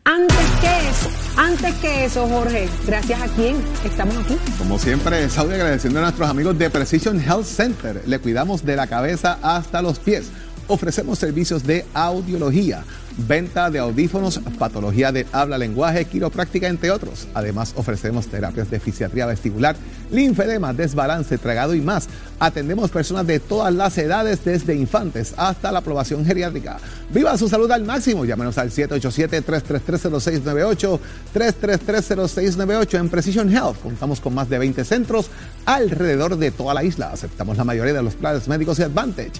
Antes 0.04 0.36
que 0.60 0.88
eso, 0.88 1.10
antes 1.36 1.74
que 1.76 2.04
eso, 2.04 2.28
Jorge, 2.28 2.68
gracias 2.86 3.20
a 3.20 3.26
quién 3.34 3.56
estamos 3.84 4.16
aquí. 4.18 4.36
Como 4.56 4.78
siempre, 4.78 5.28
Saudi 5.28 5.54
agradeciendo 5.54 5.98
a 5.98 6.02
nuestros 6.02 6.28
amigos 6.28 6.56
de 6.56 6.70
Precision 6.70 7.20
Health 7.20 7.46
Center. 7.46 8.02
Le 8.06 8.20
cuidamos 8.20 8.64
de 8.64 8.76
la 8.76 8.86
cabeza 8.86 9.38
hasta 9.42 9.82
los 9.82 9.98
pies. 9.98 10.30
Ofrecemos 10.68 11.18
servicios 11.18 11.64
de 11.64 11.84
audiología, 11.94 12.84
venta 13.16 13.70
de 13.70 13.78
audífonos, 13.78 14.40
patología 14.58 15.12
de 15.12 15.26
habla, 15.32 15.56
lenguaje, 15.58 16.04
quiropráctica, 16.04 16.68
entre 16.68 16.90
otros. 16.90 17.28
Además, 17.34 17.72
ofrecemos 17.76 18.26
terapias 18.26 18.68
de 18.70 18.80
fisiatría 18.80 19.26
vestibular, 19.26 19.76
linfedema, 20.10 20.72
desbalance, 20.72 21.38
tragado 21.38 21.74
y 21.74 21.80
más. 21.80 22.08
Atendemos 22.38 22.90
personas 22.90 23.26
de 23.26 23.40
todas 23.40 23.74
las 23.74 23.98
edades, 23.98 24.44
desde 24.44 24.74
infantes 24.74 25.34
hasta 25.36 25.72
la 25.72 25.80
aprobación 25.80 26.26
geriátrica. 26.26 26.78
Viva 27.12 27.36
su 27.38 27.48
salud 27.48 27.70
al 27.70 27.84
máximo. 27.84 28.24
Llámenos 28.24 28.58
al 28.58 28.70
787-333-0698, 28.70 30.98
333-0698 31.34 32.98
en 32.98 33.08
Precision 33.08 33.48
Health. 33.50 33.78
Contamos 33.82 34.20
con 34.20 34.34
más 34.34 34.50
de 34.50 34.58
20 34.58 34.84
centros 34.84 35.30
alrededor 35.64 36.36
de 36.36 36.50
toda 36.50 36.74
la 36.74 36.84
isla. 36.84 37.12
Aceptamos 37.12 37.56
la 37.56 37.64
mayoría 37.64 37.94
de 37.94 38.02
los 38.02 38.14
planes 38.14 38.46
médicos 38.48 38.78
y 38.78 38.82
Advantage. 38.82 39.32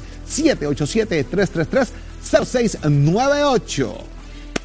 787-333-0698. 2.25 3.95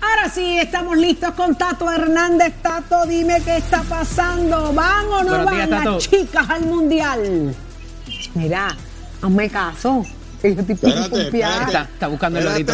Ahora 0.01 0.29
sí, 0.33 0.57
estamos 0.57 0.97
listos 0.97 1.31
con 1.33 1.55
Tato 1.55 1.91
Hernández. 1.91 2.53
Tato, 2.61 3.05
dime 3.05 3.41
qué 3.43 3.57
está 3.57 3.83
pasando. 3.83 4.71
¿Van 4.73 5.05
o 5.07 5.23
no 5.23 5.29
Buenos 5.29 5.45
van 5.45 5.55
días, 5.55 5.85
las 5.85 5.97
chicas 6.09 6.49
al 6.49 6.65
mundial? 6.65 7.53
Mira, 8.33 8.75
hazme 9.21 9.49
caso. 9.49 10.05
que 10.41 10.55
yo 10.55 10.61
estoy 10.61 10.75
Espérate, 10.75 11.09
confiada. 11.09 11.65
Está, 11.65 11.81
está 11.81 12.07
buscando 12.07 12.39
el 12.39 12.45
lorito. 12.45 12.73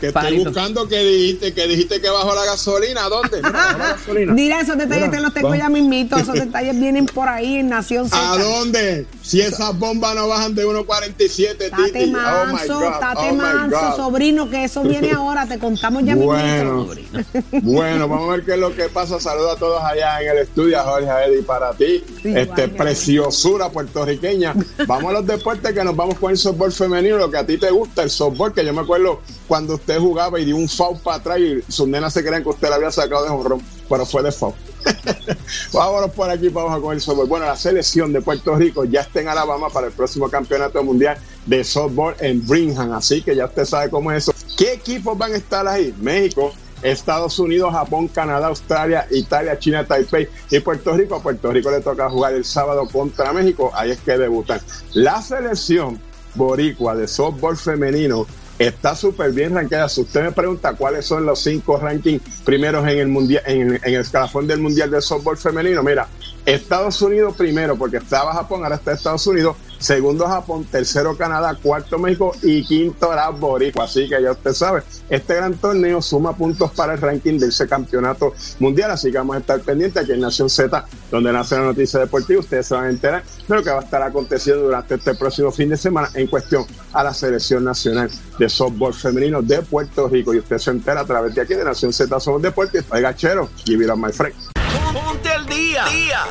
Que 0.00 0.08
estoy 0.08 0.44
buscando 0.44 0.88
que 0.88 0.98
dijiste, 0.98 1.52
que 1.54 1.66
dijiste 1.66 2.00
que 2.00 2.08
bajó 2.10 2.34
la 2.34 2.44
gasolina. 2.44 3.08
¿Dónde? 3.08 3.36
Mira, 3.38 3.50
bajó 3.50 3.78
la 3.78 3.88
gasolina. 3.96 4.32
Mira, 4.34 4.60
esos 4.60 4.76
detalles 4.78 5.06
Mira, 5.06 5.16
te 5.16 5.22
los 5.22 5.34
tengo 5.34 5.48
va. 5.50 5.56
ya 5.56 5.68
mismito. 5.68 6.16
Esos 6.16 6.34
detalles 6.38 6.78
vienen 6.78 7.06
por 7.06 7.28
ahí 7.28 7.56
en 7.56 7.68
Nación 7.68 8.08
Z. 8.08 8.32
¿A 8.32 8.38
dónde? 8.38 9.06
Si 9.22 9.40
esas 9.40 9.76
bombas 9.78 10.14
no 10.14 10.28
bajan 10.28 10.54
de 10.54 10.64
1.47, 10.66 11.70
Tate. 11.70 12.04
Oh 12.06 12.46
manso, 12.52 12.80
tate 13.00 13.20
oh 13.28 13.32
my 13.32 13.38
manso, 13.38 13.96
sobrino, 13.96 14.48
que 14.50 14.64
eso 14.64 14.82
viene 14.82 15.12
ahora. 15.16 15.46
Te 15.46 15.58
contamos 15.58 16.04
ya 16.04 16.14
Bueno, 16.14 16.84
mismito. 16.86 17.24
bueno, 17.62 18.08
vamos 18.08 18.28
a 18.28 18.32
ver 18.36 18.44
qué 18.44 18.52
es 18.54 18.58
lo 18.58 18.74
que 18.74 18.84
pasa. 18.88 19.18
Saludos 19.20 19.56
a 19.56 19.58
todos 19.58 19.82
allá 19.82 20.20
en 20.22 20.28
el 20.30 20.38
estudio, 20.38 20.80
Jorge, 20.82 21.08
a 21.10 21.26
Eddie, 21.26 21.42
para 21.42 21.72
ti. 21.72 22.04
Sí, 22.22 22.32
este 22.36 22.68
preciosura 22.68 23.68
puertorriqueña. 23.70 24.54
Vamos 24.86 25.10
a 25.10 25.12
los 25.14 25.26
deportes 25.26 25.72
que 25.72 25.84
nos 25.84 25.96
vamos 25.96 26.18
con 26.18 26.30
el 26.30 26.38
softball 26.38 26.72
femenino, 26.72 27.16
lo 27.18 27.30
que 27.30 27.36
a 27.38 27.46
ti 27.46 27.58
te 27.58 27.70
gusta, 27.70 28.02
el 28.02 28.10
softball, 28.10 28.52
que 28.52 28.64
yo 28.64 28.72
me 28.72 28.82
acuerdo 28.82 29.20
cuando 29.48 29.75
usted 29.76 29.98
jugaba 29.98 30.38
y 30.40 30.44
dio 30.44 30.56
un 30.56 30.68
foul 30.68 30.98
para 30.98 31.16
atrás 31.16 31.38
y 31.38 31.62
sus 31.68 31.88
nenas 31.88 32.12
se 32.12 32.24
creen 32.24 32.42
que 32.42 32.48
usted 32.50 32.68
la 32.68 32.76
había 32.76 32.90
sacado 32.90 33.24
de 33.24 33.30
jonrón, 33.30 33.62
pero 33.88 34.04
fue 34.04 34.22
de 34.22 34.32
foul. 34.32 34.54
Vámonos 35.72 36.10
por 36.10 36.30
aquí, 36.30 36.48
vamos 36.48 36.76
a 36.76 36.80
con 36.80 36.94
el 36.94 37.00
softball. 37.00 37.26
Bueno, 37.26 37.46
la 37.46 37.56
selección 37.56 38.12
de 38.12 38.20
Puerto 38.20 38.54
Rico 38.54 38.84
ya 38.84 39.00
está 39.00 39.20
en 39.20 39.28
Alabama 39.28 39.68
para 39.70 39.88
el 39.88 39.92
próximo 39.92 40.28
campeonato 40.28 40.82
mundial 40.82 41.18
de 41.46 41.64
softball 41.64 42.14
en 42.20 42.46
Brigham, 42.46 42.92
así 42.92 43.22
que 43.22 43.34
ya 43.34 43.46
usted 43.46 43.64
sabe 43.64 43.90
cómo 43.90 44.12
es 44.12 44.28
eso. 44.28 44.34
¿Qué 44.56 44.72
equipos 44.74 45.16
van 45.16 45.32
a 45.32 45.36
estar 45.36 45.66
ahí? 45.66 45.94
México, 46.00 46.52
Estados 46.82 47.38
Unidos, 47.38 47.72
Japón, 47.72 48.08
Canadá, 48.08 48.48
Australia, 48.48 49.06
Italia, 49.10 49.58
China, 49.58 49.84
Taipei 49.84 50.28
y 50.50 50.60
Puerto 50.60 50.96
Rico. 50.96 51.16
A 51.16 51.22
Puerto 51.22 51.50
Rico 51.50 51.70
le 51.70 51.80
toca 51.80 52.08
jugar 52.08 52.34
el 52.34 52.44
sábado 52.44 52.88
contra 52.90 53.32
México, 53.32 53.70
ahí 53.74 53.90
es 53.90 53.98
que 53.98 54.16
debutan. 54.16 54.60
La 54.92 55.20
selección 55.20 56.00
boricua 56.34 56.94
de 56.94 57.08
softball 57.08 57.56
femenino 57.56 58.26
está 58.58 58.94
súper 58.94 59.32
bien 59.32 59.54
rankeada. 59.54 59.88
Si 59.88 60.00
usted 60.00 60.22
me 60.22 60.32
pregunta 60.32 60.74
cuáles 60.74 61.06
son 61.06 61.26
los 61.26 61.40
cinco 61.40 61.78
rankings 61.78 62.22
primeros 62.44 62.86
en 62.88 62.98
el 62.98 63.08
mundial, 63.08 63.42
en, 63.46 63.74
en 63.74 63.94
el 63.94 64.00
escalafón 64.00 64.46
del 64.46 64.60
mundial 64.60 64.90
de 64.90 65.00
softball 65.00 65.36
femenino, 65.36 65.82
mira, 65.82 66.08
Estados 66.44 67.02
Unidos 67.02 67.34
primero, 67.36 67.76
porque 67.76 67.96
estaba 67.96 68.32
Japón, 68.32 68.62
ahora 68.62 68.76
está 68.76 68.92
Estados 68.92 69.26
Unidos, 69.26 69.56
segundo 69.78 70.26
Japón, 70.26 70.64
tercero 70.64 71.16
Canadá, 71.16 71.56
cuarto 71.60 71.98
México 71.98 72.32
y 72.42 72.64
quinto 72.64 73.12
era 73.12 73.28
Boricua. 73.30 73.84
Así 73.84 74.08
que 74.08 74.20
ya 74.22 74.32
usted 74.32 74.52
sabe, 74.52 74.82
este 75.08 75.34
gran 75.34 75.54
torneo 75.54 76.02
suma 76.02 76.36
puntos 76.36 76.70
para 76.72 76.94
el 76.94 77.00
ranking 77.00 77.38
de 77.38 77.48
ese 77.48 77.66
campeonato 77.66 78.34
mundial, 78.58 78.90
así 78.90 79.10
que 79.10 79.18
vamos 79.18 79.36
a 79.36 79.40
estar 79.40 79.60
pendientes 79.60 80.02
aquí 80.02 80.12
en 80.12 80.20
Nación 80.20 80.50
Z, 80.50 80.84
donde 81.10 81.32
nace 81.32 81.56
la 81.56 81.64
noticia 81.64 82.00
deportiva, 82.00 82.40
ustedes 82.40 82.66
se 82.66 82.74
van 82.74 82.84
a 82.84 82.90
enterar 82.90 83.22
de 83.46 83.54
lo 83.54 83.62
que 83.62 83.70
va 83.70 83.80
a 83.80 83.84
estar 83.84 84.02
aconteciendo 84.02 84.64
durante 84.64 84.94
este 84.96 85.14
próximo 85.14 85.50
fin 85.50 85.68
de 85.68 85.76
semana 85.76 86.10
en 86.14 86.26
cuestión 86.26 86.64
a 86.92 87.04
la 87.04 87.14
selección 87.14 87.64
nacional 87.64 88.10
de 88.38 88.48
softball 88.48 88.94
femenino 88.94 89.42
de 89.42 89.62
Puerto 89.62 90.08
Rico. 90.08 90.34
Y 90.34 90.38
usted 90.38 90.58
se 90.58 90.70
entera 90.70 91.00
a 91.00 91.04
través 91.04 91.34
de 91.34 91.42
aquí 91.42 91.54
de 91.54 91.64
Nación 91.64 91.92
Z 91.92 92.18
Somos 92.20 92.42
Deportes. 92.42 92.84
Oiga, 92.90 93.14
chero, 93.14 93.48
give 93.64 93.84
it 93.84 93.90
up, 93.90 93.96
my 93.96 94.12
friend. 94.12 94.55
Ponte 94.96 95.28
al 95.28 95.44
día. 95.46 95.84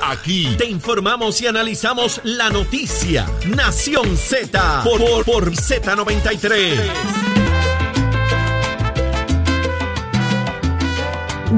Aquí 0.04 0.56
te 0.58 0.66
informamos 0.66 1.40
y 1.42 1.46
analizamos 1.48 2.20
la 2.24 2.50
noticia. 2.50 3.28
Nación 3.48 4.18
Z 4.18 4.82
por, 4.84 5.00
por, 5.00 5.24
por 5.26 5.52
Z93. 5.52 6.80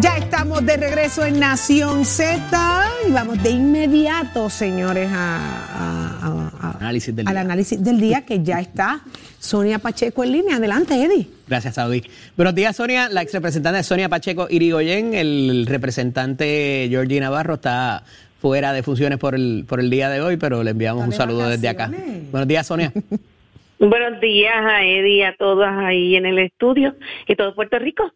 Ya 0.01 0.17
estamos 0.17 0.65
de 0.65 0.75
regreso 0.77 1.23
en 1.25 1.39
Nación 1.39 2.03
Z 2.05 2.89
y 3.07 3.11
vamos 3.11 3.41
de 3.41 3.51
inmediato, 3.51 4.49
señores, 4.49 5.09
a, 5.11 5.37
a- 5.37 6.19
a- 6.27 6.27
a- 6.27 6.56
Análisis 6.79 7.15
del 7.15 7.27
al 7.27 7.33
día. 7.33 7.41
análisis 7.41 7.83
del 7.83 7.99
día 7.99 8.25
que 8.25 8.43
ya 8.43 8.59
está 8.59 9.01
Sonia 9.39 9.79
Pacheco 9.79 10.23
en 10.23 10.31
línea. 10.31 10.57
Adelante, 10.57 11.01
Eddie. 11.01 11.27
Gracias, 11.47 11.75
Saudi. 11.75 12.03
Buenos 12.35 12.55
días, 12.55 12.75
Sonia. 12.75 13.09
La 13.09 13.21
ex 13.21 13.33
representante 13.33 13.83
Sonia 13.83 14.09
Pacheco 14.09 14.47
Irigoyen, 14.49 15.13
el 15.13 15.65
representante 15.67 16.87
Georgie 16.89 17.19
Navarro 17.19 17.55
está 17.55 18.03
fuera 18.41 18.73
de 18.73 18.83
funciones 18.83 19.17
por 19.17 19.35
el, 19.35 19.65
por 19.67 19.79
el 19.79 19.89
día 19.89 20.09
de 20.09 20.21
hoy, 20.21 20.37
pero 20.37 20.63
le 20.63 20.71
enviamos 20.71 21.03
un 21.03 21.09
de 21.09 21.15
saludo 21.15 21.49
desde 21.49 21.69
acá. 21.69 21.91
Buenos 22.31 22.47
días, 22.47 22.67
Sonia. 22.67 22.91
Buenos 23.79 24.19
días 24.21 24.55
a 24.55 24.83
Eddie 24.83 25.17
y 25.17 25.21
a 25.21 25.35
todas 25.35 25.71
ahí 25.77 26.15
en 26.15 26.25
el 26.25 26.39
estudio 26.39 26.95
y 27.27 27.35
todo 27.35 27.53
Puerto 27.53 27.77
Rico. 27.77 28.11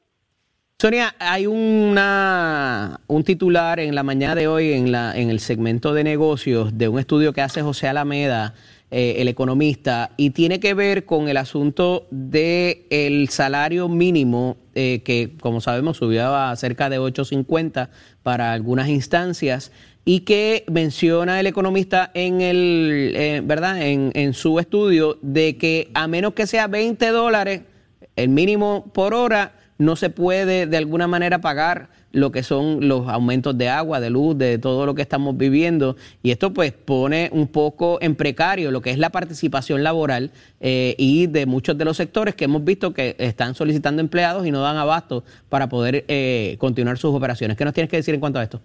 Sonia, 0.81 1.13
hay 1.19 1.45
una, 1.45 3.01
un 3.05 3.23
titular 3.23 3.79
en 3.79 3.93
la 3.93 4.01
mañana 4.01 4.33
de 4.33 4.47
hoy 4.47 4.73
en, 4.73 4.91
la, 4.91 5.15
en 5.15 5.29
el 5.29 5.39
segmento 5.39 5.93
de 5.93 6.03
negocios 6.03 6.75
de 6.75 6.87
un 6.87 6.97
estudio 6.97 7.33
que 7.33 7.41
hace 7.41 7.61
José 7.61 7.87
Alameda, 7.87 8.55
eh, 8.89 9.17
el 9.19 9.27
economista, 9.27 10.09
y 10.17 10.31
tiene 10.31 10.59
que 10.59 10.73
ver 10.73 11.05
con 11.05 11.29
el 11.29 11.37
asunto 11.37 12.07
del 12.09 12.79
el 12.89 13.29
salario 13.29 13.89
mínimo, 13.89 14.57
eh, 14.73 15.03
que 15.05 15.33
como 15.39 15.61
sabemos 15.61 15.97
subió 15.97 16.35
a 16.35 16.55
cerca 16.55 16.89
de 16.89 16.99
8.50 16.99 17.89
para 18.23 18.51
algunas 18.51 18.89
instancias, 18.89 19.71
y 20.03 20.21
que 20.21 20.65
menciona 20.67 21.39
el 21.39 21.45
economista 21.45 22.09
en 22.15 22.41
el, 22.41 23.13
eh, 23.15 23.41
¿verdad? 23.45 23.83
En, 23.83 24.11
en 24.15 24.33
su 24.33 24.57
estudio 24.57 25.19
de 25.21 25.57
que 25.57 25.91
a 25.93 26.07
menos 26.07 26.33
que 26.33 26.47
sea 26.47 26.65
20 26.65 27.07
dólares, 27.09 27.61
el 28.15 28.29
mínimo 28.29 28.89
por 28.95 29.13
hora, 29.13 29.60
no 29.81 29.95
se 29.95 30.11
puede 30.11 30.67
de 30.67 30.77
alguna 30.77 31.07
manera 31.07 31.41
pagar 31.41 31.89
lo 32.11 32.31
que 32.31 32.43
son 32.43 32.87
los 32.87 33.07
aumentos 33.07 33.57
de 33.57 33.67
agua, 33.67 33.99
de 33.99 34.11
luz, 34.11 34.37
de 34.37 34.59
todo 34.59 34.85
lo 34.85 34.93
que 34.93 35.01
estamos 35.01 35.35
viviendo. 35.37 35.95
Y 36.21 36.29
esto 36.29 36.53
pues 36.53 36.71
pone 36.71 37.29
un 37.31 37.47
poco 37.47 37.97
en 38.01 38.15
precario 38.15 38.69
lo 38.69 38.81
que 38.81 38.91
es 38.91 38.99
la 38.99 39.09
participación 39.09 39.83
laboral 39.83 40.29
eh, 40.59 40.93
y 40.99 41.25
de 41.27 41.47
muchos 41.47 41.77
de 41.77 41.85
los 41.85 41.97
sectores 41.97 42.35
que 42.35 42.45
hemos 42.45 42.63
visto 42.63 42.93
que 42.93 43.15
están 43.17 43.55
solicitando 43.55 44.01
empleados 44.01 44.45
y 44.45 44.51
no 44.51 44.61
dan 44.61 44.77
abasto 44.77 45.23
para 45.49 45.67
poder 45.67 46.05
eh, 46.07 46.57
continuar 46.59 46.97
sus 46.97 47.15
operaciones. 47.15 47.57
¿Qué 47.57 47.65
nos 47.65 47.73
tienes 47.73 47.89
que 47.89 47.97
decir 47.97 48.13
en 48.13 48.19
cuanto 48.19 48.39
a 48.39 48.43
esto? 48.43 48.61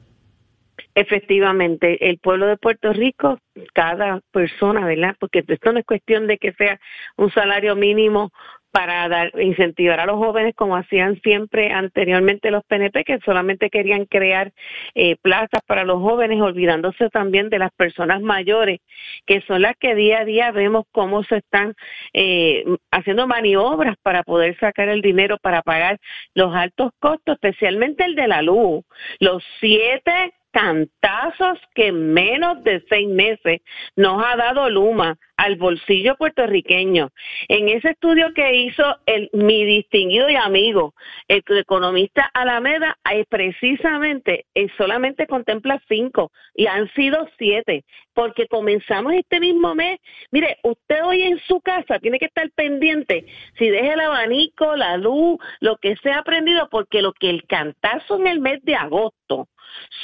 Efectivamente, 0.95 2.09
el 2.09 2.19
pueblo 2.19 2.47
de 2.47 2.57
Puerto 2.57 2.93
Rico, 2.93 3.39
cada 3.75 4.21
persona, 4.33 4.85
¿verdad? 4.85 5.15
Porque 5.19 5.45
esto 5.47 5.73
no 5.73 5.79
es 5.79 5.87
cuestión 5.87 6.27
de 6.27 6.37
que 6.39 6.53
sea 6.53 6.79
un 7.17 7.31
salario 7.31 7.77
mínimo 7.77 8.33
para 8.77 9.09
dar, 9.09 9.33
incentivar 9.41 10.01
a 10.01 10.05
los 10.05 10.17
jóvenes 10.17 10.55
como 10.55 10.77
hacían 10.77 11.19
siempre 11.23 11.73
anteriormente 11.73 12.51
los 12.51 12.63
PNP, 12.65 13.05
que 13.05 13.19
solamente 13.25 13.71
querían 13.71 14.05
crear 14.05 14.53
eh, 14.95 15.17
plazas 15.23 15.63
para 15.67 15.83
los 15.85 16.03
jóvenes, 16.03 16.43
olvidándose 16.43 17.09
también 17.09 17.49
de 17.49 17.59
las 17.59 17.73
personas 17.73 18.21
mayores, 18.21 18.81
que 19.25 19.41
son 19.47 19.63
las 19.63 19.77
que 19.79 19.95
día 19.95 20.19
a 20.19 20.25
día 20.27 20.51
vemos 20.51 20.85
cómo 20.93 21.25
se 21.25 21.37
están 21.39 21.75
eh, 22.13 22.67
haciendo 22.91 23.27
maniobras 23.27 23.97
para 24.03 24.23
poder 24.23 24.59
sacar 24.59 24.91
el 24.91 25.01
dinero 25.01 25.39
para 25.41 25.63
pagar 25.63 25.99
los 26.35 26.55
altos 26.55 26.91
costos, 26.99 27.37
especialmente 27.37 28.05
el 28.05 28.15
de 28.15 28.29
la 28.29 28.43
luz. 28.43 28.85
Los 29.21 29.43
siete 29.59 30.35
cantazos 30.57 31.59
que 31.75 31.89
en 31.89 32.15
menos 32.15 32.65
de 32.65 32.83
seis 32.89 33.07
meses 33.07 33.61
nos 33.95 34.25
ha 34.25 34.37
dado 34.37 34.71
Luma 34.71 35.19
al 35.37 35.57
bolsillo 35.57 36.17
puertorriqueño. 36.17 37.11
En 37.49 37.69
ese 37.69 37.91
estudio 37.91 38.33
que 38.33 38.55
hizo 38.55 38.83
el, 39.05 39.29
mi 39.35 39.67
distinguido 39.67 40.31
y 40.31 40.37
amigo, 40.37 40.95
el 41.29 41.43
economista 41.59 42.31
Alameda, 42.33 42.97
precisamente 43.29 44.47
eh, 44.55 44.69
solamente 44.79 45.27
contempla 45.27 45.79
cinco 45.89 46.33
y 46.55 46.69
han 46.69 46.91
sido 46.95 47.29
siete, 47.37 47.85
porque 48.15 48.49
comenzamos 48.49 49.13
este 49.13 49.41
mismo 49.41 49.75
mes. 49.75 49.99
Mire, 50.31 50.57
usted 50.63 51.05
hoy 51.05 51.21
en 51.21 51.39
su 51.41 51.61
casa 51.61 51.99
tiene 51.99 52.19
que 52.19 52.27
estar 52.27 52.51
pendiente 52.53 53.27
si 53.59 53.69
deja 53.69 53.93
el 53.93 54.01
abanico, 54.01 54.75
la 54.75 54.97
luz, 54.97 55.37
lo 55.61 55.77
que 55.77 55.97
sea 55.97 56.23
prendido, 56.23 56.71
porque 56.71 57.03
lo 57.03 57.13
que 57.13 57.29
el 57.29 57.45
cantazo 57.47 58.17
en 58.17 58.27
el 58.27 58.41
mes 58.41 58.65
de 58.65 58.75
agosto 58.75 59.49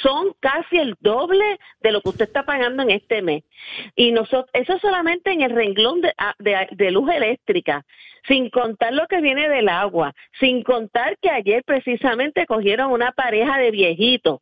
son 0.01 0.33
casi 0.39 0.77
el 0.77 0.95
doble 0.99 1.59
de 1.81 1.91
lo 1.91 2.01
que 2.01 2.09
usted 2.09 2.25
está 2.25 2.43
pagando 2.43 2.83
en 2.83 2.91
este 2.91 3.21
mes. 3.21 3.43
Y 3.95 4.11
nosotros, 4.11 4.49
eso 4.53 4.77
solamente 4.79 5.31
en 5.31 5.41
el 5.41 5.51
renglón 5.51 6.01
ah, 6.17 6.35
de, 6.39 6.67
de, 6.71 6.91
luz 6.91 7.09
eléctrica, 7.09 7.85
sin 8.27 8.49
contar 8.49 8.93
lo 8.93 9.07
que 9.07 9.21
viene 9.21 9.49
del 9.49 9.69
agua, 9.69 10.13
sin 10.39 10.63
contar 10.63 11.17
que 11.19 11.29
ayer 11.29 11.63
precisamente 11.65 12.45
cogieron 12.45 12.91
una 12.91 13.11
pareja 13.11 13.57
de 13.57 13.71
viejitos 13.71 14.39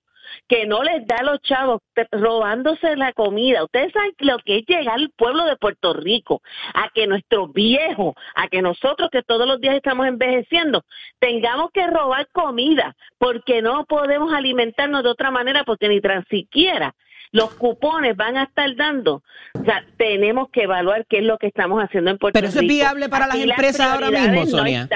que 0.47 0.65
no 0.65 0.83
les 0.83 1.05
da 1.05 1.17
a 1.17 1.23
los 1.23 1.41
chavos 1.41 1.81
robándose 2.11 2.95
la 2.95 3.13
comida. 3.13 3.63
Ustedes 3.63 3.91
saben 3.93 4.13
lo 4.19 4.37
que 4.39 4.57
es 4.57 4.65
llegar 4.65 4.95
al 4.95 5.09
pueblo 5.11 5.45
de 5.45 5.55
Puerto 5.57 5.93
Rico, 5.93 6.41
a 6.73 6.89
que 6.89 7.07
nuestros 7.07 7.51
viejos, 7.53 8.15
a 8.35 8.47
que 8.47 8.61
nosotros 8.61 9.09
que 9.11 9.23
todos 9.23 9.47
los 9.47 9.59
días 9.59 9.75
estamos 9.75 10.07
envejeciendo, 10.07 10.83
tengamos 11.19 11.71
que 11.71 11.87
robar 11.87 12.27
comida 12.31 12.95
porque 13.17 13.61
no 13.61 13.85
podemos 13.85 14.33
alimentarnos 14.33 15.03
de 15.03 15.09
otra 15.09 15.31
manera 15.31 15.63
porque 15.63 15.87
ni 15.87 16.01
tan 16.01 16.25
siquiera 16.27 16.95
los 17.31 17.53
cupones 17.55 18.15
van 18.15 18.37
a 18.37 18.43
estar 18.43 18.75
dando. 18.75 19.23
O 19.53 19.63
sea, 19.63 19.85
tenemos 19.97 20.49
que 20.49 20.63
evaluar 20.63 21.05
qué 21.07 21.19
es 21.19 21.23
lo 21.23 21.37
que 21.37 21.47
estamos 21.47 21.81
haciendo 21.81 22.11
en 22.11 22.17
Puerto 22.17 22.39
Rico. 22.39 22.51
Pero 22.51 22.59
eso 22.59 22.59
es 22.59 22.67
viable 22.67 23.09
para 23.09 23.27
las 23.27 23.37
empresas 23.37 23.87
ahora 23.87 24.11
mismo, 24.11 24.45
Sonia. 24.45 24.87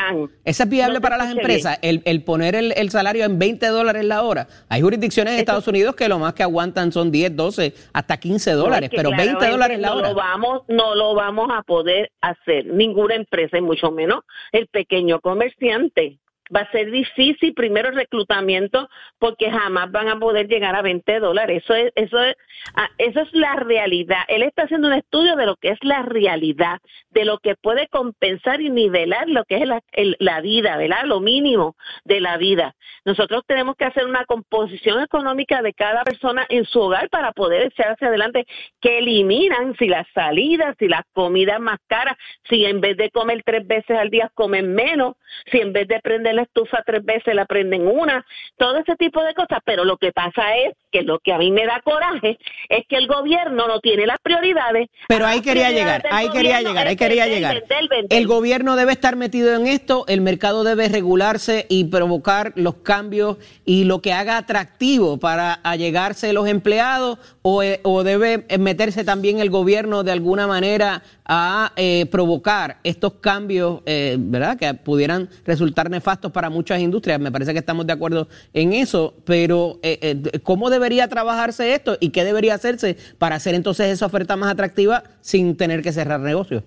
eso 0.44 0.64
es 0.64 0.70
viable 0.70 1.02
para 1.02 1.18
las 1.18 1.32
empresas, 1.32 1.80
el, 1.82 2.02
el, 2.06 2.24
poner 2.24 2.56
el, 2.56 2.74
el, 2.74 2.90
salario 2.90 3.26
en 3.26 3.40
20 3.40 3.68
dólares 3.68 4.06
la 4.06 4.24
hora. 4.24 4.48
Hay 4.70 4.82
jurisdicciones 4.82 5.34
en 5.34 5.40
Estados 5.40 5.68
Unidos 5.68 5.96
que 5.96 6.08
lo 6.08 6.20
más 6.20 6.34
que 6.34 6.44
aguantan 6.44 6.92
son 6.92 7.12
10, 7.12 7.36
12, 7.36 7.74
hasta 7.94 8.18
15 8.18 8.52
dólares, 8.52 8.90
pero 8.96 9.12
20 9.12 9.50
dólares 9.50 9.80
la 9.80 9.94
hora. 9.94 10.08
No 10.10 10.14
lo, 10.14 10.16
vamos, 10.16 10.62
no 10.68 10.96
lo 10.96 11.16
vamos 11.16 11.50
a 11.54 11.64
poder 11.64 12.12
hacer, 12.22 12.66
ninguna 12.66 13.16
empresa, 13.16 13.58
y 13.58 13.62
mucho 13.62 13.92
menos 13.92 14.24
el 14.52 14.68
pequeño 14.68 15.20
comerciante 15.20 16.18
va 16.54 16.62
a 16.62 16.72
ser 16.72 16.92
difícil 16.92 17.54
primero 17.54 17.90
el 17.90 17.96
reclutamiento 17.96 18.90
porque 19.20 19.50
jamás 19.50 19.92
van 19.92 20.10
a 20.10 20.20
poder 20.20 20.48
llegar 20.48 20.76
a 20.76 20.82
20 20.82 21.20
dólares. 21.20 21.64
Eso 21.64 21.74
es, 21.74 21.92
eso 21.96 22.22
es, 22.22 22.36
ah, 22.76 22.90
eso 22.98 23.22
es 23.22 23.34
la 23.34 23.56
realidad. 23.56 24.24
Él 24.28 24.44
está 24.44 24.64
haciendo 24.64 24.88
un 24.88 24.94
estudio 24.94 25.36
de 25.36 25.46
lo 25.46 25.56
que 25.56 25.70
es 25.70 25.80
la 25.82 26.04
realidad, 26.04 26.80
de 27.10 27.26
lo 27.26 27.40
que 27.40 27.56
puede 27.56 27.88
compensar 27.88 28.62
y 28.62 28.70
nivelar 28.70 29.28
lo 29.28 29.44
que 29.46 29.58
es 29.58 29.68
la, 29.68 29.82
la 30.20 30.42
vida, 30.42 30.78
¿verdad? 30.78 31.06
Lo 31.06 31.20
mínimo 31.20 31.76
de 32.04 32.22
la 32.22 32.38
vida. 32.38 32.76
Nosotros 33.06 33.44
tenemos 33.48 33.76
que 33.76 33.86
hacer 33.86 34.06
una 34.06 34.26
composición 34.26 35.02
económica 35.02 35.62
de 35.62 35.74
cada 35.74 36.04
persona 36.04 36.46
en 36.50 36.66
su 36.66 36.80
hogar 36.80 37.10
para 37.10 37.32
poder 37.32 37.64
echar 37.64 37.92
hacia 37.92 38.08
adelante 38.08 38.46
que 38.82 39.00
eliminan 39.00 39.76
si 39.78 39.88
las 39.88 40.08
salidas, 40.14 40.76
si 40.80 40.88
las 40.88 41.04
comidas 41.14 41.60
más 41.60 41.80
caras, 41.88 42.18
si 42.50 42.66
en 42.66 42.82
vez 42.82 42.98
de 42.98 43.10
comer 43.12 43.42
tres 43.44 43.66
veces 43.66 43.98
al 43.98 44.10
día 44.10 44.32
comen 44.34 44.74
menos, 44.74 45.16
si 45.52 45.60
en 45.60 45.74
vez 45.74 45.88
de 45.88 46.00
prender 46.02 46.35
la 46.36 46.44
estufa 46.44 46.84
tres 46.86 47.04
veces, 47.04 47.36
la 47.36 47.46
prenden 47.46 47.88
una, 47.88 48.26
todo 48.58 48.78
ese 48.78 48.96
tipo 48.96 49.24
de 49.24 49.34
cosas, 49.34 49.60
pero 49.66 49.84
lo 49.86 49.98
que 49.98 50.12
pasa 50.12 50.56
es 50.58 50.74
que 50.96 51.04
lo 51.04 51.20
que 51.20 51.34
a 51.34 51.38
mí 51.38 51.52
me 51.52 51.66
da 51.66 51.82
coraje 51.84 52.38
es 52.70 52.86
que 52.88 52.96
el 52.96 53.08
gobierno 53.08 53.68
no 53.68 53.82
tiene 53.82 54.06
las 54.06 54.18
prioridades. 54.20 54.90
Pero 55.10 55.26
ahí 55.26 55.42
quería 55.42 55.70
llegar, 55.72 56.04
ahí 56.10 56.30
quería 56.30 56.62
llegar, 56.62 56.88
ahí 56.88 56.96
quería 56.96 57.28
llegar. 57.28 57.62
El 58.10 58.28
gobierno 58.28 58.78
debe 58.78 58.94
estar 58.94 59.18
metido 59.18 59.54
en 59.56 59.68
esto, 59.68 60.06
el 60.08 60.22
mercado 60.22 60.64
debe 60.64 60.88
regularse 60.88 61.66
y 61.68 61.84
provocar 61.86 62.54
los 62.56 62.76
cambios 62.76 63.38
y 63.66 63.84
lo 63.84 64.02
que 64.02 64.14
haga 64.14 64.38
atractivo 64.38 65.18
para 65.18 65.54
allegarse 65.54 66.32
los 66.32 66.48
empleados 66.48 67.20
o, 67.42 67.62
eh, 67.62 67.82
o 67.84 68.04
debe 68.04 68.46
meterse 68.58 69.04
también 69.04 69.40
el 69.40 69.50
gobierno 69.50 70.04
de 70.04 70.14
alguna 70.14 70.48
manera 70.48 71.04
a 71.26 71.72
eh, 71.76 72.06
provocar 72.12 72.78
estos 72.84 73.14
cambios, 73.14 73.82
eh, 73.86 74.16
¿verdad? 74.20 74.58
Que 74.58 74.74
pudieran 74.76 75.28
resultar 75.44 75.90
nefastos 75.90 76.32
para 76.32 76.50
muchas 76.50 76.80
industrias. 76.80 77.20
Me 77.20 77.32
parece 77.32 77.52
que 77.54 77.60
estamos 77.60 77.88
de 77.88 77.94
acuerdo 77.94 78.28
en 78.54 78.74
eso, 78.74 79.16
pero 79.26 79.80
eh, 79.82 80.22
¿cómo 80.44 80.70
debería 80.86 81.08
trabajarse 81.08 81.74
esto 81.74 81.98
y 82.00 82.12
qué 82.12 82.24
debería 82.24 82.54
hacerse 82.54 82.96
para 83.18 83.36
hacer 83.36 83.56
entonces 83.56 83.88
esa 83.88 84.06
oferta 84.06 84.36
más 84.36 84.52
atractiva 84.52 85.02
sin 85.20 85.58
tener 85.58 85.82
que 85.82 85.92
cerrar 85.92 86.20
negocios? 86.20 86.64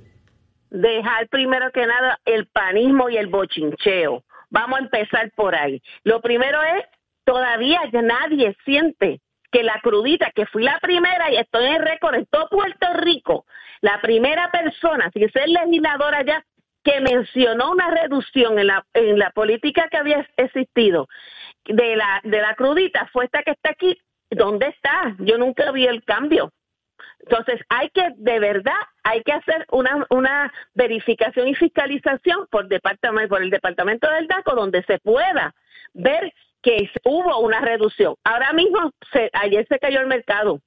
Dejar 0.70 1.28
primero 1.28 1.70
que 1.70 1.86
nada 1.86 2.18
el 2.24 2.46
panismo 2.46 3.08
y 3.08 3.16
el 3.16 3.28
bochincheo. 3.28 4.24
Vamos 4.50 4.80
a 4.80 4.82
empezar 4.82 5.30
por 5.36 5.54
ahí. 5.54 5.80
Lo 6.02 6.20
primero 6.20 6.58
es, 6.62 6.84
todavía 7.24 7.80
nadie 7.92 8.56
siente 8.64 9.20
que 9.52 9.62
la 9.62 9.78
crudita, 9.82 10.32
que 10.34 10.46
fui 10.46 10.64
la 10.64 10.78
primera 10.80 11.32
y 11.32 11.36
estoy 11.36 11.66
en 11.66 11.82
récord 11.82 12.16
en 12.16 12.26
todo 12.26 12.48
Puerto 12.48 12.86
Rico, 12.94 13.46
la 13.80 14.00
primera 14.00 14.50
persona, 14.50 15.10
sin 15.14 15.30
ser 15.30 15.48
legisladora 15.48 16.24
ya, 16.24 16.44
que 16.82 17.00
mencionó 17.00 17.70
una 17.70 17.88
reducción 17.90 18.58
en 18.58 18.66
la, 18.66 18.84
en 18.94 19.18
la 19.18 19.30
política 19.30 19.88
que 19.90 19.96
había 19.96 20.26
existido 20.36 21.06
de 21.68 21.96
la, 21.96 22.20
de 22.24 22.40
la 22.40 22.54
crudita 22.54 23.08
fue 23.12 23.26
esta 23.26 23.42
que 23.42 23.52
está 23.52 23.70
aquí. 23.70 23.98
¿Dónde 24.30 24.68
está? 24.68 25.16
Yo 25.18 25.38
nunca 25.38 25.70
vi 25.72 25.86
el 25.86 26.04
cambio. 26.04 26.52
Entonces, 27.20 27.60
hay 27.68 27.90
que, 27.90 28.10
de 28.16 28.38
verdad, 28.38 28.78
hay 29.02 29.22
que 29.22 29.32
hacer 29.32 29.66
una, 29.70 30.06
una 30.10 30.52
verificación 30.74 31.48
y 31.48 31.54
fiscalización 31.54 32.46
por, 32.50 32.68
departamento, 32.68 33.28
por 33.28 33.42
el 33.42 33.50
departamento 33.50 34.10
del 34.10 34.28
DACO 34.28 34.54
donde 34.54 34.82
se 34.84 34.98
pueda 34.98 35.54
ver 35.94 36.32
que 36.62 36.90
hubo 37.04 37.38
una 37.38 37.60
reducción. 37.60 38.14
Ahora 38.24 38.52
mismo, 38.52 38.92
se, 39.12 39.30
ayer 39.32 39.66
se 39.68 39.78
cayó 39.78 40.00
el 40.00 40.06
mercado. 40.06 40.60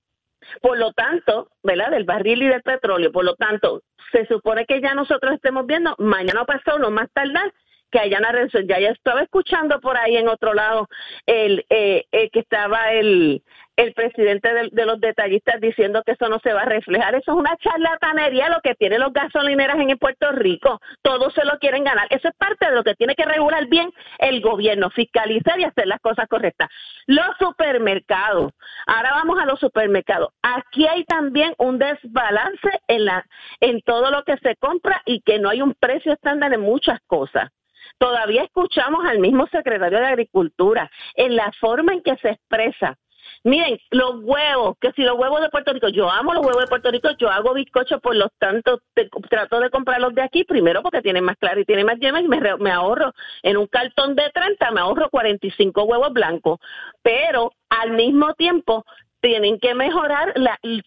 Por 0.61 0.77
lo 0.77 0.91
tanto, 0.93 1.49
¿verdad? 1.61 1.91
Del 1.91 2.03
barril 2.03 2.41
y 2.41 2.47
del 2.47 2.63
petróleo. 2.63 3.11
Por 3.11 3.25
lo 3.25 3.35
tanto, 3.35 3.83
se 4.11 4.25
supone 4.25 4.65
que 4.65 4.81
ya 4.81 4.93
nosotros 4.93 5.33
estemos 5.33 5.65
viendo, 5.65 5.95
mañana 5.99 6.45
pasado, 6.45 6.79
no 6.79 6.89
más 6.89 7.09
tardar, 7.13 7.53
que 7.91 7.99
haya 7.99 8.19
una 8.19 8.31
reducción. 8.31 8.67
Ya 8.67 8.79
ya 8.79 8.89
estaba 8.89 9.21
escuchando 9.21 9.79
por 9.79 9.97
ahí 9.97 10.17
en 10.17 10.27
otro 10.27 10.53
lado 10.53 10.87
el, 11.25 11.65
eh, 11.69 12.05
que 12.31 12.39
estaba 12.39 12.91
el, 12.93 13.43
el 13.81 13.93
presidente 13.93 14.49
de, 14.71 14.85
los 14.85 14.99
detallistas 14.99 15.59
diciendo 15.59 16.03
que 16.05 16.13
eso 16.13 16.29
no 16.29 16.39
se 16.39 16.53
va 16.53 16.61
a 16.61 16.65
reflejar. 16.65 17.15
Eso 17.15 17.31
es 17.31 17.37
una 17.37 17.55
charlatanería 17.57 18.49
lo 18.49 18.61
que 18.61 18.75
tienen 18.75 18.99
los 18.99 19.13
gasolineras 19.13 19.77
en 19.79 19.97
Puerto 19.97 20.31
Rico. 20.31 20.79
Todos 21.01 21.33
se 21.33 21.45
lo 21.45 21.57
quieren 21.59 21.83
ganar. 21.83 22.07
Eso 22.09 22.27
es 22.27 22.35
parte 22.35 22.67
de 22.67 22.75
lo 22.75 22.83
que 22.83 22.95
tiene 22.95 23.15
que 23.15 23.25
regular 23.25 23.67
bien 23.67 23.91
el 24.19 24.41
gobierno, 24.41 24.89
fiscalizar 24.89 25.59
y 25.59 25.63
hacer 25.63 25.87
las 25.87 25.99
cosas 25.99 26.27
correctas. 26.27 26.69
Los 27.07 27.35
supermercados. 27.39 28.51
Ahora 28.87 29.11
vamos 29.13 29.39
a 29.39 29.45
los 29.45 29.59
supermercados. 29.59 30.29
Aquí 30.41 30.87
hay 30.87 31.03
también 31.05 31.53
un 31.57 31.79
desbalance 31.79 32.69
en, 32.87 33.05
la, 33.05 33.25
en 33.59 33.81
todo 33.81 34.11
lo 34.11 34.23
que 34.23 34.37
se 34.37 34.55
compra 34.57 35.01
y 35.05 35.21
que 35.21 35.39
no 35.39 35.49
hay 35.49 35.61
un 35.61 35.73
precio 35.73 36.13
estándar 36.13 36.53
en 36.53 36.61
muchas 36.61 36.99
cosas. 37.07 37.49
Todavía 37.97 38.43
escuchamos 38.43 39.05
al 39.05 39.19
mismo 39.19 39.47
secretario 39.47 39.99
de 39.99 40.07
Agricultura 40.07 40.89
en 41.15 41.35
la 41.35 41.51
forma 41.59 41.93
en 41.93 42.01
que 42.01 42.15
se 42.17 42.29
expresa. 42.29 42.97
Miren, 43.43 43.79
los 43.89 44.17
huevos, 44.21 44.77
que 44.79 44.91
si 44.91 45.01
los 45.01 45.17
huevos 45.17 45.41
de 45.41 45.49
Puerto 45.49 45.73
Rico, 45.73 45.87
yo 45.89 46.09
amo 46.09 46.33
los 46.33 46.45
huevos 46.45 46.61
de 46.61 46.67
Puerto 46.67 46.91
Rico, 46.91 47.09
yo 47.17 47.29
hago 47.29 47.53
bizcocho, 47.55 47.99
por 47.99 48.15
lo 48.15 48.29
tanto 48.37 48.81
trato 49.29 49.59
de 49.59 49.71
comprarlos 49.71 50.13
de 50.13 50.21
aquí, 50.21 50.43
primero 50.43 50.83
porque 50.83 51.01
tienen 51.01 51.23
más 51.23 51.37
claro 51.37 51.59
y 51.59 51.65
tienen 51.65 51.87
más 51.87 51.99
yema 51.99 52.21
y 52.21 52.27
me, 52.27 52.39
me 52.59 52.71
ahorro 52.71 53.13
en 53.41 53.57
un 53.57 53.65
cartón 53.65 54.15
de 54.15 54.29
30, 54.31 54.71
me 54.71 54.81
ahorro 54.81 55.09
45 55.09 55.83
huevos 55.83 56.13
blancos, 56.13 56.59
pero 57.01 57.51
al 57.69 57.91
mismo 57.91 58.33
tiempo 58.35 58.85
tienen 59.21 59.59
que 59.59 59.73
mejorar 59.75 60.33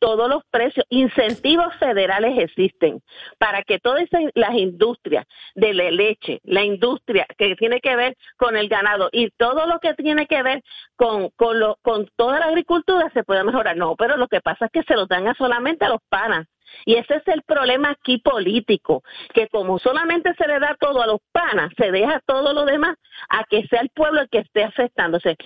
todos 0.01 0.29
los 0.29 0.45
precios. 0.51 0.85
Incentivos 0.91 1.75
federales 1.77 2.39
existen 2.39 3.01
para 3.39 3.63
que 3.63 3.79
todas 3.79 4.05
las 4.35 4.55
industrias 4.55 5.25
de 5.55 5.73
la 5.73 5.91
leche, 5.91 6.41
la 6.45 6.65
industria 6.65 7.27
que 7.39 7.55
tiene 7.57 7.81
que 7.81 7.97
ver 7.97 8.17
con 8.37 8.57
el 8.57 8.69
ganado 8.69 9.09
y 9.13 9.31
todo 9.31 9.67
lo 9.67 9.79
que 9.79 9.95
tiene 9.95 10.27
que 10.27 10.43
ver 10.43 10.63
con, 10.97 11.31
con, 11.31 12.09
toda 12.17 12.41
la 12.41 12.47
agricultura 12.47 13.11
se 13.15 13.25
pueda 13.25 13.45
mejorar. 13.45 13.77
No, 13.77 13.95
pero 13.97 14.17
lo 14.17 14.29
que 14.29 14.41
pasa 14.41 14.67
es 14.67 14.73
que 14.73 14.83
se 14.83 14.97
lo 14.97 15.07
dan 15.07 15.35
solamente 15.37 15.85
a 15.85 15.91
los 15.91 16.01
panas. 16.09 16.47
Y 16.87 16.97
ese 16.97 17.17
es 17.17 17.29
el 17.29 17.43
problema 17.43 17.91
aquí 17.91 18.19
político, 18.19 19.05
que 19.33 19.49
como 19.49 19.79
solamente 19.79 20.35
se 20.35 20.49
le 20.49 20.59
da 20.59 20.77
todo 20.79 21.03
a 21.03 21.07
los 21.07 21.21
panas, 21.31 21.71
se 21.77 21.93
deja 21.93 22.21
todo 22.27 22.53
lo 22.53 22.65
demás 22.65 22.97
a 23.29 23.45
que 23.45 23.67
sea 23.69 23.81
el 23.81 23.91
pueblo 23.91 24.21
el 24.21 24.29
que 24.29 24.39
esté 24.39 24.65
afectándose. 24.65 25.37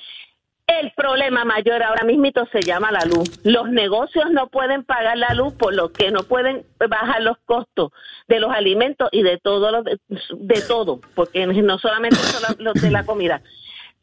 El 0.69 0.93
problema 0.93 1.47
mayor 1.47 1.83
ahora 1.83 2.05
mismo 2.05 2.27
se 2.53 2.61
llama 2.61 2.93
la 2.93 3.07
luz. 3.07 3.41
Los 3.43 3.71
negocios 3.71 4.31
no 4.31 4.49
pueden 4.49 4.85
pagar 4.85 5.17
la 5.17 5.33
luz 5.33 5.55
por 5.55 5.75
lo 5.75 5.91
que 5.93 6.11
no 6.11 6.25
pueden 6.25 6.67
bajar 6.91 7.23
los 7.23 7.39
costos 7.47 7.91
de 8.29 8.39
los 8.39 8.53
alimentos 8.53 9.09
y 9.11 9.23
de 9.23 9.39
todo 9.39 9.71
lo 9.71 9.83
de, 9.83 10.61
todo, 10.69 11.01
porque 11.15 11.47
no 11.47 11.79
solamente 11.79 12.17
son 12.17 12.57
los 12.59 12.75
de 12.75 12.91
la 12.91 13.07
comida. 13.07 13.41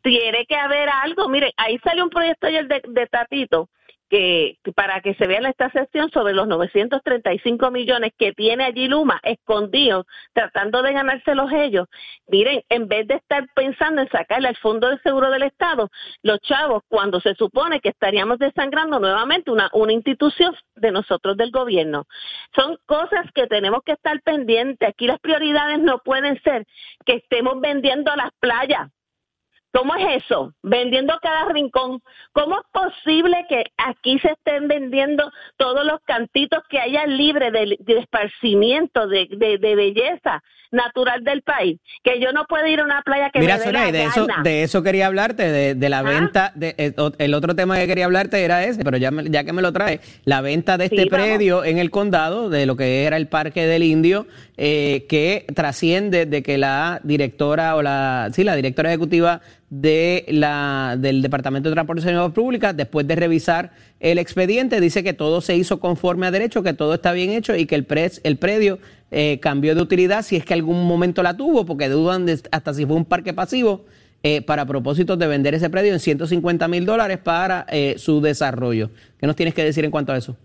Tiene 0.02 0.48
que 0.48 0.56
haber 0.56 0.90
algo. 0.90 1.30
Mire, 1.30 1.54
ahí 1.56 1.78
sale 1.84 2.02
un 2.02 2.10
proyecto 2.10 2.48
ayer 2.48 2.68
de, 2.68 2.82
de 2.84 3.08
Tatito 3.08 3.70
que, 4.10 4.58
para 4.76 5.02
que 5.02 5.16
se 5.16 5.28
vea 5.28 5.40
en 5.40 5.48
esta 5.48 5.72
sobre 6.14 6.34
los 6.34 6.48
935 6.48 7.72
millones 7.72 8.12
que 8.18 8.34
tiene 8.34 8.66
allí 8.66 8.88
Luma 8.88 9.20
escondidos 9.24 10.06
tratando 10.34 10.82
de 10.82 10.94
ganárselos 10.94 11.52
ellos. 11.52 11.88
Miren, 12.28 12.64
en 12.70 12.88
vez 12.88 13.08
de 13.08 13.16
estar 13.16 13.48
pensando 13.56 14.02
en 14.02 14.10
sacarle 14.10 14.50
al 14.50 14.58
Fondo 14.58 14.90
de 14.90 15.00
Seguro 15.00 15.32
del 15.32 15.44
Estado, 15.44 15.90
los 16.22 16.40
chavos, 16.42 16.84
cuando 16.88 17.20
se 17.20 17.36
supone 17.36 17.80
que 17.82 17.90
estaríamos 17.90 18.38
desangrando 18.40 19.00
nuevamente 19.00 19.52
una, 19.52 19.70
una 19.74 19.94
institución 19.94 20.56
de 20.76 20.92
nosotros 20.92 21.38
del 21.38 21.52
gobierno. 21.52 22.06
Son 22.56 22.78
cosas 22.86 23.26
que 23.34 23.48
tenemos 23.48 23.82
que 23.84 23.94
estar 23.94 24.22
pendientes. 24.22 24.88
Aquí 24.88 25.08
las 25.08 25.20
prioridades 25.20 25.80
no 25.80 26.00
pueden 26.00 26.42
ser 26.44 26.66
que 27.06 27.14
estemos 27.14 27.60
vendiendo 27.60 28.16
las 28.16 28.32
playas 28.40 28.90
¿Cómo 29.76 29.94
es 29.96 30.24
eso? 30.24 30.54
Vendiendo 30.64 31.14
cada 31.22 31.52
rincón. 31.52 32.02
¿Cómo 32.32 32.56
es 32.56 32.66
posible 32.72 33.46
que 33.50 33.66
aquí 33.78 34.18
se 34.20 34.30
estén 34.32 34.70
vendiendo 34.70 35.30
todos 35.58 35.86
los 35.86 36.00
cantitos 36.06 36.64
que 36.70 36.80
haya 36.80 37.06
libre 37.06 37.52
de, 37.52 37.78
esparcimiento, 38.00 39.06
de, 39.08 39.28
belleza 39.76 40.42
natural 40.72 41.26
del 41.26 41.42
país? 41.42 41.78
Que 42.06 42.22
yo 42.22 42.32
no 42.32 42.46
puedo 42.46 42.66
ir 42.68 42.80
a 42.80 42.86
una 42.86 43.02
playa 43.02 43.30
que 43.32 43.40
Mira, 43.40 43.58
me 43.58 43.64
Sonia, 43.66 43.92
de 43.92 44.06
eso, 44.06 44.28
de 44.44 44.64
eso 44.64 44.82
quería 44.82 45.08
hablarte, 45.08 45.76
de, 45.76 45.90
la 45.90 46.00
¿Ah? 46.00 46.04
venta. 46.04 46.54
De, 46.56 46.74
eh, 46.78 46.94
el 47.18 47.34
otro 47.34 47.54
tema 47.54 47.78
que 47.78 47.88
quería 47.88 48.06
hablarte 48.06 48.46
era 48.46 48.64
ese, 48.64 48.82
pero 48.82 48.96
ya, 48.96 49.12
ya 49.26 49.44
que 49.44 49.52
me 49.52 49.62
lo 49.62 49.74
trae, 49.74 50.00
la 50.24 50.40
venta 50.40 50.78
de 50.78 50.86
este 50.86 51.08
predio 51.08 51.66
en 51.66 51.80
el 51.80 51.92
condado, 51.92 52.50
de 52.50 52.66
lo 52.66 52.78
que 52.78 53.04
era 53.04 53.18
el 53.18 53.28
Parque 53.28 53.68
del 53.68 53.84
Indio, 53.84 54.26
eh, 54.56 55.06
que 55.10 55.46
trasciende 55.54 56.26
de 56.26 56.44
que 56.44 56.58
la 56.58 57.02
directora 57.04 57.76
o 57.76 57.82
la, 57.82 58.30
sí, 58.32 58.46
la 58.46 58.56
directora 58.56 58.90
ejecutiva 58.90 59.42
de 59.70 60.26
la, 60.28 60.96
del 60.98 61.22
Departamento 61.22 61.70
de 61.70 61.76
Transportación 61.76 62.14
y 62.14 62.18
Obras 62.18 62.34
Públicas, 62.34 62.76
después 62.76 63.08
de 63.08 63.16
revisar 63.16 63.72
el 64.00 64.18
expediente, 64.18 64.80
dice 64.80 65.04
que 65.04 65.14
todo 65.14 65.42
se 65.42 65.56
hizo 65.56 65.80
conforme 65.80 66.28
a 66.28 66.32
derecho, 66.32 66.64
que 66.64 66.74
todo 66.74 66.94
está 66.94 67.12
bien 67.12 67.32
hecho 67.32 67.56
y 67.56 67.66
que 67.66 67.76
el, 67.76 67.86
pre, 67.86 68.12
el 68.24 68.38
predio 68.38 68.80
eh, 69.12 69.40
cambió 69.42 69.76
de 69.76 69.82
utilidad 69.82 70.22
si 70.22 70.36
es 70.36 70.46
que 70.46 70.54
algún 70.54 70.86
momento 70.86 71.24
la 71.24 71.36
tuvo, 71.36 71.66
porque 71.66 71.90
dudan 71.90 72.28
hasta 72.52 72.74
si 72.74 72.86
fue 72.86 72.96
un 72.96 73.06
parque 73.06 73.34
pasivo, 73.34 73.86
eh, 74.24 74.42
para 74.42 74.66
propósitos 74.66 75.20
de 75.20 75.28
vender 75.28 75.54
ese 75.54 75.70
predio 75.70 75.94
en 75.94 76.00
150 76.00 76.68
mil 76.68 76.86
dólares 76.86 77.20
para 77.20 77.66
eh, 77.70 77.96
su 77.98 78.22
desarrollo. 78.22 78.90
¿Qué 79.20 79.28
nos 79.28 79.36
tienes 79.36 79.54
que 79.54 79.64
decir 79.64 79.86
en 79.86 79.92
cuanto 79.92 80.14
a 80.14 80.18
eso? 80.18 80.36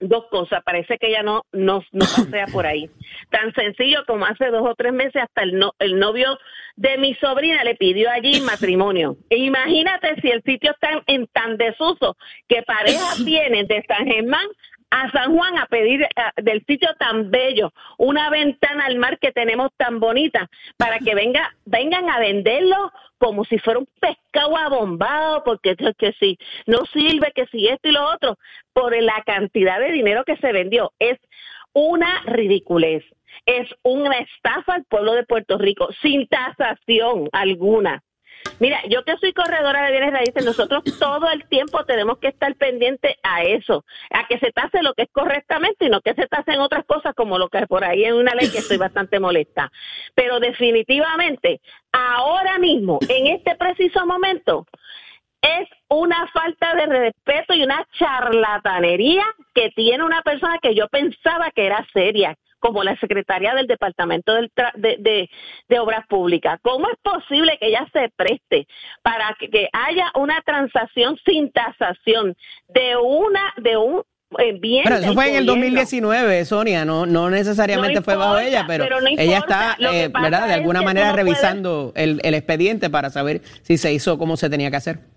dos 0.00 0.24
cosas, 0.30 0.62
parece 0.64 0.98
que 0.98 1.08
ella 1.08 1.22
no, 1.22 1.42
no, 1.52 1.82
no 1.92 2.04
pasea 2.04 2.46
por 2.52 2.66
ahí. 2.66 2.90
Tan 3.30 3.52
sencillo 3.54 4.04
como 4.06 4.24
hace 4.24 4.46
dos 4.50 4.62
o 4.62 4.74
tres 4.74 4.92
meses 4.92 5.22
hasta 5.22 5.42
el, 5.42 5.58
no, 5.58 5.72
el 5.78 5.98
novio 5.98 6.38
de 6.76 6.98
mi 6.98 7.14
sobrina 7.14 7.64
le 7.64 7.74
pidió 7.74 8.10
allí 8.10 8.40
matrimonio. 8.42 9.16
E 9.30 9.38
imagínate 9.38 10.20
si 10.20 10.30
el 10.30 10.42
sitio 10.42 10.72
está 10.72 11.02
en, 11.06 11.26
tan 11.28 11.56
desuso 11.56 12.16
que 12.48 12.62
parejas 12.62 13.22
vienen 13.24 13.66
de 13.66 13.84
San 13.88 14.06
Germán 14.06 14.46
a 14.90 15.10
San 15.10 15.34
Juan 15.34 15.58
a 15.58 15.66
pedir 15.66 16.06
del 16.36 16.64
sitio 16.64 16.88
tan 16.98 17.30
bello, 17.30 17.72
una 17.98 18.30
ventana 18.30 18.86
al 18.86 18.96
mar 18.96 19.18
que 19.18 19.32
tenemos 19.32 19.70
tan 19.76 19.98
bonita, 19.98 20.48
para 20.76 21.00
que 21.00 21.14
venga, 21.14 21.54
vengan 21.64 22.08
a 22.08 22.20
venderlo 22.20 22.92
como 23.18 23.44
si 23.44 23.58
fuera 23.58 23.80
un 23.80 23.88
pescado 24.00 24.56
abombado, 24.56 25.42
porque 25.44 25.74
que 25.98 26.12
si 26.20 26.38
no 26.66 26.84
sirve, 26.86 27.32
que 27.34 27.46
si 27.46 27.66
esto 27.66 27.88
y 27.88 27.92
lo 27.92 28.04
otro, 28.10 28.38
por 28.72 28.94
la 29.02 29.22
cantidad 29.24 29.80
de 29.80 29.92
dinero 29.92 30.24
que 30.24 30.36
se 30.36 30.52
vendió. 30.52 30.92
Es 30.98 31.18
una 31.76 32.22
ridiculez. 32.24 33.04
Es 33.44 33.68
una 33.82 34.16
estafa 34.16 34.76
al 34.76 34.84
pueblo 34.84 35.12
de 35.12 35.24
Puerto 35.24 35.58
Rico, 35.58 35.88
sin 36.00 36.26
tasación 36.26 37.28
alguna. 37.32 38.02
Mira, 38.60 38.80
yo 38.88 39.04
que 39.04 39.16
soy 39.18 39.34
corredora 39.34 39.84
de 39.84 39.90
bienes 39.90 40.12
raíces, 40.12 40.42
nosotros 40.42 40.82
todo 40.98 41.28
el 41.30 41.46
tiempo 41.48 41.84
tenemos 41.84 42.16
que 42.16 42.28
estar 42.28 42.54
pendientes 42.54 43.16
a 43.22 43.42
eso, 43.42 43.84
a 44.10 44.26
que 44.26 44.38
se 44.38 44.52
tase 44.52 44.82
lo 44.82 44.94
que 44.94 45.02
es 45.02 45.10
correctamente 45.12 45.84
y 45.84 45.90
no 45.90 46.00
que 46.00 46.14
se 46.14 46.26
en 46.46 46.60
otras 46.60 46.86
cosas 46.86 47.14
como 47.14 47.38
lo 47.38 47.48
que 47.48 47.58
hay 47.58 47.66
por 47.66 47.84
ahí 47.84 48.04
en 48.04 48.14
una 48.14 48.34
ley 48.34 48.48
que 48.50 48.58
estoy 48.58 48.76
bastante 48.78 49.20
molesta. 49.20 49.70
Pero 50.14 50.40
definitivamente, 50.40 51.60
ahora 51.92 52.58
mismo, 52.58 53.00
en 53.08 53.26
este 53.26 53.54
preciso 53.54 54.06
momento, 54.06 54.66
es 55.46 55.68
una 55.88 56.26
falta 56.32 56.74
de 56.74 56.86
respeto 56.86 57.54
y 57.54 57.62
una 57.62 57.86
charlatanería 57.98 59.24
que 59.54 59.70
tiene 59.70 60.04
una 60.04 60.22
persona 60.22 60.58
que 60.60 60.74
yo 60.74 60.88
pensaba 60.88 61.50
que 61.54 61.66
era 61.66 61.86
seria, 61.92 62.36
como 62.58 62.82
la 62.82 62.98
secretaria 62.98 63.54
del 63.54 63.66
Departamento 63.66 64.32
de, 64.34 65.28
Obras 65.78 66.06
Públicas. 66.08 66.58
¿Cómo 66.62 66.88
es 66.88 66.96
posible 67.02 67.56
que 67.60 67.68
ella 67.68 67.86
se 67.92 68.10
preste 68.16 68.66
para 69.02 69.36
que, 69.38 69.68
haya 69.72 70.10
una 70.14 70.40
transacción 70.42 71.18
sin 71.24 71.52
tasación 71.52 72.34
de 72.68 72.96
una 72.96 73.54
de 73.58 73.76
un 73.76 74.02
eh, 74.38 74.58
bien 74.60 74.82
pero 74.82 74.96
eso 74.96 75.14
fue 75.14 75.28
en 75.28 75.36
el 75.36 75.46
2019, 75.46 76.44
Sonia, 76.46 76.84
no 76.84 77.06
no 77.06 77.30
necesariamente 77.30 78.02
fue 78.02 78.16
bajo 78.16 78.38
ella, 78.38 78.64
pero, 78.66 78.84
ella 79.16 79.38
está, 79.38 79.76
eh, 79.78 80.10
¿verdad? 80.12 80.48
De 80.48 80.54
alguna 80.54 80.82
manera 80.82 81.12
revisando 81.12 81.92
el, 81.94 82.20
el 82.24 82.34
expediente 82.34 82.90
para 82.90 83.10
saber 83.10 83.42
si 83.62 83.78
se 83.78 83.92
hizo 83.92 84.18
como 84.18 84.36
se 84.36 84.50
tenía 84.50 84.68
que 84.68 84.76
hacer. 84.76 85.15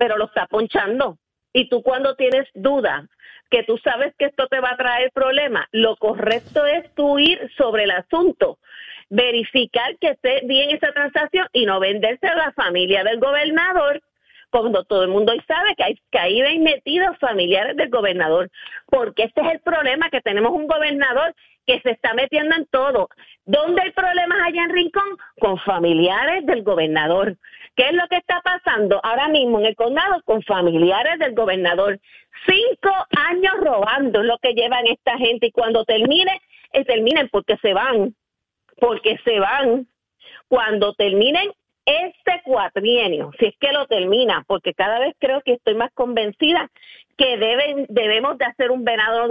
Pero 0.00 0.16
lo 0.16 0.24
está 0.24 0.46
ponchando. 0.46 1.18
Y 1.52 1.68
tú 1.68 1.82
cuando 1.82 2.16
tienes 2.16 2.48
duda 2.54 3.06
que 3.50 3.64
tú 3.64 3.76
sabes 3.84 4.14
que 4.16 4.26
esto 4.26 4.46
te 4.46 4.60
va 4.60 4.70
a 4.70 4.76
traer 4.78 5.10
problemas, 5.12 5.66
lo 5.72 5.96
correcto 5.96 6.64
es 6.64 6.94
tú 6.94 7.18
ir 7.18 7.38
sobre 7.58 7.84
el 7.84 7.90
asunto, 7.90 8.58
verificar 9.10 9.98
que 10.00 10.10
esté 10.10 10.40
bien 10.46 10.70
esa 10.70 10.92
transacción 10.92 11.48
y 11.52 11.66
no 11.66 11.80
venderse 11.80 12.28
a 12.28 12.36
la 12.36 12.52
familia 12.52 13.04
del 13.04 13.20
gobernador 13.20 14.00
cuando 14.50 14.84
todo 14.84 15.02
el 15.02 15.10
mundo 15.10 15.32
sabe 15.46 15.74
que 15.76 15.84
hay, 15.84 16.00
que 16.10 16.18
ahí 16.18 16.58
metidos 16.58 17.18
familiares 17.18 17.76
del 17.76 17.88
gobernador, 17.88 18.50
porque 18.86 19.24
este 19.24 19.40
es 19.42 19.52
el 19.52 19.60
problema, 19.60 20.10
que 20.10 20.20
tenemos 20.20 20.52
un 20.52 20.66
gobernador 20.66 21.34
que 21.66 21.80
se 21.80 21.90
está 21.90 22.14
metiendo 22.14 22.56
en 22.56 22.66
todo. 22.66 23.08
¿Dónde 23.44 23.82
hay 23.82 23.92
problemas 23.92 24.38
allá 24.44 24.64
en 24.64 24.70
Rincón? 24.70 25.04
Con 25.38 25.58
familiares 25.58 26.44
del 26.46 26.62
gobernador. 26.62 27.36
¿Qué 27.76 27.88
es 27.88 27.92
lo 27.94 28.06
que 28.08 28.16
está 28.16 28.40
pasando 28.42 29.00
ahora 29.02 29.28
mismo 29.28 29.58
en 29.58 29.66
el 29.66 29.76
condado 29.76 30.22
con 30.24 30.42
familiares 30.42 31.18
del 31.18 31.34
gobernador? 31.34 31.98
Cinco 32.46 32.90
años 33.16 33.54
robando 33.60 34.22
lo 34.22 34.38
que 34.38 34.54
llevan 34.54 34.86
esta 34.86 35.16
gente 35.18 35.46
y 35.46 35.52
cuando 35.52 35.84
termine, 35.84 36.40
eh, 36.72 36.84
terminen 36.84 37.28
porque 37.28 37.56
se 37.62 37.72
van, 37.72 38.14
porque 38.78 39.18
se 39.24 39.38
van. 39.38 39.86
Cuando 40.48 40.94
terminen 40.94 41.52
este 41.84 42.42
cuatrienio, 42.44 43.30
si 43.38 43.46
es 43.46 43.56
que 43.58 43.72
lo 43.72 43.86
termina, 43.86 44.44
porque 44.46 44.74
cada 44.74 44.98
vez 44.98 45.14
creo 45.18 45.40
que 45.42 45.52
estoy 45.52 45.74
más 45.74 45.92
convencida 45.92 46.70
que 47.16 47.36
deben, 47.36 47.86
debemos 47.88 48.38
de 48.38 48.46
hacer 48.46 48.70
un 48.70 48.84
venado 48.84 49.28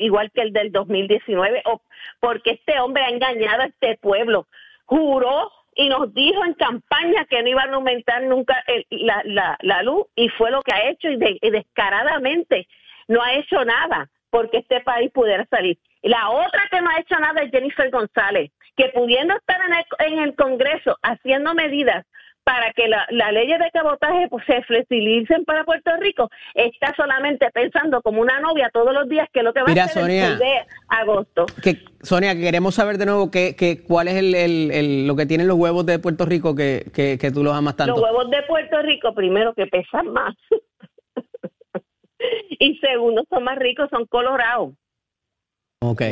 igual 0.00 0.30
que 0.32 0.42
el 0.42 0.52
del 0.52 0.70
2019, 0.70 1.62
o, 1.64 1.80
porque 2.20 2.52
este 2.52 2.78
hombre 2.78 3.04
ha 3.04 3.08
engañado 3.08 3.62
a 3.62 3.66
este 3.66 3.96
pueblo. 3.96 4.46
Juró 4.84 5.50
y 5.74 5.88
nos 5.88 6.12
dijo 6.12 6.44
en 6.44 6.54
campaña 6.54 7.24
que 7.28 7.42
no 7.42 7.48
iban 7.48 7.70
a 7.70 7.76
aumentar 7.76 8.22
nunca 8.24 8.62
la, 8.90 9.22
la, 9.24 9.58
la, 9.60 9.82
luz 9.82 10.06
y 10.14 10.28
fue 10.28 10.50
lo 10.50 10.62
que 10.62 10.74
ha 10.74 10.90
hecho 10.90 11.08
y, 11.08 11.50
descaradamente 11.50 12.66
no 13.08 13.22
ha 13.22 13.34
hecho 13.34 13.64
nada 13.64 14.08
porque 14.30 14.58
este 14.58 14.80
país 14.80 15.10
pudiera 15.12 15.46
salir. 15.50 15.78
La 16.02 16.30
otra 16.30 16.68
que 16.70 16.80
no 16.80 16.90
ha 16.90 17.00
hecho 17.00 17.16
nada 17.18 17.42
es 17.42 17.50
Jennifer 17.50 17.90
González, 17.90 18.50
que 18.76 18.88
pudiendo 18.88 19.34
estar 19.34 19.60
en 19.66 19.74
el, 19.74 20.12
en 20.12 20.22
el 20.22 20.34
Congreso 20.34 20.96
haciendo 21.02 21.54
medidas 21.54 22.06
para 22.44 22.72
que 22.72 22.88
la, 22.88 23.06
la 23.10 23.30
leyes 23.30 23.58
de 23.58 23.70
cabotaje 23.72 24.26
pues, 24.28 24.44
se 24.46 24.62
flexibilicen 24.64 25.44
para 25.44 25.64
Puerto 25.64 25.90
Rico, 26.00 26.28
está 26.54 26.92
solamente 26.96 27.48
pensando 27.52 28.02
como 28.02 28.20
una 28.20 28.40
novia 28.40 28.68
todos 28.72 28.92
los 28.92 29.08
días 29.08 29.28
que 29.32 29.40
es 29.40 29.44
lo 29.44 29.52
que 29.52 29.60
va 29.60 29.68
Mira, 29.68 29.84
a 29.84 29.86
hacer 29.86 30.02
Sonia. 30.02 30.26
el 30.26 30.38
6 30.38 30.40
de 30.40 30.66
agosto. 30.88 31.46
Que, 31.62 31.78
Sonia, 32.02 32.34
queremos 32.34 32.74
saber 32.74 32.98
de 32.98 33.06
nuevo 33.06 33.30
que, 33.30 33.54
que, 33.54 33.82
cuál 33.84 34.08
es 34.08 34.14
el, 34.16 34.34
el- 34.34 34.70
el- 34.72 35.06
lo 35.06 35.14
que 35.14 35.26
tienen 35.26 35.46
los 35.46 35.56
huevos 35.56 35.86
de 35.86 35.98
Puerto 36.00 36.26
Rico 36.26 36.54
que, 36.56 36.86
que, 36.92 37.16
que 37.18 37.30
tú 37.30 37.44
los 37.44 37.54
amas 37.54 37.76
tanto. 37.76 37.94
Los 37.94 38.02
huevos 38.02 38.28
de 38.30 38.42
Puerto 38.42 38.82
Rico, 38.82 39.14
primero, 39.14 39.54
que 39.54 39.66
pesan 39.66 40.08
más. 40.08 40.34
y 42.58 42.76
segundo, 42.78 43.24
son 43.30 43.44
más 43.44 43.58
ricos, 43.58 43.88
son 43.90 44.06
colorados. 44.06 44.74
ok. 45.80 46.02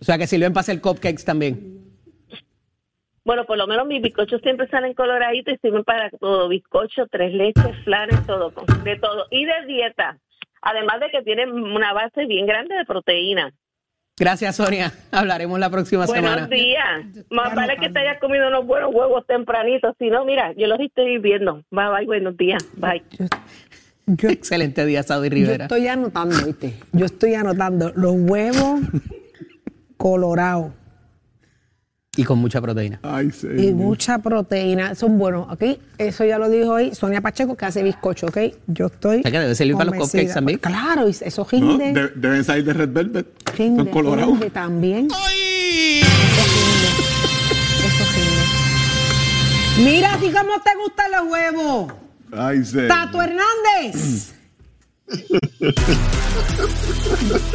O 0.00 0.04
sea 0.04 0.18
que 0.18 0.26
sirven 0.26 0.52
para 0.52 0.60
hacer 0.60 0.80
cupcakes 0.80 1.24
también. 1.24 1.87
Bueno, 3.28 3.44
por 3.44 3.58
lo 3.58 3.66
menos 3.66 3.86
mis 3.86 4.00
bizcochos 4.00 4.40
siempre 4.40 4.68
salen 4.68 4.94
coloraditos 4.94 5.52
y 5.52 5.58
sirven 5.58 5.84
para 5.84 6.08
todo. 6.08 6.48
Bizcocho, 6.48 7.06
tres 7.10 7.34
leches, 7.34 7.76
flanes, 7.84 8.26
todo, 8.26 8.54
de 8.82 8.96
todo. 8.96 9.26
Y 9.30 9.44
de 9.44 9.66
dieta. 9.66 10.16
Además 10.62 10.98
de 11.00 11.10
que 11.10 11.20
tienen 11.20 11.50
una 11.50 11.92
base 11.92 12.24
bien 12.24 12.46
grande 12.46 12.74
de 12.74 12.86
proteína. 12.86 13.52
Gracias, 14.18 14.56
Sonia. 14.56 14.90
Hablaremos 15.12 15.60
la 15.60 15.68
próxima 15.68 16.06
Buenos 16.06 16.30
semana. 16.30 16.46
días. 16.46 17.26
Más 17.28 17.54
vale 17.54 17.76
que 17.76 17.90
te 17.90 17.98
hayas 17.98 18.18
comido 18.18 18.48
unos 18.48 18.64
buenos 18.64 18.94
huevos 18.94 19.26
tempranitos. 19.26 19.94
Si 19.98 20.08
no, 20.08 20.24
mira, 20.24 20.54
yo 20.54 20.66
los 20.66 20.80
estoy 20.80 21.18
viendo. 21.18 21.62
Bye, 21.70 21.90
bye, 21.98 22.06
buenos 22.06 22.34
días. 22.34 22.66
Bye. 22.78 23.02
Excelente 24.22 24.86
día, 24.86 25.02
Saudi 25.02 25.28
Yo 25.28 25.34
Rivera. 25.34 25.64
estoy 25.66 25.86
anotando, 25.86 26.34
¿viste? 26.46 26.72
Yo 26.92 27.04
estoy 27.04 27.34
anotando 27.34 27.92
los 27.94 28.14
huevos 28.16 28.80
colorados 29.98 30.77
Y 32.18 32.24
con 32.24 32.38
mucha 32.40 32.60
proteína. 32.60 32.98
Ay, 33.04 33.30
sí. 33.30 33.46
y 33.56 33.72
mucha 33.72 34.18
proteína. 34.18 34.96
Son 34.96 35.16
buenos, 35.18 35.46
¿ok? 35.52 35.62
Eso 35.98 36.24
ya 36.24 36.36
lo 36.36 36.48
dijo 36.50 36.72
hoy 36.72 36.92
Sonia 36.92 37.20
Pacheco, 37.20 37.56
que 37.56 37.64
hace 37.64 37.80
bizcocho, 37.84 38.26
¿ok? 38.26 38.38
Yo 38.66 38.86
estoy. 38.86 39.18
O 39.18 39.22
sea 39.22 39.30
que 39.30 39.38
debe 39.38 39.54
servir 39.54 39.76
para 39.76 39.90
los 39.92 40.00
cupcakes 40.00 40.34
también. 40.34 40.58
Claro, 40.58 41.06
eso 41.06 41.46
No, 41.52 41.78
rinde. 41.78 41.92
de- 41.92 42.08
deben 42.16 42.42
salir 42.42 42.64
de 42.64 42.72
Red 42.72 42.88
Velvet. 42.92 43.26
rinde, 43.56 43.84
Son 43.84 43.92
colorados. 43.92 44.30
rinde 44.32 44.50
también. 44.50 45.06
Eso 45.06 45.16
rinde. 46.44 46.88
Eso 47.86 48.04
rinde. 48.16 49.90
Mira, 49.92 50.14
¿a 50.14 50.18
ti 50.18 50.26
cómo 50.32 50.60
te 50.60 50.70
gustan 50.82 51.10
los 51.12 51.30
huevos? 51.30 51.92
Ay, 52.32 52.64
sí. 52.64 52.78
Tato 52.88 53.22
Hernández. 53.22 54.32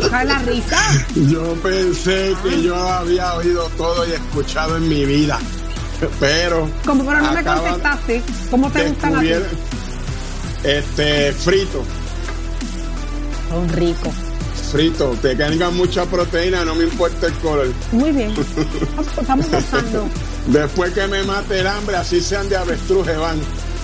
¿Sabes 0.10 0.28
la 0.28 0.40
risa? 0.40 0.78
Yo 1.16 1.54
pensé 1.56 2.36
que 2.44 2.64
yo 2.64 2.76
había 2.76 3.34
oído 3.36 3.70
todo 3.78 4.06
y 4.08 4.12
escuchado 4.12 4.78
en 4.78 4.88
mi 4.90 5.06
vida, 5.06 5.40
pero 6.20 6.70
Como, 6.86 7.06
pero 7.06 7.22
no 7.22 7.32
me 7.34 7.44
contestaste. 7.44 8.22
¿Cómo 8.52 8.70
te 8.72 8.88
gustan 8.90 9.16
a 9.16 9.22
ti? 9.22 9.30
este 10.64 11.34
frito, 11.34 11.84
Son 13.50 13.68
ricos. 13.70 14.14
frito, 14.72 15.16
que 15.22 15.36
tengan 15.36 15.76
mucha 15.76 16.06
proteína, 16.06 16.64
no 16.66 16.74
me 16.76 16.86
importa 16.86 17.28
el 17.28 17.34
color. 17.36 17.68
Muy 17.92 18.12
bien. 18.12 18.34
Estamos 19.20 19.50
gozando. 19.50 20.08
Después 20.48 20.94
que 20.94 21.08
me 21.08 21.24
mate 21.24 21.60
el 21.60 21.68
hambre, 21.68 21.96
así 21.98 22.22
sean 22.22 22.48
de 22.50 22.58
avestruz, 22.58 23.06
van. 23.18 23.40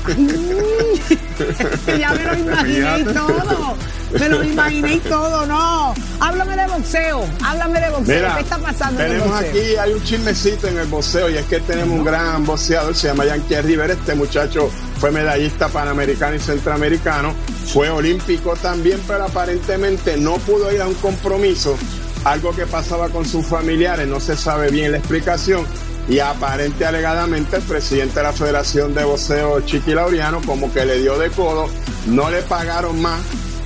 ya 2.00 2.14
me 2.14 2.26
lo 2.26 2.38
imaginé 2.38 3.04
todo. 3.14 3.76
Me 4.12 4.30
lo 4.30 4.44
imaginé 4.44 4.96
y 4.96 5.00
todo, 5.00 5.46
no. 5.46 5.94
Háblame 6.20 6.56
de 6.56 6.68
boxeo. 6.68 7.26
Háblame 7.44 7.80
de 7.80 7.90
boxeo. 7.90 8.16
Mira, 8.16 8.36
¿Qué 8.36 8.42
está 8.42 8.58
pasando 8.58 9.02
en 9.02 9.12
el 9.12 9.20
tenemos 9.20 9.40
aquí, 9.40 9.76
hay 9.80 9.94
un 9.94 10.04
chismecito 10.04 10.68
en 10.68 10.78
el 10.80 10.88
boxeo 10.88 11.30
y 11.30 11.38
es 11.38 11.46
que 11.46 11.60
tenemos 11.60 11.98
un 11.98 12.04
gran 12.04 12.46
boxeador, 12.46 12.96
se 12.96 13.08
llama 13.08 13.26
Yankee 13.26 13.62
River, 13.62 13.92
este 13.92 14.16
muchacho 14.16 14.70
fue 15.00 15.12
medallista 15.12 15.68
panamericano 15.68 16.36
y 16.36 16.40
centroamericano, 16.40 17.34
fue 17.72 17.90
olímpico 17.90 18.56
también, 18.56 19.00
pero 19.08 19.26
aparentemente 19.26 20.18
no 20.18 20.38
pudo 20.38 20.72
ir 20.74 20.82
a 20.82 20.88
un 20.88 20.96
compromiso, 20.96 21.78
algo 22.26 22.56
que 22.56 22.66
pasaba 22.66 23.10
con 23.10 23.26
sus 23.26 23.46
familiares, 23.46 24.08
no 24.08 24.20
se 24.20 24.36
sabe 24.36 24.70
bien 24.70 24.92
la 24.92 24.98
explicación. 24.98 25.66
Y 26.08 26.18
aparente 26.18 26.88
alegadamente 26.88 27.58
el 27.58 27.62
presidente 27.62 28.16
de 28.16 28.24
la 28.24 28.34
Federación 28.34 28.96
de 28.96 29.04
Boxeo, 29.04 29.62
Chiqui 29.62 29.94
Laureano, 29.94 30.42
como 30.42 30.74
que 30.74 30.84
le 30.84 30.98
dio 30.98 31.20
de 31.20 31.30
codo, 31.30 31.70
no 32.08 32.32
le 32.32 32.42
pagaron 32.42 33.00
más 33.00 33.20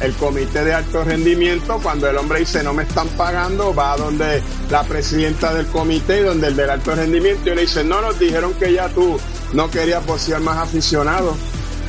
el 0.03 0.13
comité 0.15 0.65
de 0.65 0.73
alto 0.73 1.03
rendimiento, 1.03 1.79
cuando 1.81 2.09
el 2.09 2.17
hombre 2.17 2.39
dice 2.39 2.61
no 2.61 2.73
me 2.73 2.83
están 2.83 3.07
pagando, 3.09 3.73
va 3.73 3.93
a 3.93 3.97
donde 3.97 4.43
la 4.69 4.83
presidenta 4.83 5.53
del 5.53 5.65
comité 5.67 6.19
y 6.19 6.23
donde 6.23 6.47
el 6.47 6.55
del 6.55 6.69
alto 6.69 6.93
rendimiento 6.93 7.49
y 7.49 7.55
le 7.55 7.61
dice 7.61 7.83
no, 7.83 8.01
nos 8.01 8.19
dijeron 8.19 8.53
que 8.55 8.73
ya 8.73 8.89
tú 8.89 9.17
no 9.53 9.71
querías 9.71 10.05
boxear 10.05 10.41
más 10.41 10.57
aficionados. 10.57 11.37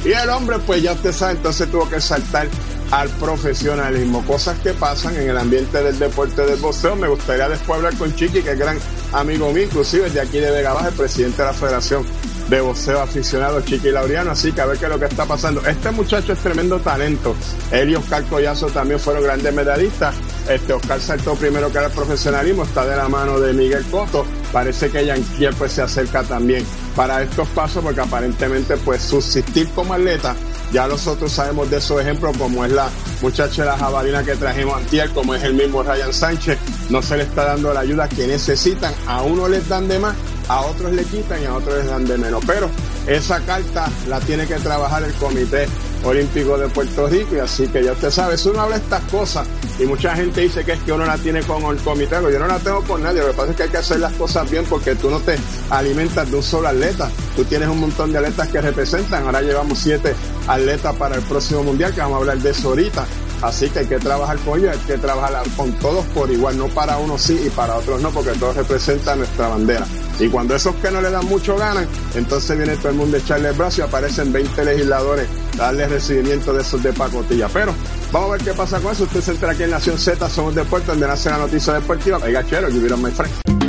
Y 0.04 0.12
el 0.12 0.28
hombre, 0.28 0.58
pues 0.60 0.82
ya 0.82 0.92
usted 0.92 1.12
sabe, 1.12 1.32
entonces 1.32 1.70
tuvo 1.70 1.88
que 1.88 2.00
saltar 2.00 2.46
al 2.90 3.08
profesionalismo, 3.08 4.24
cosas 4.26 4.58
que 4.60 4.74
pasan 4.74 5.16
en 5.16 5.30
el 5.30 5.38
ambiente 5.38 5.82
del 5.82 5.98
deporte 5.98 6.44
del 6.44 6.60
boxeo. 6.60 6.94
Me 6.94 7.08
gustaría 7.08 7.48
después 7.48 7.78
hablar 7.78 7.96
con 7.96 8.14
Chiqui, 8.14 8.42
que 8.42 8.52
es 8.52 8.58
gran 8.58 8.78
amigo 9.14 9.52
mío, 9.52 9.64
inclusive 9.64 10.10
de 10.10 10.20
aquí 10.20 10.38
de 10.38 10.50
Vega 10.50 10.72
Baja, 10.72 10.88
el 10.88 10.94
presidente 10.94 11.42
de 11.42 11.48
la 11.48 11.54
Federación 11.54 12.04
de 12.48 12.60
Boxeo 12.60 13.00
Aficionado, 13.00 13.60
Chiqui 13.62 13.90
Laureano, 13.90 14.32
así 14.32 14.52
que 14.52 14.60
a 14.60 14.66
ver 14.66 14.76
qué 14.76 14.84
es 14.84 14.90
lo 14.90 14.98
que 14.98 15.06
está 15.06 15.24
pasando. 15.24 15.64
Este 15.66 15.90
muchacho 15.90 16.32
es 16.32 16.38
tremendo 16.40 16.78
talento. 16.78 17.34
Él 17.70 17.90
y 17.90 17.94
Oscar 17.94 18.24
Collazo 18.24 18.66
también 18.66 19.00
fueron 19.00 19.22
grandes 19.22 19.54
medallistas. 19.54 20.14
Este 20.48 20.72
Oscar 20.72 21.00
saltó 21.00 21.34
primero 21.36 21.70
que 21.72 21.78
era 21.78 21.86
el 21.86 21.92
profesionalismo, 21.92 22.64
está 22.64 22.84
de 22.84 22.96
la 22.96 23.08
mano 23.08 23.40
de 23.40 23.54
Miguel 23.54 23.84
Coto. 23.90 24.26
Parece 24.52 24.90
que 24.90 25.06
Yanquiel 25.06 25.54
pues 25.54 25.72
se 25.72 25.82
acerca 25.82 26.22
también 26.22 26.64
para 26.94 27.22
estos 27.22 27.48
pasos 27.48 27.82
porque 27.82 28.00
aparentemente 28.00 28.76
pues 28.76 29.02
subsistir 29.02 29.68
como 29.70 29.94
atleta 29.94 30.36
ya 30.74 30.88
nosotros 30.88 31.30
sabemos 31.30 31.70
de 31.70 31.76
esos 31.76 32.00
ejemplos, 32.00 32.36
como 32.36 32.64
es 32.64 32.72
la 32.72 32.88
muchacha 33.22 33.62
de 33.62 33.68
la 33.68 33.78
jabalina 33.78 34.24
que 34.24 34.34
trajimos 34.34 34.76
antier, 34.76 35.08
como 35.10 35.34
es 35.34 35.44
el 35.44 35.54
mismo 35.54 35.84
Ryan 35.84 36.12
Sánchez, 36.12 36.58
no 36.90 37.02
se 37.02 37.16
le 37.16 37.24
está 37.24 37.44
dando 37.44 37.72
la 37.72 37.80
ayuda 37.80 38.08
que 38.08 38.26
necesitan. 38.26 38.94
A 39.06 39.22
uno 39.22 39.48
les 39.48 39.68
dan 39.68 39.88
de 39.88 39.98
más, 39.98 40.14
a 40.48 40.62
otros 40.62 40.92
le 40.92 41.04
quitan 41.04 41.42
y 41.42 41.46
a 41.46 41.54
otros 41.54 41.76
les 41.76 41.86
dan 41.86 42.04
de 42.04 42.18
menos. 42.18 42.42
Pero 42.46 42.68
esa 43.06 43.40
carta 43.40 43.90
la 44.08 44.20
tiene 44.20 44.46
que 44.46 44.54
trabajar 44.56 45.02
el 45.02 45.12
Comité 45.14 45.66
Olímpico 46.04 46.58
de 46.58 46.68
Puerto 46.68 47.06
Rico 47.06 47.34
y 47.36 47.38
así 47.38 47.66
que 47.68 47.82
ya 47.82 47.92
usted 47.92 48.10
sabe, 48.10 48.36
si 48.36 48.48
uno 48.48 48.60
habla 48.60 48.76
estas 48.76 49.02
cosas 49.04 49.46
y 49.78 49.84
mucha 49.84 50.14
gente 50.14 50.42
dice 50.42 50.64
que 50.64 50.72
es 50.72 50.80
que 50.80 50.92
uno 50.92 51.06
la 51.06 51.16
tiene 51.16 51.42
con 51.42 51.64
el 51.64 51.82
comité, 51.82 52.16
pero 52.16 52.30
yo 52.30 52.38
no 52.38 52.46
la 52.46 52.58
tengo 52.58 52.82
con 52.82 53.02
nadie, 53.02 53.20
lo 53.20 53.28
que 53.28 53.32
pasa 53.34 53.50
es 53.50 53.56
que 53.56 53.62
hay 53.64 53.68
que 53.70 53.76
hacer 53.78 54.00
las 54.00 54.12
cosas 54.12 54.50
bien 54.50 54.64
porque 54.66 54.94
tú 54.94 55.10
no 55.10 55.18
te 55.20 55.36
alimentas 55.70 56.30
de 56.30 56.36
un 56.36 56.42
solo 56.42 56.68
atleta, 56.68 57.10
tú 57.34 57.44
tienes 57.44 57.68
un 57.68 57.80
montón 57.80 58.12
de 58.12 58.18
atletas 58.18 58.48
que 58.48 58.60
representan, 58.60 59.24
ahora 59.24 59.40
llevamos 59.40 59.78
siete 59.78 60.14
atletas 60.46 60.94
para 60.96 61.16
el 61.16 61.22
próximo 61.22 61.62
mundial, 61.62 61.94
que 61.94 62.00
vamos 62.00 62.16
a 62.16 62.18
hablar 62.18 62.38
de 62.38 62.50
eso 62.50 62.68
ahorita, 62.68 63.06
así 63.46 63.68
que 63.70 63.80
hay 63.80 63.86
que 63.86 63.98
trabajar 63.98 64.38
con 64.38 64.58
ellos, 64.58 64.72
hay 64.72 64.86
que 64.86 64.98
trabajar 64.98 65.42
con 65.56 65.72
todos 65.74 66.04
por 66.06 66.30
igual, 66.30 66.56
no 66.56 66.66
para 66.68 66.98
unos 66.98 67.22
sí 67.22 67.40
y 67.46 67.50
para 67.50 67.76
otros 67.76 68.00
no, 68.00 68.10
porque 68.10 68.32
todos 68.32 68.56
representan 68.56 69.18
nuestra 69.18 69.48
bandera. 69.48 69.86
Y 70.18 70.28
cuando 70.28 70.54
esos 70.54 70.74
que 70.76 70.90
no 70.90 71.00
le 71.00 71.10
dan 71.10 71.26
mucho 71.26 71.56
ganan, 71.56 71.86
entonces 72.14 72.56
viene 72.56 72.76
todo 72.76 72.90
el 72.90 72.96
mundo 72.96 73.16
a 73.16 73.20
echarle 73.20 73.48
el 73.48 73.54
brazo 73.54 73.80
y 73.80 73.84
aparecen 73.84 74.32
20 74.32 74.64
legisladores 74.64 75.28
a 75.54 75.64
darle 75.64 75.88
recibimiento 75.88 76.52
de 76.52 76.62
esos 76.62 76.82
de 76.82 76.92
pacotilla. 76.92 77.48
Pero 77.52 77.74
vamos 78.12 78.30
a 78.30 78.32
ver 78.32 78.42
qué 78.42 78.54
pasa 78.54 78.80
con 78.80 78.92
eso. 78.92 79.04
Usted 79.04 79.20
se 79.20 79.32
entera 79.32 79.52
aquí 79.52 79.64
en 79.64 79.70
Nación 79.70 79.98
Z, 79.98 80.28
somos 80.30 80.54
deportes, 80.54 80.88
donde 80.88 81.06
nace 81.06 81.30
la 81.30 81.38
noticia 81.38 81.74
deportiva. 81.74 82.18
Oiga, 82.22 82.44
chero, 82.46 82.68
you 82.68 82.80
my 82.96 83.10
friend. 83.10 83.63